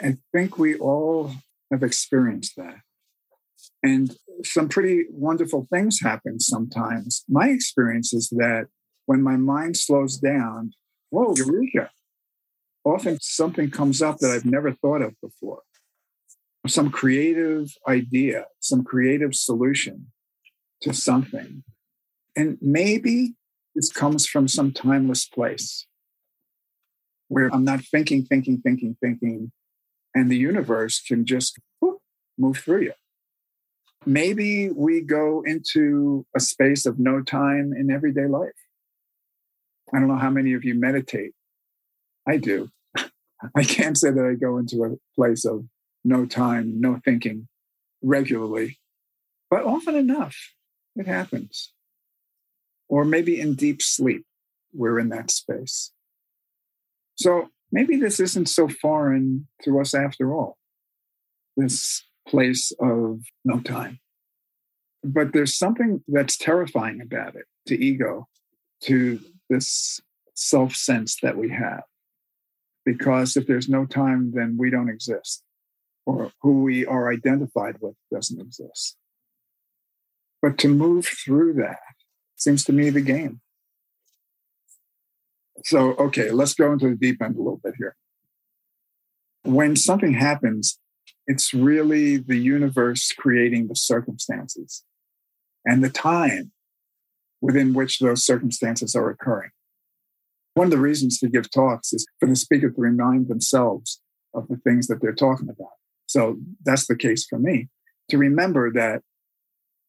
I 0.00 0.18
think 0.32 0.58
we 0.58 0.76
all 0.76 1.32
have 1.72 1.82
experienced 1.82 2.56
that. 2.56 2.76
And 3.82 4.14
some 4.44 4.68
pretty 4.68 5.06
wonderful 5.10 5.66
things 5.72 6.00
happen 6.02 6.38
sometimes. 6.38 7.24
My 7.28 7.48
experience 7.48 8.12
is 8.12 8.28
that 8.30 8.66
when 9.06 9.22
my 9.22 9.36
mind 9.36 9.76
slows 9.76 10.18
down, 10.18 10.72
whoa, 11.10 11.34
eureka, 11.36 11.90
often 12.86 13.18
something 13.20 13.70
comes 13.70 14.00
up 14.00 14.18
that 14.18 14.30
I've 14.30 14.46
never 14.46 14.72
thought 14.72 15.02
of 15.02 15.14
before. 15.20 15.62
Some 16.66 16.90
creative 16.90 17.68
idea, 17.86 18.46
some 18.60 18.84
creative 18.84 19.34
solution 19.34 20.12
to 20.82 20.92
something. 20.92 21.64
And 22.36 22.58
maybe 22.60 23.34
this 23.74 23.90
comes 23.90 24.26
from 24.26 24.48
some 24.48 24.72
timeless 24.72 25.26
place 25.26 25.86
where 27.28 27.52
I'm 27.52 27.64
not 27.64 27.80
thinking, 27.80 28.24
thinking, 28.24 28.60
thinking, 28.62 28.96
thinking, 29.00 29.52
and 30.14 30.30
the 30.30 30.36
universe 30.36 31.00
can 31.00 31.26
just 31.26 31.58
whoop, 31.80 31.98
move 32.38 32.58
through 32.58 32.82
you. 32.82 32.92
Maybe 34.04 34.70
we 34.70 35.00
go 35.00 35.42
into 35.44 36.24
a 36.36 36.40
space 36.40 36.86
of 36.86 37.00
no 37.00 37.20
time 37.22 37.72
in 37.76 37.90
everyday 37.90 38.26
life. 38.26 38.50
I 39.92 39.98
don't 39.98 40.08
know 40.08 40.16
how 40.16 40.30
many 40.30 40.52
of 40.54 40.64
you 40.64 40.74
meditate. 40.74 41.32
I 42.26 42.36
do. 42.36 42.70
I 43.54 43.64
can't 43.64 43.98
say 43.98 44.10
that 44.10 44.24
I 44.24 44.34
go 44.34 44.58
into 44.58 44.84
a 44.84 44.96
place 45.14 45.44
of 45.44 45.64
no 46.04 46.26
time, 46.26 46.80
no 46.80 47.00
thinking 47.04 47.48
regularly, 48.02 48.78
but 49.50 49.64
often 49.64 49.94
enough 49.94 50.36
it 50.94 51.06
happens. 51.06 51.72
Or 52.88 53.04
maybe 53.04 53.40
in 53.40 53.54
deep 53.54 53.82
sleep, 53.82 54.24
we're 54.72 54.98
in 54.98 55.08
that 55.10 55.30
space. 55.30 55.90
So 57.16 57.48
maybe 57.72 57.96
this 57.96 58.20
isn't 58.20 58.48
so 58.48 58.68
foreign 58.68 59.48
to 59.64 59.80
us 59.80 59.94
after 59.94 60.32
all, 60.32 60.56
this 61.56 62.04
place 62.28 62.72
of 62.80 63.20
no 63.44 63.60
time. 63.60 63.98
But 65.02 65.32
there's 65.32 65.56
something 65.56 66.02
that's 66.08 66.36
terrifying 66.36 67.00
about 67.00 67.34
it 67.34 67.46
to 67.66 67.82
ego, 67.82 68.28
to 68.82 69.20
this 69.50 70.00
self 70.34 70.74
sense 70.74 71.16
that 71.22 71.36
we 71.36 71.50
have 71.50 71.82
because 72.86 73.36
if 73.36 73.46
there's 73.46 73.68
no 73.68 73.84
time, 73.84 74.32
then 74.32 74.56
we 74.56 74.70
don't 74.70 74.88
exist, 74.88 75.42
or 76.06 76.32
who 76.40 76.62
we 76.62 76.86
are 76.86 77.12
identified 77.12 77.76
with 77.80 77.96
doesn't 78.10 78.40
exist. 78.40 78.96
But 80.40 80.56
to 80.58 80.68
move 80.68 81.06
through 81.06 81.54
that 81.54 81.80
seems 82.36 82.64
to 82.64 82.72
me 82.72 82.88
the 82.90 83.00
game. 83.00 83.40
So, 85.64 85.94
okay, 85.94 86.30
let's 86.30 86.54
go 86.54 86.72
into 86.72 86.90
the 86.90 86.94
deep 86.96 87.20
end 87.20 87.34
a 87.34 87.38
little 87.38 87.60
bit 87.62 87.74
here. 87.76 87.96
When 89.42 89.74
something 89.74 90.14
happens, 90.14 90.78
it's 91.26 91.52
really 91.52 92.18
the 92.18 92.36
universe 92.36 93.12
creating 93.18 93.66
the 93.66 93.74
circumstances 93.74 94.84
and 95.64 95.82
the 95.82 95.90
time 95.90 96.52
within 97.40 97.74
which 97.74 97.98
those 97.98 98.24
circumstances 98.24 98.94
are 98.94 99.10
occurring. 99.10 99.50
One 100.56 100.68
of 100.68 100.70
the 100.70 100.78
reasons 100.78 101.18
to 101.18 101.28
give 101.28 101.50
talks 101.50 101.92
is 101.92 102.06
for 102.18 102.26
the 102.26 102.34
speaker 102.34 102.70
to 102.70 102.80
remind 102.80 103.28
themselves 103.28 104.00
of 104.32 104.48
the 104.48 104.56
things 104.56 104.86
that 104.86 105.02
they're 105.02 105.12
talking 105.12 105.50
about. 105.50 105.74
So 106.06 106.38
that's 106.64 106.86
the 106.86 106.96
case 106.96 107.26
for 107.28 107.38
me 107.38 107.68
to 108.08 108.16
remember 108.16 108.72
that 108.72 109.02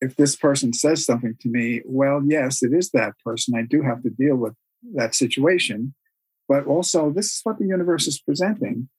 if 0.02 0.18
this 0.18 0.36
person 0.36 0.74
says 0.74 1.06
something 1.06 1.36
to 1.40 1.48
me, 1.48 1.84
well, 1.86 2.22
yes, 2.22 2.62
it 2.64 2.74
is 2.74 2.92
that 2.92 3.14
person. 3.24 3.58
I 3.58 3.62
do 3.62 3.82
have 3.82 4.04
to 4.04 4.10
deal 4.10 4.36
with 4.36 4.56
that 4.94 5.16
situation. 5.16 5.96
But 6.50 6.66
also, 6.66 7.12
this 7.12 7.28
is 7.28 7.40
what 7.44 7.60
the 7.60 7.66
universe 7.66 8.06
is 8.06 8.20
presenting. 8.20 8.90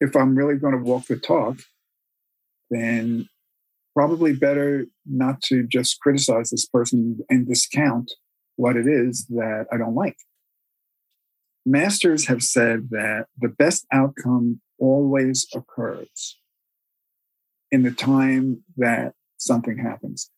If 0.00 0.16
I'm 0.16 0.34
really 0.34 0.56
going 0.56 0.72
to 0.72 0.90
walk 0.90 1.04
the 1.06 1.16
talk, 1.16 1.58
then 2.70 3.28
probably 3.94 4.32
better 4.32 4.86
not 5.04 5.42
to 5.42 5.66
just 5.66 6.00
criticize 6.00 6.48
this 6.48 6.64
person 6.64 7.18
and 7.28 7.46
discount 7.46 8.10
what 8.56 8.74
it 8.74 8.86
is 8.86 9.26
that 9.26 9.66
I 9.70 9.76
don't 9.76 9.94
like 9.94 10.16
masters 11.66 12.28
have 12.28 12.42
said 12.42 12.88
that 12.90 13.26
the 13.38 13.48
best 13.48 13.86
outcome 13.92 14.60
always 14.78 15.46
occurs 15.54 16.38
in 17.72 17.82
the 17.82 17.90
time 17.90 18.62
that 18.76 19.12
something 19.36 19.76
happens. 19.76 20.30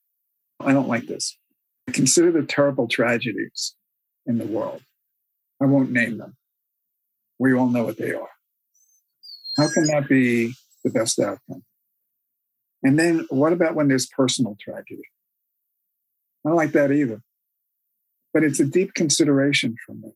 I 0.59 0.73
don't 0.73 0.89
like 0.89 1.07
this. 1.07 1.37
Consider 1.93 2.33
the 2.33 2.43
terrible 2.43 2.89
tragedies 2.89 3.75
in 4.27 4.39
the 4.39 4.47
world. 4.47 4.83
I 5.63 5.67
won't 5.67 5.93
name 5.93 6.19
them. 6.19 6.37
We 7.39 7.55
all 7.55 7.69
know 7.69 7.85
what 7.85 7.99
they 7.99 8.15
are. 8.15 8.31
How 9.57 9.69
can 9.73 9.85
that 9.87 10.09
be 10.09 10.55
the 10.85 10.91
best 10.91 11.19
outcome? 11.19 11.65
And 12.83 12.99
then 12.99 13.27
what 13.29 13.53
about 13.53 13.75
when 13.75 13.89
there's 13.89 14.07
personal 14.07 14.57
tragedy? 14.61 15.03
I 16.45 16.51
don't 16.51 16.57
like 16.57 16.73
that 16.73 16.93
either. 16.93 17.21
But 18.33 18.45
it's 18.45 18.61
a 18.61 18.65
deep 18.65 18.95
consideration 18.95 19.77
for 19.85 19.95
me. 19.95 20.13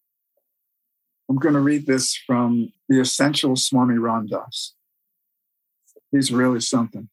I'm 1.33 1.39
going 1.39 1.55
to 1.55 1.61
read 1.61 1.87
this 1.87 2.15
from 2.15 2.75
the 2.91 3.01
Essential 3.01 3.57
Swami 3.57 3.95
Ramdas. 3.95 4.73
He's 6.11 6.31
really 6.31 6.61
something. 6.61 7.09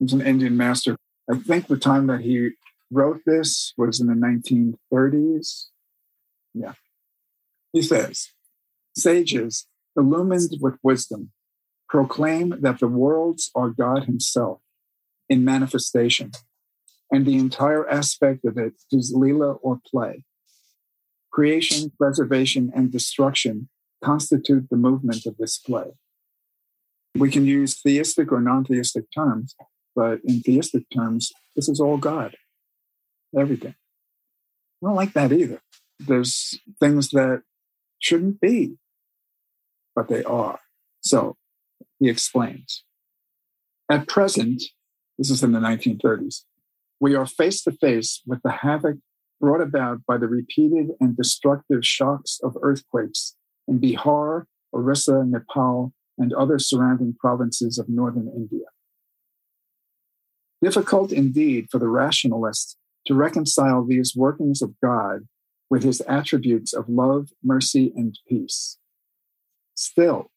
He's 0.00 0.12
an 0.12 0.20
Indian 0.20 0.56
master. 0.56 0.96
I 1.30 1.38
think 1.38 1.68
the 1.68 1.76
time 1.76 2.08
that 2.08 2.22
he 2.22 2.50
wrote 2.90 3.20
this 3.24 3.72
was 3.78 4.00
in 4.00 4.08
the 4.08 4.14
1930s. 4.14 5.66
Yeah. 6.52 6.72
He 7.72 7.82
says, 7.82 8.30
Sages, 8.96 9.68
illumined 9.96 10.58
with 10.60 10.74
wisdom, 10.82 11.30
proclaim 11.88 12.62
that 12.62 12.80
the 12.80 12.88
worlds 12.88 13.52
are 13.54 13.70
God 13.70 14.06
Himself 14.06 14.58
in 15.28 15.44
manifestation, 15.44 16.32
and 17.12 17.24
the 17.24 17.38
entire 17.38 17.88
aspect 17.88 18.44
of 18.44 18.58
it 18.58 18.72
is 18.90 19.14
Leela 19.14 19.56
or 19.62 19.78
play. 19.88 20.24
Creation, 21.32 21.90
preservation, 21.98 22.70
and 22.74 22.92
destruction 22.92 23.68
constitute 24.04 24.68
the 24.70 24.76
movement 24.76 25.24
of 25.26 25.36
this 25.38 25.58
play. 25.58 25.92
We 27.14 27.30
can 27.30 27.46
use 27.46 27.80
theistic 27.80 28.30
or 28.30 28.40
non 28.40 28.64
theistic 28.64 29.04
terms, 29.14 29.54
but 29.94 30.20
in 30.24 30.40
theistic 30.40 30.84
terms, 30.94 31.32
this 31.56 31.68
is 31.68 31.80
all 31.80 31.96
God, 31.96 32.36
everything. 33.36 33.74
I 34.82 34.86
don't 34.86 34.96
like 34.96 35.12
that 35.14 35.32
either. 35.32 35.60
There's 35.98 36.58
things 36.80 37.10
that 37.10 37.42
shouldn't 37.98 38.40
be, 38.40 38.76
but 39.94 40.08
they 40.08 40.24
are. 40.24 40.60
So 41.00 41.36
he 41.98 42.08
explains. 42.08 42.84
At 43.90 44.08
present, 44.08 44.62
this 45.18 45.30
is 45.30 45.42
in 45.42 45.52
the 45.52 45.60
1930s, 45.60 46.42
we 46.98 47.14
are 47.14 47.26
face 47.26 47.62
to 47.64 47.72
face 47.72 48.22
with 48.26 48.42
the 48.42 48.50
havoc 48.50 48.96
brought 49.42 49.60
about 49.60 50.06
by 50.06 50.16
the 50.16 50.28
repeated 50.28 50.90
and 51.00 51.16
destructive 51.16 51.84
shocks 51.84 52.38
of 52.44 52.56
earthquakes 52.62 53.34
in 53.66 53.80
Bihar, 53.80 54.44
Orissa, 54.72 55.24
Nepal, 55.26 55.92
and 56.16 56.32
other 56.32 56.60
surrounding 56.60 57.14
provinces 57.18 57.76
of 57.76 57.88
northern 57.88 58.30
India. 58.34 58.66
Difficult 60.62 61.10
indeed 61.10 61.66
for 61.72 61.80
the 61.80 61.88
rationalist 61.88 62.76
to 63.06 63.14
reconcile 63.14 63.84
these 63.84 64.14
workings 64.14 64.62
of 64.62 64.74
God 64.80 65.26
with 65.68 65.82
his 65.82 66.00
attributes 66.02 66.72
of 66.72 66.88
love, 66.88 67.30
mercy, 67.42 67.92
and 67.96 68.16
peace. 68.28 68.78
Still, 69.74 70.30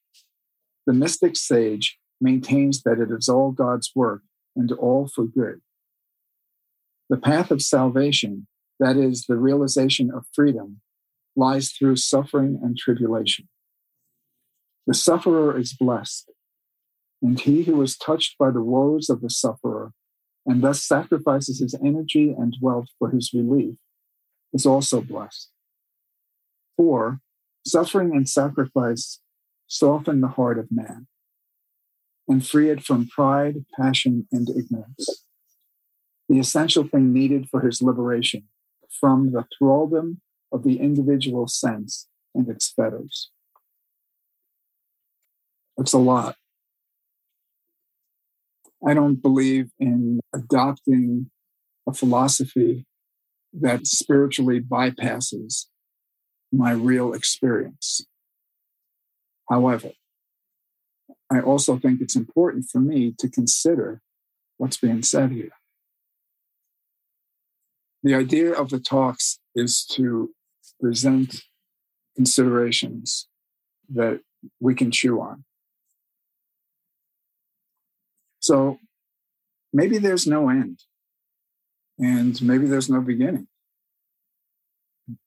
the 0.88 0.94
mystic 0.94 1.38
sage 1.38 2.00
maintains 2.20 2.82
that 2.82 3.00
it 3.00 3.12
is 3.12 3.30
all 3.30 3.52
God's 3.52 3.92
work 3.94 4.24
and 4.56 4.72
all 4.72 5.08
for 5.14 5.26
good. 5.26 5.62
The 7.10 7.18
path 7.18 7.52
of 7.52 7.62
salvation, 7.62 8.48
that 8.80 8.98
is, 8.98 9.26
the 9.26 9.38
realization 9.38 10.12
of 10.12 10.26
freedom, 10.34 10.82
lies 11.36 11.72
through 11.72 11.98
suffering 11.98 12.60
and 12.62 12.78
tribulation. 12.78 13.48
The 14.88 14.94
sufferer 14.94 15.58
is 15.58 15.74
blessed, 15.74 16.32
and 17.22 17.40
he 17.40 17.64
who 17.64 17.82
is 17.82 17.98
touched 17.98 18.38
by 18.38 18.52
the 18.52 18.62
woes 18.62 19.10
of 19.10 19.22
the 19.22 19.30
sufferer 19.30 19.92
and 20.46 20.62
thus 20.62 20.84
sacrifices 20.84 21.60
his 21.60 21.76
energy 21.84 22.30
and 22.38 22.56
wealth 22.62 22.88
for 23.00 23.10
his 23.10 23.32
relief 23.34 23.76
is 24.54 24.66
also 24.66 25.02
blessed. 25.02 25.50
For 26.78 27.20
suffering 27.66 28.16
and 28.16 28.30
sacrifice 28.30 29.20
soften 29.68 30.22
the 30.22 30.28
heart 30.28 30.60
of 30.60 30.68
man 30.72 31.08
and 32.28 32.46
free 32.46 32.70
it 32.70 32.84
from 32.84 33.08
pride, 33.08 33.66
passion, 33.80 34.28
and 34.32 34.50
ignorance. 34.50 35.26
The 36.30 36.40
essential 36.40 36.84
thing 36.84 37.12
needed 37.14 37.50
for 37.50 37.62
his 37.62 37.82
liberation 37.82 38.44
from 39.00 39.32
the 39.32 39.46
thraldom 39.58 40.22
of 40.52 40.64
the 40.64 40.80
individual 40.80 41.48
sense 41.48 42.08
and 42.34 42.48
its 42.50 42.72
fetters. 42.72 43.32
It's 45.78 45.94
a 45.94 45.98
lot. 45.98 46.36
I 48.86 48.94
don't 48.94 49.22
believe 49.22 49.72
in 49.80 50.20
adopting 50.34 51.32
a 51.88 51.94
philosophy 51.94 52.86
that 53.54 53.88
spiritually 53.88 54.60
bypasses 54.60 55.66
my 56.52 56.72
real 56.72 57.14
experience. 57.14 58.06
However, 59.50 59.92
I 61.32 61.40
also 61.40 61.78
think 61.78 62.02
it's 62.02 62.16
important 62.16 62.66
for 62.72 62.80
me 62.80 63.14
to 63.20 63.30
consider 63.30 64.02
what's 64.58 64.78
being 64.78 65.04
said 65.04 65.32
here. 65.32 65.52
The 68.06 68.14
idea 68.14 68.54
of 68.54 68.70
the 68.70 68.80
talks 68.80 69.40
is 69.56 69.84
to 69.94 70.30
present 70.80 71.42
considerations 72.16 73.28
that 73.90 74.20
we 74.60 74.76
can 74.76 74.92
chew 74.92 75.20
on. 75.20 75.44
So 78.40 78.78
maybe 79.74 79.98
there's 79.98 80.28
no 80.28 80.50
end 80.50 80.82
and 81.98 82.40
maybe 82.44 82.68
there's 82.68 82.92
no 82.92 83.02
beginning. 83.02 83.48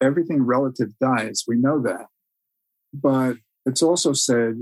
Everything 0.00 0.44
relative 0.44 0.96
dies. 1.00 1.42
We 1.48 1.56
know 1.56 1.82
that. 1.82 2.06
But 2.94 3.38
it's 3.66 3.82
also 3.82 4.12
said 4.12 4.54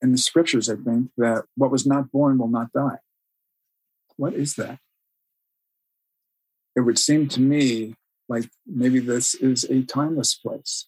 in 0.00 0.12
the 0.12 0.18
scriptures, 0.18 0.70
I 0.70 0.76
think, 0.76 1.10
that 1.16 1.46
what 1.56 1.72
was 1.72 1.84
not 1.84 2.12
born 2.12 2.38
will 2.38 2.46
not 2.46 2.70
die. 2.72 2.98
What 4.14 4.34
is 4.34 4.54
that? 4.54 4.78
It 6.78 6.82
would 6.82 6.98
seem 7.00 7.26
to 7.30 7.40
me 7.40 7.96
like 8.28 8.48
maybe 8.64 9.00
this 9.00 9.34
is 9.34 9.64
a 9.64 9.82
timeless 9.82 10.36
place. 10.36 10.86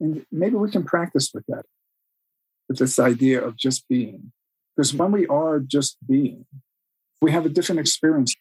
And 0.00 0.26
maybe 0.32 0.56
we 0.56 0.68
can 0.68 0.82
practice 0.82 1.30
with 1.32 1.44
that, 1.46 1.64
with 2.68 2.78
this 2.78 2.98
idea 2.98 3.40
of 3.40 3.56
just 3.56 3.86
being. 3.88 4.32
Because 4.74 4.92
when 4.92 5.12
we 5.12 5.28
are 5.28 5.60
just 5.60 5.96
being, 6.04 6.46
we 7.22 7.30
have 7.30 7.46
a 7.46 7.48
different 7.48 7.82
experience. 7.82 8.34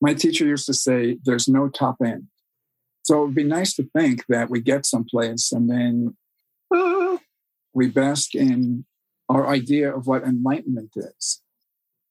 My 0.00 0.12
teacher 0.12 0.44
used 0.44 0.66
to 0.66 0.74
say, 0.74 1.18
there's 1.24 1.46
no 1.46 1.68
top 1.68 1.98
end. 2.04 2.24
So 3.04 3.22
it 3.22 3.26
would 3.26 3.34
be 3.36 3.44
nice 3.44 3.74
to 3.74 3.88
think 3.96 4.24
that 4.28 4.50
we 4.50 4.60
get 4.60 4.86
someplace 4.86 5.52
and 5.52 5.70
then 5.70 6.16
uh, 6.74 7.18
we 7.72 7.86
bask 7.86 8.34
in 8.34 8.86
our 9.28 9.46
idea 9.46 9.94
of 9.94 10.08
what 10.08 10.24
enlightenment 10.24 10.94
is. 10.96 11.42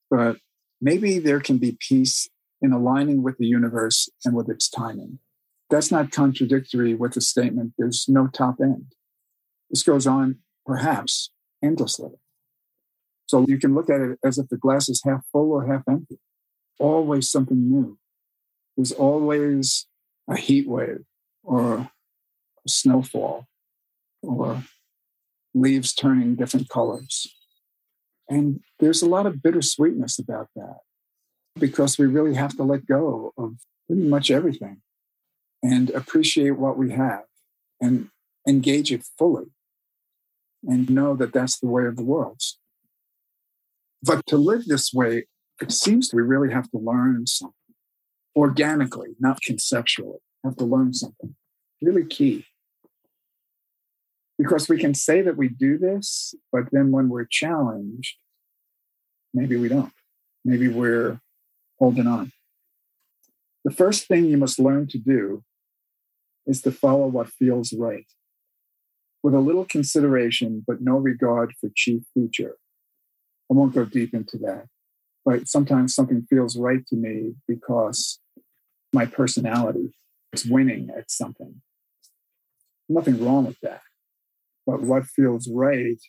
But 0.10 0.38
maybe 0.80 1.20
there 1.20 1.42
can 1.42 1.58
be 1.58 1.78
peace 1.78 2.30
in 2.62 2.72
aligning 2.72 3.24
with 3.24 3.38
the 3.38 3.46
universe 3.46 4.10
and 4.26 4.36
with 4.36 4.50
its 4.50 4.70
timing. 4.70 5.20
That's 5.70 5.92
not 5.92 6.12
contradictory 6.12 6.94
with 6.96 7.14
the 7.14 7.22
statement, 7.22 7.74
there's 7.78 8.06
no 8.08 8.28
top 8.28 8.56
end. 8.62 8.94
This 9.70 9.84
goes 9.84 10.08
on, 10.08 10.38
perhaps, 10.66 11.32
endlessly. 11.62 12.12
So 13.26 13.46
you 13.48 13.58
can 13.58 13.76
look 13.76 13.90
at 13.90 14.00
it 14.00 14.18
as 14.24 14.38
if 14.38 14.48
the 14.48 14.58
glass 14.58 14.88
is 14.88 15.02
half 15.06 15.26
full 15.32 15.52
or 15.52 15.68
half 15.68 15.84
empty. 15.90 16.20
Always 16.80 17.30
something 17.30 17.70
new. 17.70 17.98
There's 18.78 18.94
always 18.94 19.88
a 20.30 20.38
heat 20.38 20.68
wave 20.68 21.04
or 21.44 21.76
a 22.66 22.70
snowfall 22.70 23.48
or 24.22 24.64
leaves 25.54 25.94
turning 25.94 26.36
different 26.36 26.70
colors. 26.70 27.36
And 28.30 28.62
there's 28.80 29.02
a 29.02 29.10
lot 29.10 29.26
of 29.26 29.36
bittersweetness 29.36 30.20
about 30.20 30.48
that 30.56 30.78
because 31.60 31.98
we 31.98 32.06
really 32.06 32.36
have 32.36 32.56
to 32.58 32.64
let 32.64 32.86
go 32.86 33.34
of 33.38 33.56
pretty 33.88 34.04
much 34.04 34.32
everything 34.32 34.82
and 35.64 35.90
appreciate 35.92 36.52
what 36.52 36.78
we 36.78 36.92
have 36.92 37.24
and 37.82 38.10
engage 38.48 38.92
it 38.92 39.04
fully 39.18 39.46
and 40.64 40.90
know 40.90 41.16
that 41.16 41.34
that's 41.34 41.60
the 41.60 41.68
way 41.68 41.86
of 41.86 41.96
the 41.96 42.04
world. 42.04 42.42
But 44.04 44.26
to 44.28 44.38
live 44.38 44.66
this 44.66 44.94
way, 44.94 45.26
it 45.62 45.72
seems 45.72 46.14
we 46.14 46.22
really 46.22 46.54
have 46.54 46.70
to 46.72 46.78
learn 46.78 47.26
something 47.28 47.54
organically, 48.36 49.16
not 49.20 49.42
conceptually. 49.42 50.20
Have 50.44 50.58
to 50.58 50.66
learn 50.66 50.94
something 50.94 51.36
really 51.82 52.06
key. 52.06 52.46
Because 54.38 54.70
we 54.70 54.78
can 54.78 54.94
say 54.94 55.22
that 55.24 55.36
we 55.36 55.50
do 55.50 55.78
this, 55.78 56.36
but 56.52 56.66
then 56.72 56.92
when 56.92 57.10
we're 57.10 57.26
challenged, 57.30 58.18
maybe 59.34 59.56
we 59.58 59.68
don't. 59.68 59.92
Maybe 60.46 60.68
we're 60.68 61.20
holding 61.80 62.08
on. 62.08 62.32
The 63.64 63.72
first 63.72 64.08
thing 64.08 64.26
you 64.26 64.38
must 64.38 64.60
learn 64.60 64.88
to 64.88 64.98
do 64.98 65.44
is 66.46 66.62
to 66.62 66.72
follow 66.72 67.08
what 67.08 67.30
feels 67.30 67.74
right 67.74 68.06
with 69.24 69.34
a 69.34 69.40
little 69.40 69.66
consideration, 69.66 70.64
but 70.66 70.82
no 70.82 70.98
regard 70.98 71.54
for 71.60 71.70
chief 71.76 72.04
feature. 72.14 72.56
I 73.52 73.56
won't 73.56 73.76
go 73.76 73.84
deep 73.84 74.14
into 74.14 74.38
that. 74.38 74.68
But 75.26 75.48
sometimes 75.50 75.94
something 75.94 76.26
feels 76.30 76.58
right 76.58 76.86
to 76.88 76.96
me 76.96 77.34
because 77.48 78.20
my 78.94 79.06
personality 79.06 79.94
is 80.32 80.46
winning 80.46 80.90
at 80.98 81.12
something. 81.12 81.62
Nothing 82.88 83.24
wrong 83.24 83.46
with 83.46 83.60
that. 83.62 83.82
But 84.66 84.82
what 84.82 85.04
feels 85.06 85.50
right 85.52 86.00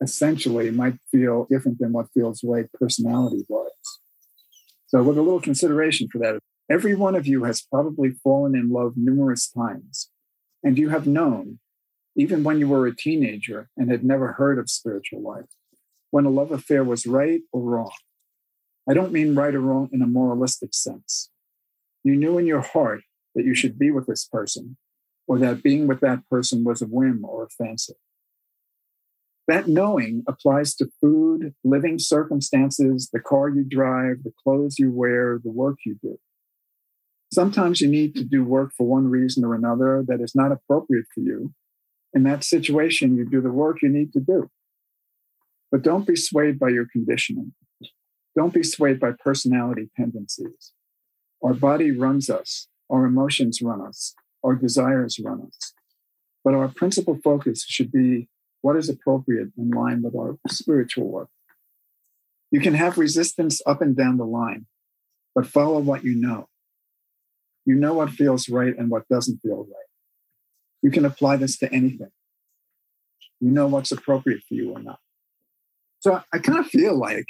essentially 0.00 0.70
might 0.70 0.98
feel 1.10 1.46
different 1.50 1.78
than 1.80 1.92
what 1.92 2.06
feels 2.14 2.44
right 2.44 2.66
personality 2.74 3.44
wise. 3.48 3.65
So, 4.88 5.02
with 5.02 5.18
a 5.18 5.22
little 5.22 5.40
consideration 5.40 6.08
for 6.08 6.18
that, 6.18 6.38
every 6.70 6.94
one 6.94 7.14
of 7.14 7.26
you 7.26 7.44
has 7.44 7.62
probably 7.62 8.10
fallen 8.10 8.54
in 8.54 8.70
love 8.70 8.94
numerous 8.96 9.48
times, 9.48 10.10
and 10.62 10.78
you 10.78 10.90
have 10.90 11.06
known, 11.06 11.58
even 12.16 12.44
when 12.44 12.58
you 12.58 12.68
were 12.68 12.86
a 12.86 12.96
teenager 12.96 13.68
and 13.76 13.90
had 13.90 14.04
never 14.04 14.32
heard 14.32 14.58
of 14.58 14.70
spiritual 14.70 15.22
life, 15.22 15.50
when 16.10 16.24
a 16.24 16.30
love 16.30 16.52
affair 16.52 16.84
was 16.84 17.06
right 17.06 17.40
or 17.52 17.62
wrong. 17.62 17.92
I 18.88 18.94
don't 18.94 19.12
mean 19.12 19.34
right 19.34 19.54
or 19.54 19.60
wrong 19.60 19.88
in 19.92 20.02
a 20.02 20.06
moralistic 20.06 20.72
sense. 20.72 21.30
You 22.04 22.14
knew 22.14 22.38
in 22.38 22.46
your 22.46 22.60
heart 22.60 23.02
that 23.34 23.44
you 23.44 23.54
should 23.54 23.78
be 23.78 23.90
with 23.90 24.06
this 24.06 24.24
person, 24.24 24.76
or 25.26 25.38
that 25.40 25.64
being 25.64 25.88
with 25.88 26.00
that 26.00 26.28
person 26.30 26.62
was 26.62 26.80
a 26.80 26.86
whim 26.86 27.24
or 27.24 27.44
a 27.44 27.48
fancy. 27.48 27.94
That 29.48 29.68
knowing 29.68 30.24
applies 30.26 30.74
to 30.76 30.88
food, 31.00 31.54
living 31.62 31.98
circumstances, 31.98 33.10
the 33.12 33.20
car 33.20 33.48
you 33.48 33.62
drive, 33.62 34.24
the 34.24 34.32
clothes 34.42 34.78
you 34.78 34.90
wear, 34.90 35.38
the 35.42 35.52
work 35.52 35.78
you 35.86 35.96
do. 36.02 36.18
Sometimes 37.32 37.80
you 37.80 37.88
need 37.88 38.14
to 38.16 38.24
do 38.24 38.44
work 38.44 38.72
for 38.76 38.86
one 38.86 39.08
reason 39.08 39.44
or 39.44 39.54
another 39.54 40.04
that 40.08 40.20
is 40.20 40.34
not 40.34 40.52
appropriate 40.52 41.06
for 41.14 41.20
you. 41.20 41.52
In 42.12 42.22
that 42.24 42.44
situation, 42.44 43.16
you 43.16 43.24
do 43.28 43.40
the 43.40 43.52
work 43.52 43.82
you 43.82 43.88
need 43.88 44.12
to 44.14 44.20
do. 44.20 44.50
But 45.70 45.82
don't 45.82 46.06
be 46.06 46.16
swayed 46.16 46.58
by 46.58 46.70
your 46.70 46.86
conditioning. 46.90 47.52
Don't 48.34 48.54
be 48.54 48.62
swayed 48.62 49.00
by 49.00 49.12
personality 49.12 49.90
tendencies. 49.96 50.72
Our 51.42 51.54
body 51.54 51.90
runs 51.90 52.30
us, 52.30 52.68
our 52.90 53.04
emotions 53.04 53.60
run 53.62 53.80
us, 53.80 54.14
our 54.44 54.54
desires 54.54 55.18
run 55.22 55.42
us. 55.46 55.72
But 56.44 56.54
our 56.54 56.68
principal 56.68 57.18
focus 57.22 57.64
should 57.68 57.92
be 57.92 58.28
what 58.62 58.76
is 58.76 58.88
appropriate 58.88 59.48
in 59.56 59.70
line 59.70 60.02
with 60.02 60.14
our 60.14 60.38
spiritual 60.48 61.08
work. 61.08 61.28
You 62.50 62.60
can 62.60 62.74
have 62.74 62.98
resistance 62.98 63.60
up 63.66 63.82
and 63.82 63.96
down 63.96 64.18
the 64.18 64.24
line, 64.24 64.66
but 65.34 65.46
follow 65.46 65.78
what 65.78 66.04
you 66.04 66.14
know. 66.14 66.48
You 67.64 67.74
know 67.74 67.94
what 67.94 68.10
feels 68.10 68.48
right 68.48 68.76
and 68.76 68.90
what 68.90 69.08
doesn't 69.08 69.40
feel 69.40 69.66
right. 69.68 69.90
You 70.82 70.90
can 70.90 71.04
apply 71.04 71.36
this 71.36 71.58
to 71.58 71.72
anything. 71.72 72.10
You 73.40 73.50
know 73.50 73.66
what's 73.66 73.92
appropriate 73.92 74.42
for 74.48 74.54
you 74.54 74.72
or 74.72 74.78
not. 74.78 75.00
So 76.00 76.22
I 76.32 76.38
kind 76.38 76.60
of 76.60 76.66
feel 76.66 76.96
like 76.96 77.26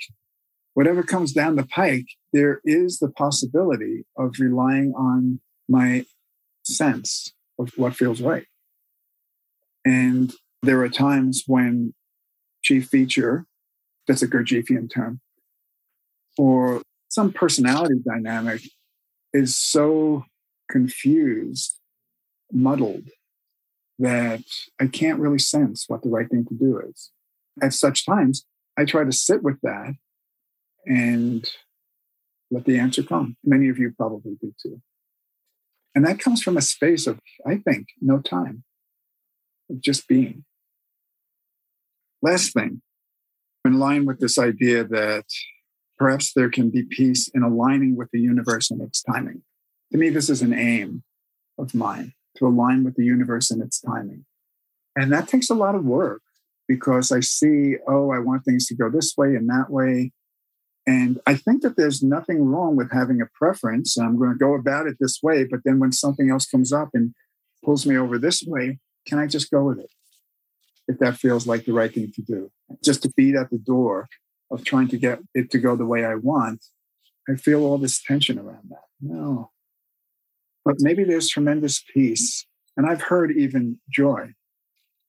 whatever 0.74 1.03
comes 1.03 1.33
down 1.33 1.57
the 1.57 1.66
pike, 1.66 2.07
there 2.33 2.61
is 2.64 2.99
the 2.99 3.09
possibility 3.11 4.05
of 4.18 4.35
relying 4.39 4.93
on 4.95 5.41
my 5.68 6.05
sense 6.64 7.33
of 7.59 7.70
what 7.77 7.97
feels 7.97 8.20
right. 8.20 8.45
And 9.87 10.35
there 10.66 10.82
are 10.82 10.88
times 10.88 11.44
when 11.46 11.94
chief 12.62 12.88
feature, 12.88 13.46
that's 14.06 14.22
a 14.22 14.28
Gurdjieffian 14.28 14.92
term, 14.92 15.20
or 16.36 16.82
some 17.08 17.32
personality 17.32 17.96
dynamic 18.06 18.62
is 19.32 19.56
so 19.56 20.24
confused, 20.70 21.78
muddled, 22.52 23.08
that 23.98 24.42
I 24.80 24.86
can't 24.86 25.20
really 25.20 25.38
sense 25.38 25.84
what 25.88 26.02
the 26.02 26.10
right 26.10 26.28
thing 26.28 26.44
to 26.46 26.54
do 26.54 26.80
is. 26.80 27.10
At 27.62 27.72
such 27.72 28.04
times, 28.04 28.44
I 28.76 28.84
try 28.84 29.04
to 29.04 29.12
sit 29.12 29.42
with 29.42 29.60
that 29.62 29.94
and 30.84 31.48
let 32.50 32.64
the 32.64 32.78
answer 32.78 33.02
come. 33.02 33.36
Many 33.42 33.68
of 33.68 33.78
you 33.78 33.92
probably 33.96 34.36
do 34.40 34.52
too. 34.62 34.82
And 35.94 36.06
that 36.06 36.18
comes 36.18 36.42
from 36.42 36.58
a 36.58 36.62
space 36.62 37.06
of, 37.06 37.18
I 37.46 37.56
think, 37.56 37.88
no 38.02 38.20
time, 38.20 38.64
of 39.70 39.80
just 39.80 40.06
being. 40.06 40.44
Last 42.22 42.52
thing, 42.52 42.82
in 43.64 43.78
line 43.78 44.06
with 44.06 44.20
this 44.20 44.38
idea 44.38 44.84
that 44.84 45.24
perhaps 45.98 46.32
there 46.34 46.50
can 46.50 46.70
be 46.70 46.84
peace 46.84 47.28
in 47.34 47.42
aligning 47.42 47.96
with 47.96 48.08
the 48.12 48.20
universe 48.20 48.70
and 48.70 48.80
its 48.80 49.02
timing. 49.02 49.42
To 49.92 49.98
me, 49.98 50.10
this 50.10 50.30
is 50.30 50.42
an 50.42 50.52
aim 50.52 51.02
of 51.58 51.74
mine 51.74 52.12
to 52.36 52.46
align 52.46 52.84
with 52.84 52.96
the 52.96 53.04
universe 53.04 53.50
and 53.50 53.62
its 53.62 53.80
timing. 53.80 54.24
And 54.94 55.12
that 55.12 55.28
takes 55.28 55.50
a 55.50 55.54
lot 55.54 55.74
of 55.74 55.84
work 55.84 56.22
because 56.68 57.12
I 57.12 57.20
see, 57.20 57.76
oh, 57.86 58.10
I 58.10 58.18
want 58.18 58.44
things 58.44 58.66
to 58.66 58.74
go 58.74 58.90
this 58.90 59.14
way 59.16 59.36
and 59.36 59.48
that 59.48 59.70
way. 59.70 60.12
And 60.86 61.20
I 61.26 61.34
think 61.34 61.62
that 61.62 61.76
there's 61.76 62.02
nothing 62.02 62.44
wrong 62.44 62.76
with 62.76 62.92
having 62.92 63.20
a 63.20 63.28
preference. 63.34 63.96
I'm 63.96 64.18
going 64.18 64.30
to 64.30 64.38
go 64.38 64.54
about 64.54 64.86
it 64.86 64.96
this 65.00 65.20
way. 65.22 65.44
But 65.44 65.60
then 65.64 65.78
when 65.78 65.92
something 65.92 66.30
else 66.30 66.46
comes 66.46 66.72
up 66.72 66.90
and 66.94 67.14
pulls 67.64 67.86
me 67.86 67.96
over 67.96 68.18
this 68.18 68.42
way, 68.46 68.78
can 69.06 69.18
I 69.18 69.26
just 69.26 69.50
go 69.50 69.64
with 69.64 69.80
it? 69.80 69.90
If 70.89 70.99
that 70.99 71.16
feels 71.16 71.47
like 71.47 71.64
the 71.64 71.72
right 71.72 71.93
thing 71.93 72.12
to 72.12 72.22
do, 72.22 72.51
just 72.84 73.03
to 73.03 73.12
beat 73.16 73.34
at 73.34 73.51
the 73.51 73.59
door 73.59 74.09
of 74.51 74.64
trying 74.64 74.89
to 74.89 74.97
get 74.97 75.18
it 75.34 75.51
to 75.51 75.59
go 75.59 75.74
the 75.74 75.87
way 75.87 76.05
I 76.05 76.14
want, 76.14 76.64
I 77.28 77.34
feel 77.34 77.64
all 77.64 77.78
this 77.78 78.01
tension 78.01 78.39
around 78.39 78.70
that. 78.70 78.84
No. 79.01 79.51
But 80.64 80.76
maybe 80.78 81.05
there's 81.05 81.28
tremendous 81.28 81.82
peace. 81.93 82.47
And 82.76 82.87
I've 82.87 83.03
heard 83.03 83.32
even 83.32 83.80
joy 83.91 84.34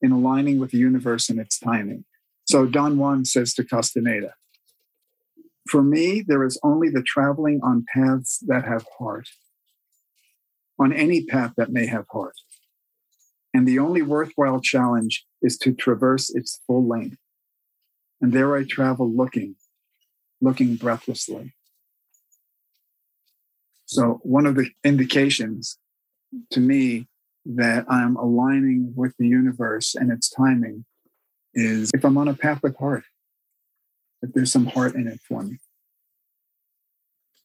in 0.00 0.10
aligning 0.10 0.58
with 0.58 0.70
the 0.70 0.78
universe 0.78 1.28
and 1.28 1.38
its 1.38 1.58
timing. 1.58 2.04
So 2.44 2.66
Don 2.66 2.98
Juan 2.98 3.24
says 3.24 3.52
to 3.54 3.64
Castaneda, 3.64 4.34
for 5.68 5.82
me, 5.82 6.24
there 6.26 6.44
is 6.44 6.58
only 6.64 6.88
the 6.88 7.02
traveling 7.02 7.60
on 7.62 7.84
paths 7.94 8.42
that 8.46 8.64
have 8.64 8.86
heart, 8.98 9.28
on 10.78 10.92
any 10.92 11.24
path 11.24 11.52
that 11.58 11.70
may 11.70 11.86
have 11.86 12.06
heart. 12.10 12.34
And 13.58 13.66
the 13.66 13.80
only 13.80 14.02
worthwhile 14.02 14.60
challenge 14.60 15.26
is 15.42 15.58
to 15.58 15.72
traverse 15.72 16.30
its 16.30 16.60
full 16.64 16.86
length. 16.86 17.16
And 18.20 18.32
there 18.32 18.56
I 18.56 18.62
travel 18.62 19.12
looking, 19.12 19.56
looking 20.40 20.76
breathlessly. 20.76 21.54
So, 23.86 24.20
one 24.22 24.46
of 24.46 24.54
the 24.54 24.70
indications 24.84 25.76
to 26.52 26.60
me 26.60 27.08
that 27.46 27.86
I'm 27.90 28.14
aligning 28.14 28.92
with 28.94 29.14
the 29.18 29.26
universe 29.26 29.96
and 29.96 30.12
its 30.12 30.30
timing 30.30 30.84
is 31.52 31.90
if 31.92 32.04
I'm 32.04 32.16
on 32.16 32.28
a 32.28 32.34
path 32.34 32.62
with 32.62 32.78
heart, 32.78 33.02
if 34.22 34.32
there's 34.34 34.52
some 34.52 34.66
heart 34.66 34.94
in 34.94 35.08
it 35.08 35.18
for 35.26 35.42
me. 35.42 35.58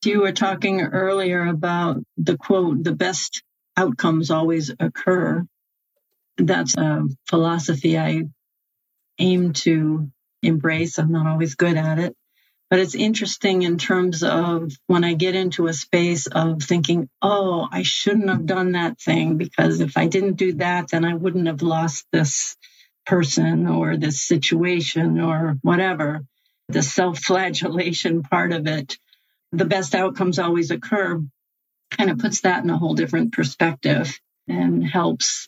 You 0.05 0.21
were 0.21 0.31
talking 0.31 0.81
earlier 0.81 1.47
about 1.47 2.03
the 2.17 2.37
quote, 2.37 2.83
the 2.83 2.93
best 2.93 3.41
outcomes 3.75 4.29
always 4.29 4.71
occur. 4.79 5.47
That's 6.37 6.77
a 6.77 7.05
philosophy 7.27 7.97
I 7.97 8.23
aim 9.19 9.53
to 9.53 10.11
embrace. 10.41 10.99
I'm 10.99 11.11
not 11.11 11.27
always 11.27 11.55
good 11.55 11.77
at 11.77 11.99
it. 11.99 12.15
But 12.69 12.79
it's 12.79 12.95
interesting 12.95 13.61
in 13.61 13.77
terms 13.77 14.23
of 14.23 14.71
when 14.87 15.03
I 15.03 15.13
get 15.13 15.35
into 15.35 15.67
a 15.67 15.73
space 15.73 16.27
of 16.27 16.63
thinking, 16.63 17.07
oh, 17.21 17.67
I 17.71 17.83
shouldn't 17.83 18.29
have 18.29 18.47
done 18.47 18.73
that 18.73 18.99
thing 18.99 19.37
because 19.37 19.79
if 19.79 19.97
I 19.97 20.07
didn't 20.07 20.37
do 20.37 20.53
that, 20.53 20.89
then 20.89 21.05
I 21.05 21.13
wouldn't 21.13 21.47
have 21.47 21.61
lost 21.61 22.07
this 22.11 22.57
person 23.05 23.67
or 23.67 23.97
this 23.97 24.23
situation 24.23 25.19
or 25.21 25.57
whatever. 25.61 26.21
The 26.69 26.81
self 26.81 27.19
flagellation 27.19 28.23
part 28.23 28.53
of 28.53 28.67
it, 28.67 28.97
the 29.51 29.65
best 29.65 29.95
outcomes 29.95 30.39
always 30.39 30.71
occur, 30.71 31.21
kind 31.91 32.09
of 32.09 32.19
puts 32.19 32.41
that 32.41 32.63
in 32.63 32.71
a 32.71 32.77
whole 32.77 32.95
different 32.95 33.33
perspective 33.33 34.19
and 34.47 34.83
helps 34.83 35.47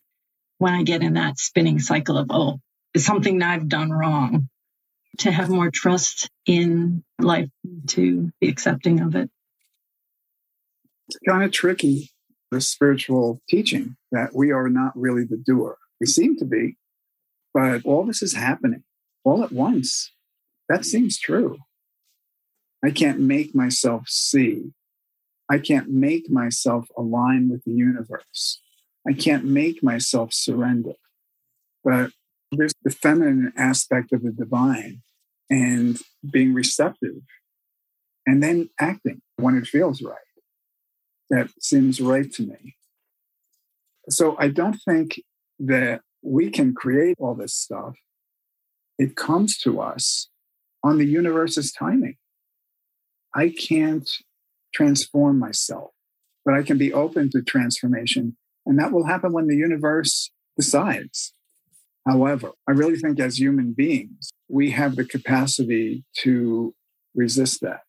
when 0.58 0.74
I 0.74 0.84
get 0.84 1.02
in 1.02 1.14
that 1.14 1.38
spinning 1.40 1.80
cycle 1.80 2.18
of, 2.18 2.28
oh, 2.30 2.60
is 2.94 3.06
something 3.06 3.42
I've 3.42 3.68
done 3.68 3.92
wrong 3.92 4.50
to 5.20 5.32
have 5.32 5.50
more 5.50 5.72
trust 5.72 6.30
in 6.46 7.04
life, 7.20 7.50
to 7.88 8.32
be 8.40 8.50
accepting 8.50 9.02
of 9.02 9.16
it. 9.16 9.30
It's 11.08 11.20
kind 11.28 11.44
of 11.44 11.52
tricky, 11.52 12.12
the 12.52 12.62
spiritual 12.62 13.42
teaching 13.50 13.96
that 14.12 14.34
we 14.34 14.52
are 14.52 14.70
not 14.70 14.94
really 14.96 15.24
the 15.24 15.38
doer. 15.38 15.78
We 16.00 16.08
seem 16.08 16.38
to 16.38 16.46
be, 16.46 16.78
but 17.54 17.86
all 17.86 18.06
this 18.06 18.22
is 18.22 18.34
happening 18.34 18.84
all 19.26 19.44
at 19.44 19.52
once. 19.52 20.12
That 20.70 20.86
seems 20.86 21.20
true. 21.20 21.58
I 22.84 22.92
can't 22.92 23.20
make 23.20 23.54
myself 23.54 24.08
see. 24.08 24.72
I 25.50 25.58
can't 25.58 25.90
make 25.90 26.30
myself 26.30 26.88
align 26.98 27.50
with 27.50 27.64
the 27.66 27.72
universe. 27.72 28.62
I 29.08 29.14
can't 29.14 29.46
make 29.46 29.84
myself 29.84 30.34
surrender. 30.34 30.94
But 31.84 32.12
there's 32.52 32.74
the 32.84 32.92
feminine 32.92 33.54
aspect 33.56 34.12
of 34.12 34.24
the 34.24 34.32
divine 34.32 35.02
and 35.50 36.00
being 36.30 36.54
receptive 36.54 37.22
and 38.26 38.42
then 38.42 38.70
acting 38.80 39.22
when 39.38 39.56
it 39.56 39.68
feels 39.68 40.02
right. 40.02 40.18
That 41.30 41.50
seems 41.60 42.02
right 42.02 42.32
to 42.34 42.44
me. 42.44 42.76
So 44.10 44.36
I 44.40 44.48
don't 44.48 44.80
think 44.88 45.22
that 45.60 46.02
we 46.22 46.50
can 46.50 46.74
create 46.74 47.16
all 47.20 47.36
this 47.36 47.54
stuff. 47.54 47.96
It 48.98 49.16
comes 49.16 49.58
to 49.60 49.82
us 49.82 50.30
on 50.84 50.98
the 50.98 51.06
universe's 51.06 51.72
timing. 51.72 52.18
I 53.34 53.50
can't 53.50 54.10
transform 54.74 55.40
myself, 55.40 55.92
but 56.44 56.54
I 56.54 56.64
can 56.64 56.78
be 56.78 56.94
open 56.94 57.30
to 57.32 57.42
transformation. 57.42 58.38
And 58.66 58.80
that 58.80 58.92
will 58.92 59.06
happen 59.06 59.32
when 59.32 59.48
the 59.48 59.56
universe 59.56 60.32
decides. 60.58 61.34
However, 62.06 62.52
I 62.68 62.72
really 62.72 62.98
think 62.98 63.20
as 63.20 63.40
human 63.40 63.74
beings, 63.74 64.32
we 64.48 64.72
have 64.72 64.96
the 64.96 65.06
capacity 65.06 66.04
to 66.20 66.74
resist 67.16 67.62
that. 67.62 67.82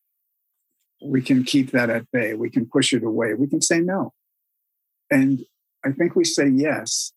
We 1.03 1.21
can 1.21 1.43
keep 1.43 1.71
that 1.71 1.89
at 1.89 2.11
bay. 2.11 2.33
We 2.33 2.49
can 2.49 2.65
push 2.65 2.93
it 2.93 3.03
away. 3.03 3.33
We 3.35 3.47
can 3.47 3.61
say 3.61 3.79
no. 3.79 4.13
And 5.11 5.41
I 5.85 5.91
think 5.91 6.15
we 6.15 6.23
say 6.23 6.47
yes 6.47 7.13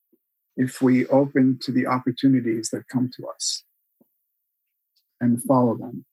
if 0.56 0.82
we 0.82 1.06
open 1.06 1.58
to 1.62 1.72
the 1.72 1.86
opportunities 1.86 2.68
that 2.70 2.88
come 2.88 3.11
to 3.16 3.26
us 3.34 3.64
and 5.20 5.42
follow 5.42 5.76
them. 5.76 6.04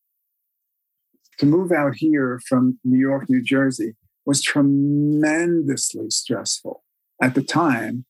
To 1.40 1.46
move 1.46 1.72
out 1.72 1.96
here 1.98 2.40
from 2.48 2.80
New 2.84 3.00
York, 3.00 3.30
New 3.30 3.44
Jersey 3.44 3.96
was 4.26 4.42
tremendously 4.42 6.10
stressful 6.10 6.84
at 7.22 7.36
the 7.36 7.44
time, 7.44 8.06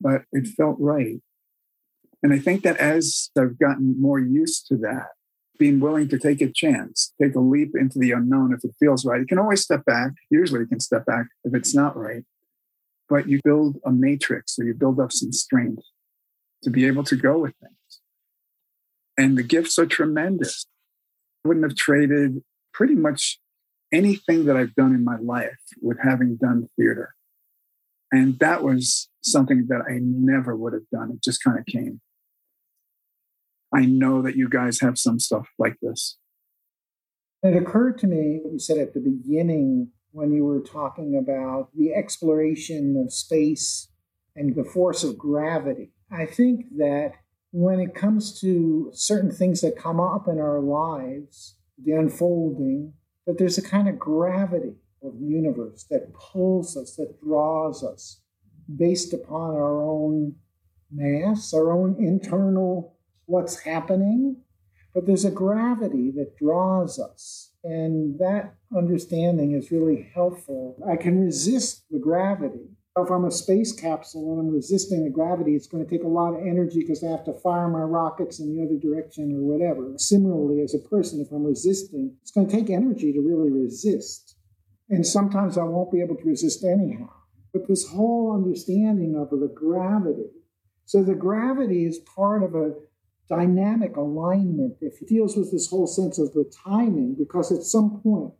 but 0.00 0.22
it 0.32 0.46
felt 0.48 0.76
right. 0.78 1.20
And 2.22 2.32
I 2.32 2.38
think 2.38 2.62
that 2.62 2.78
as 2.78 3.30
I've 3.38 3.58
gotten 3.58 4.00
more 4.00 4.18
used 4.18 4.66
to 4.68 4.76
that, 4.78 5.08
being 5.58 5.78
willing 5.78 6.08
to 6.08 6.18
take 6.18 6.40
a 6.40 6.50
chance, 6.50 7.12
take 7.20 7.34
a 7.34 7.40
leap 7.40 7.72
into 7.74 7.98
the 7.98 8.12
unknown 8.12 8.52
if 8.52 8.64
it 8.64 8.74
feels 8.80 9.04
right. 9.04 9.20
You 9.20 9.26
can 9.26 9.38
always 9.38 9.62
step 9.62 9.84
back. 9.84 10.12
Usually 10.30 10.60
you 10.60 10.66
can 10.66 10.80
step 10.80 11.06
back 11.06 11.26
if 11.44 11.54
it's 11.54 11.74
not 11.74 11.96
right. 11.96 12.24
But 13.08 13.28
you 13.28 13.40
build 13.44 13.76
a 13.84 13.92
matrix 13.92 14.58
or 14.58 14.64
you 14.64 14.74
build 14.74 14.98
up 14.98 15.12
some 15.12 15.32
strength 15.32 15.82
to 16.62 16.70
be 16.70 16.86
able 16.86 17.04
to 17.04 17.16
go 17.16 17.38
with 17.38 17.54
things. 17.60 18.00
And 19.16 19.38
the 19.38 19.42
gifts 19.42 19.78
are 19.78 19.86
tremendous. 19.86 20.66
I 21.44 21.48
wouldn't 21.48 21.64
have 21.64 21.76
traded 21.76 22.42
pretty 22.72 22.94
much 22.94 23.38
anything 23.92 24.46
that 24.46 24.56
I've 24.56 24.74
done 24.74 24.94
in 24.94 25.04
my 25.04 25.18
life 25.18 25.60
with 25.80 25.98
having 26.02 26.36
done 26.36 26.68
theater. 26.76 27.14
And 28.14 28.38
that 28.38 28.62
was 28.62 29.08
something 29.22 29.66
that 29.70 29.82
I 29.90 29.98
never 30.00 30.54
would 30.54 30.72
have 30.72 30.88
done. 30.92 31.10
It 31.10 31.24
just 31.24 31.42
kind 31.42 31.58
of 31.58 31.66
came. 31.66 32.00
I 33.74 33.86
know 33.86 34.22
that 34.22 34.36
you 34.36 34.48
guys 34.48 34.80
have 34.80 34.98
some 34.98 35.18
stuff 35.18 35.48
like 35.58 35.74
this. 35.82 36.16
It 37.42 37.56
occurred 37.56 37.98
to 37.98 38.06
me 38.06 38.40
you 38.52 38.60
said 38.60 38.78
at 38.78 38.94
the 38.94 39.00
beginning 39.00 39.90
when 40.12 40.32
you 40.32 40.44
were 40.44 40.60
talking 40.60 41.16
about 41.16 41.70
the 41.76 41.92
exploration 41.92 42.96
of 43.04 43.12
space 43.12 43.88
and 44.36 44.54
the 44.54 44.62
force 44.62 45.02
of 45.02 45.18
gravity. 45.18 45.90
I 46.08 46.24
think 46.24 46.66
that 46.76 47.14
when 47.50 47.80
it 47.80 47.96
comes 47.96 48.40
to 48.42 48.92
certain 48.94 49.32
things 49.32 49.60
that 49.62 49.76
come 49.76 49.98
up 49.98 50.28
in 50.28 50.38
our 50.38 50.60
lives, 50.60 51.56
the 51.82 51.92
unfolding, 51.92 52.92
that 53.26 53.38
there's 53.38 53.58
a 53.58 53.62
kind 53.62 53.88
of 53.88 53.98
gravity 53.98 54.76
of 55.04 55.18
the 55.18 55.26
universe 55.26 55.86
that 55.90 56.12
pulls 56.14 56.76
us, 56.76 56.96
that 56.96 57.20
draws 57.22 57.84
us 57.84 58.20
based 58.76 59.12
upon 59.12 59.54
our 59.54 59.82
own 59.82 60.34
mass, 60.90 61.52
our 61.52 61.72
own 61.72 61.96
internal 61.98 62.96
what's 63.26 63.60
happening. 63.60 64.36
But 64.94 65.06
there's 65.06 65.24
a 65.24 65.30
gravity 65.30 66.12
that 66.12 66.36
draws 66.36 66.98
us. 66.98 67.50
And 67.64 68.18
that 68.18 68.54
understanding 68.76 69.52
is 69.52 69.72
really 69.72 70.10
helpful. 70.14 70.76
I 70.88 70.96
can 70.96 71.20
resist 71.20 71.84
the 71.90 71.98
gravity 71.98 72.76
if 72.96 73.10
I'm 73.10 73.24
a 73.24 73.30
space 73.30 73.72
capsule 73.72 74.32
and 74.32 74.40
I'm 74.40 74.54
resisting 74.54 75.02
the 75.02 75.10
gravity, 75.10 75.56
it's 75.56 75.66
going 75.66 75.84
to 75.84 75.90
take 75.90 76.04
a 76.04 76.08
lot 76.08 76.34
of 76.34 76.46
energy 76.46 76.80
because 76.80 77.02
I 77.02 77.10
have 77.10 77.24
to 77.24 77.32
fire 77.32 77.68
my 77.68 77.80
rockets 77.80 78.38
in 78.38 78.54
the 78.54 78.62
other 78.62 78.78
direction 78.78 79.34
or 79.34 79.42
whatever. 79.42 79.94
Similarly, 79.96 80.62
as 80.62 80.74
a 80.74 80.88
person, 80.88 81.20
if 81.20 81.32
I'm 81.32 81.44
resisting, 81.44 82.16
it's 82.22 82.30
going 82.30 82.46
to 82.46 82.54
take 82.54 82.70
energy 82.70 83.12
to 83.12 83.20
really 83.20 83.50
resist. 83.50 84.33
And 84.88 85.06
sometimes 85.06 85.56
I 85.56 85.64
won't 85.64 85.92
be 85.92 86.00
able 86.00 86.16
to 86.16 86.24
resist 86.24 86.64
anyhow. 86.64 87.10
But 87.52 87.68
this 87.68 87.88
whole 87.88 88.34
understanding 88.34 89.16
of 89.16 89.30
the 89.30 89.52
gravity. 89.54 90.30
So 90.84 91.02
the 91.02 91.14
gravity 91.14 91.86
is 91.86 91.98
part 91.98 92.42
of 92.42 92.54
a 92.54 92.74
dynamic 93.26 93.96
alignment 93.96 94.76
It 94.82 94.92
deals 95.08 95.34
with 95.34 95.50
this 95.50 95.70
whole 95.70 95.86
sense 95.86 96.18
of 96.18 96.34
the 96.34 96.50
timing 96.66 97.16
because 97.18 97.50
at 97.50 97.62
some 97.62 98.02
point 98.02 98.34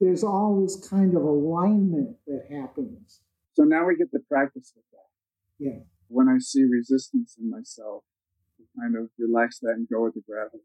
there's 0.00 0.24
all 0.24 0.62
this 0.62 0.88
kind 0.88 1.14
of 1.14 1.22
alignment 1.22 2.16
that 2.26 2.46
happens 2.50 3.20
so 3.60 3.64
now 3.64 3.86
we 3.86 3.96
get 3.96 4.10
to 4.12 4.20
practice 4.28 4.72
with 4.74 4.84
that. 4.92 5.08
Yeah. 5.58 5.80
When 6.08 6.28
I 6.28 6.38
see 6.38 6.64
resistance 6.64 7.36
in 7.38 7.50
myself, 7.50 8.04
to 8.56 8.64
kind 8.80 8.96
of 8.96 9.10
relax 9.18 9.58
that 9.60 9.72
and 9.76 9.88
go 9.88 10.04
with 10.04 10.14
the 10.14 10.22
gravity. 10.26 10.64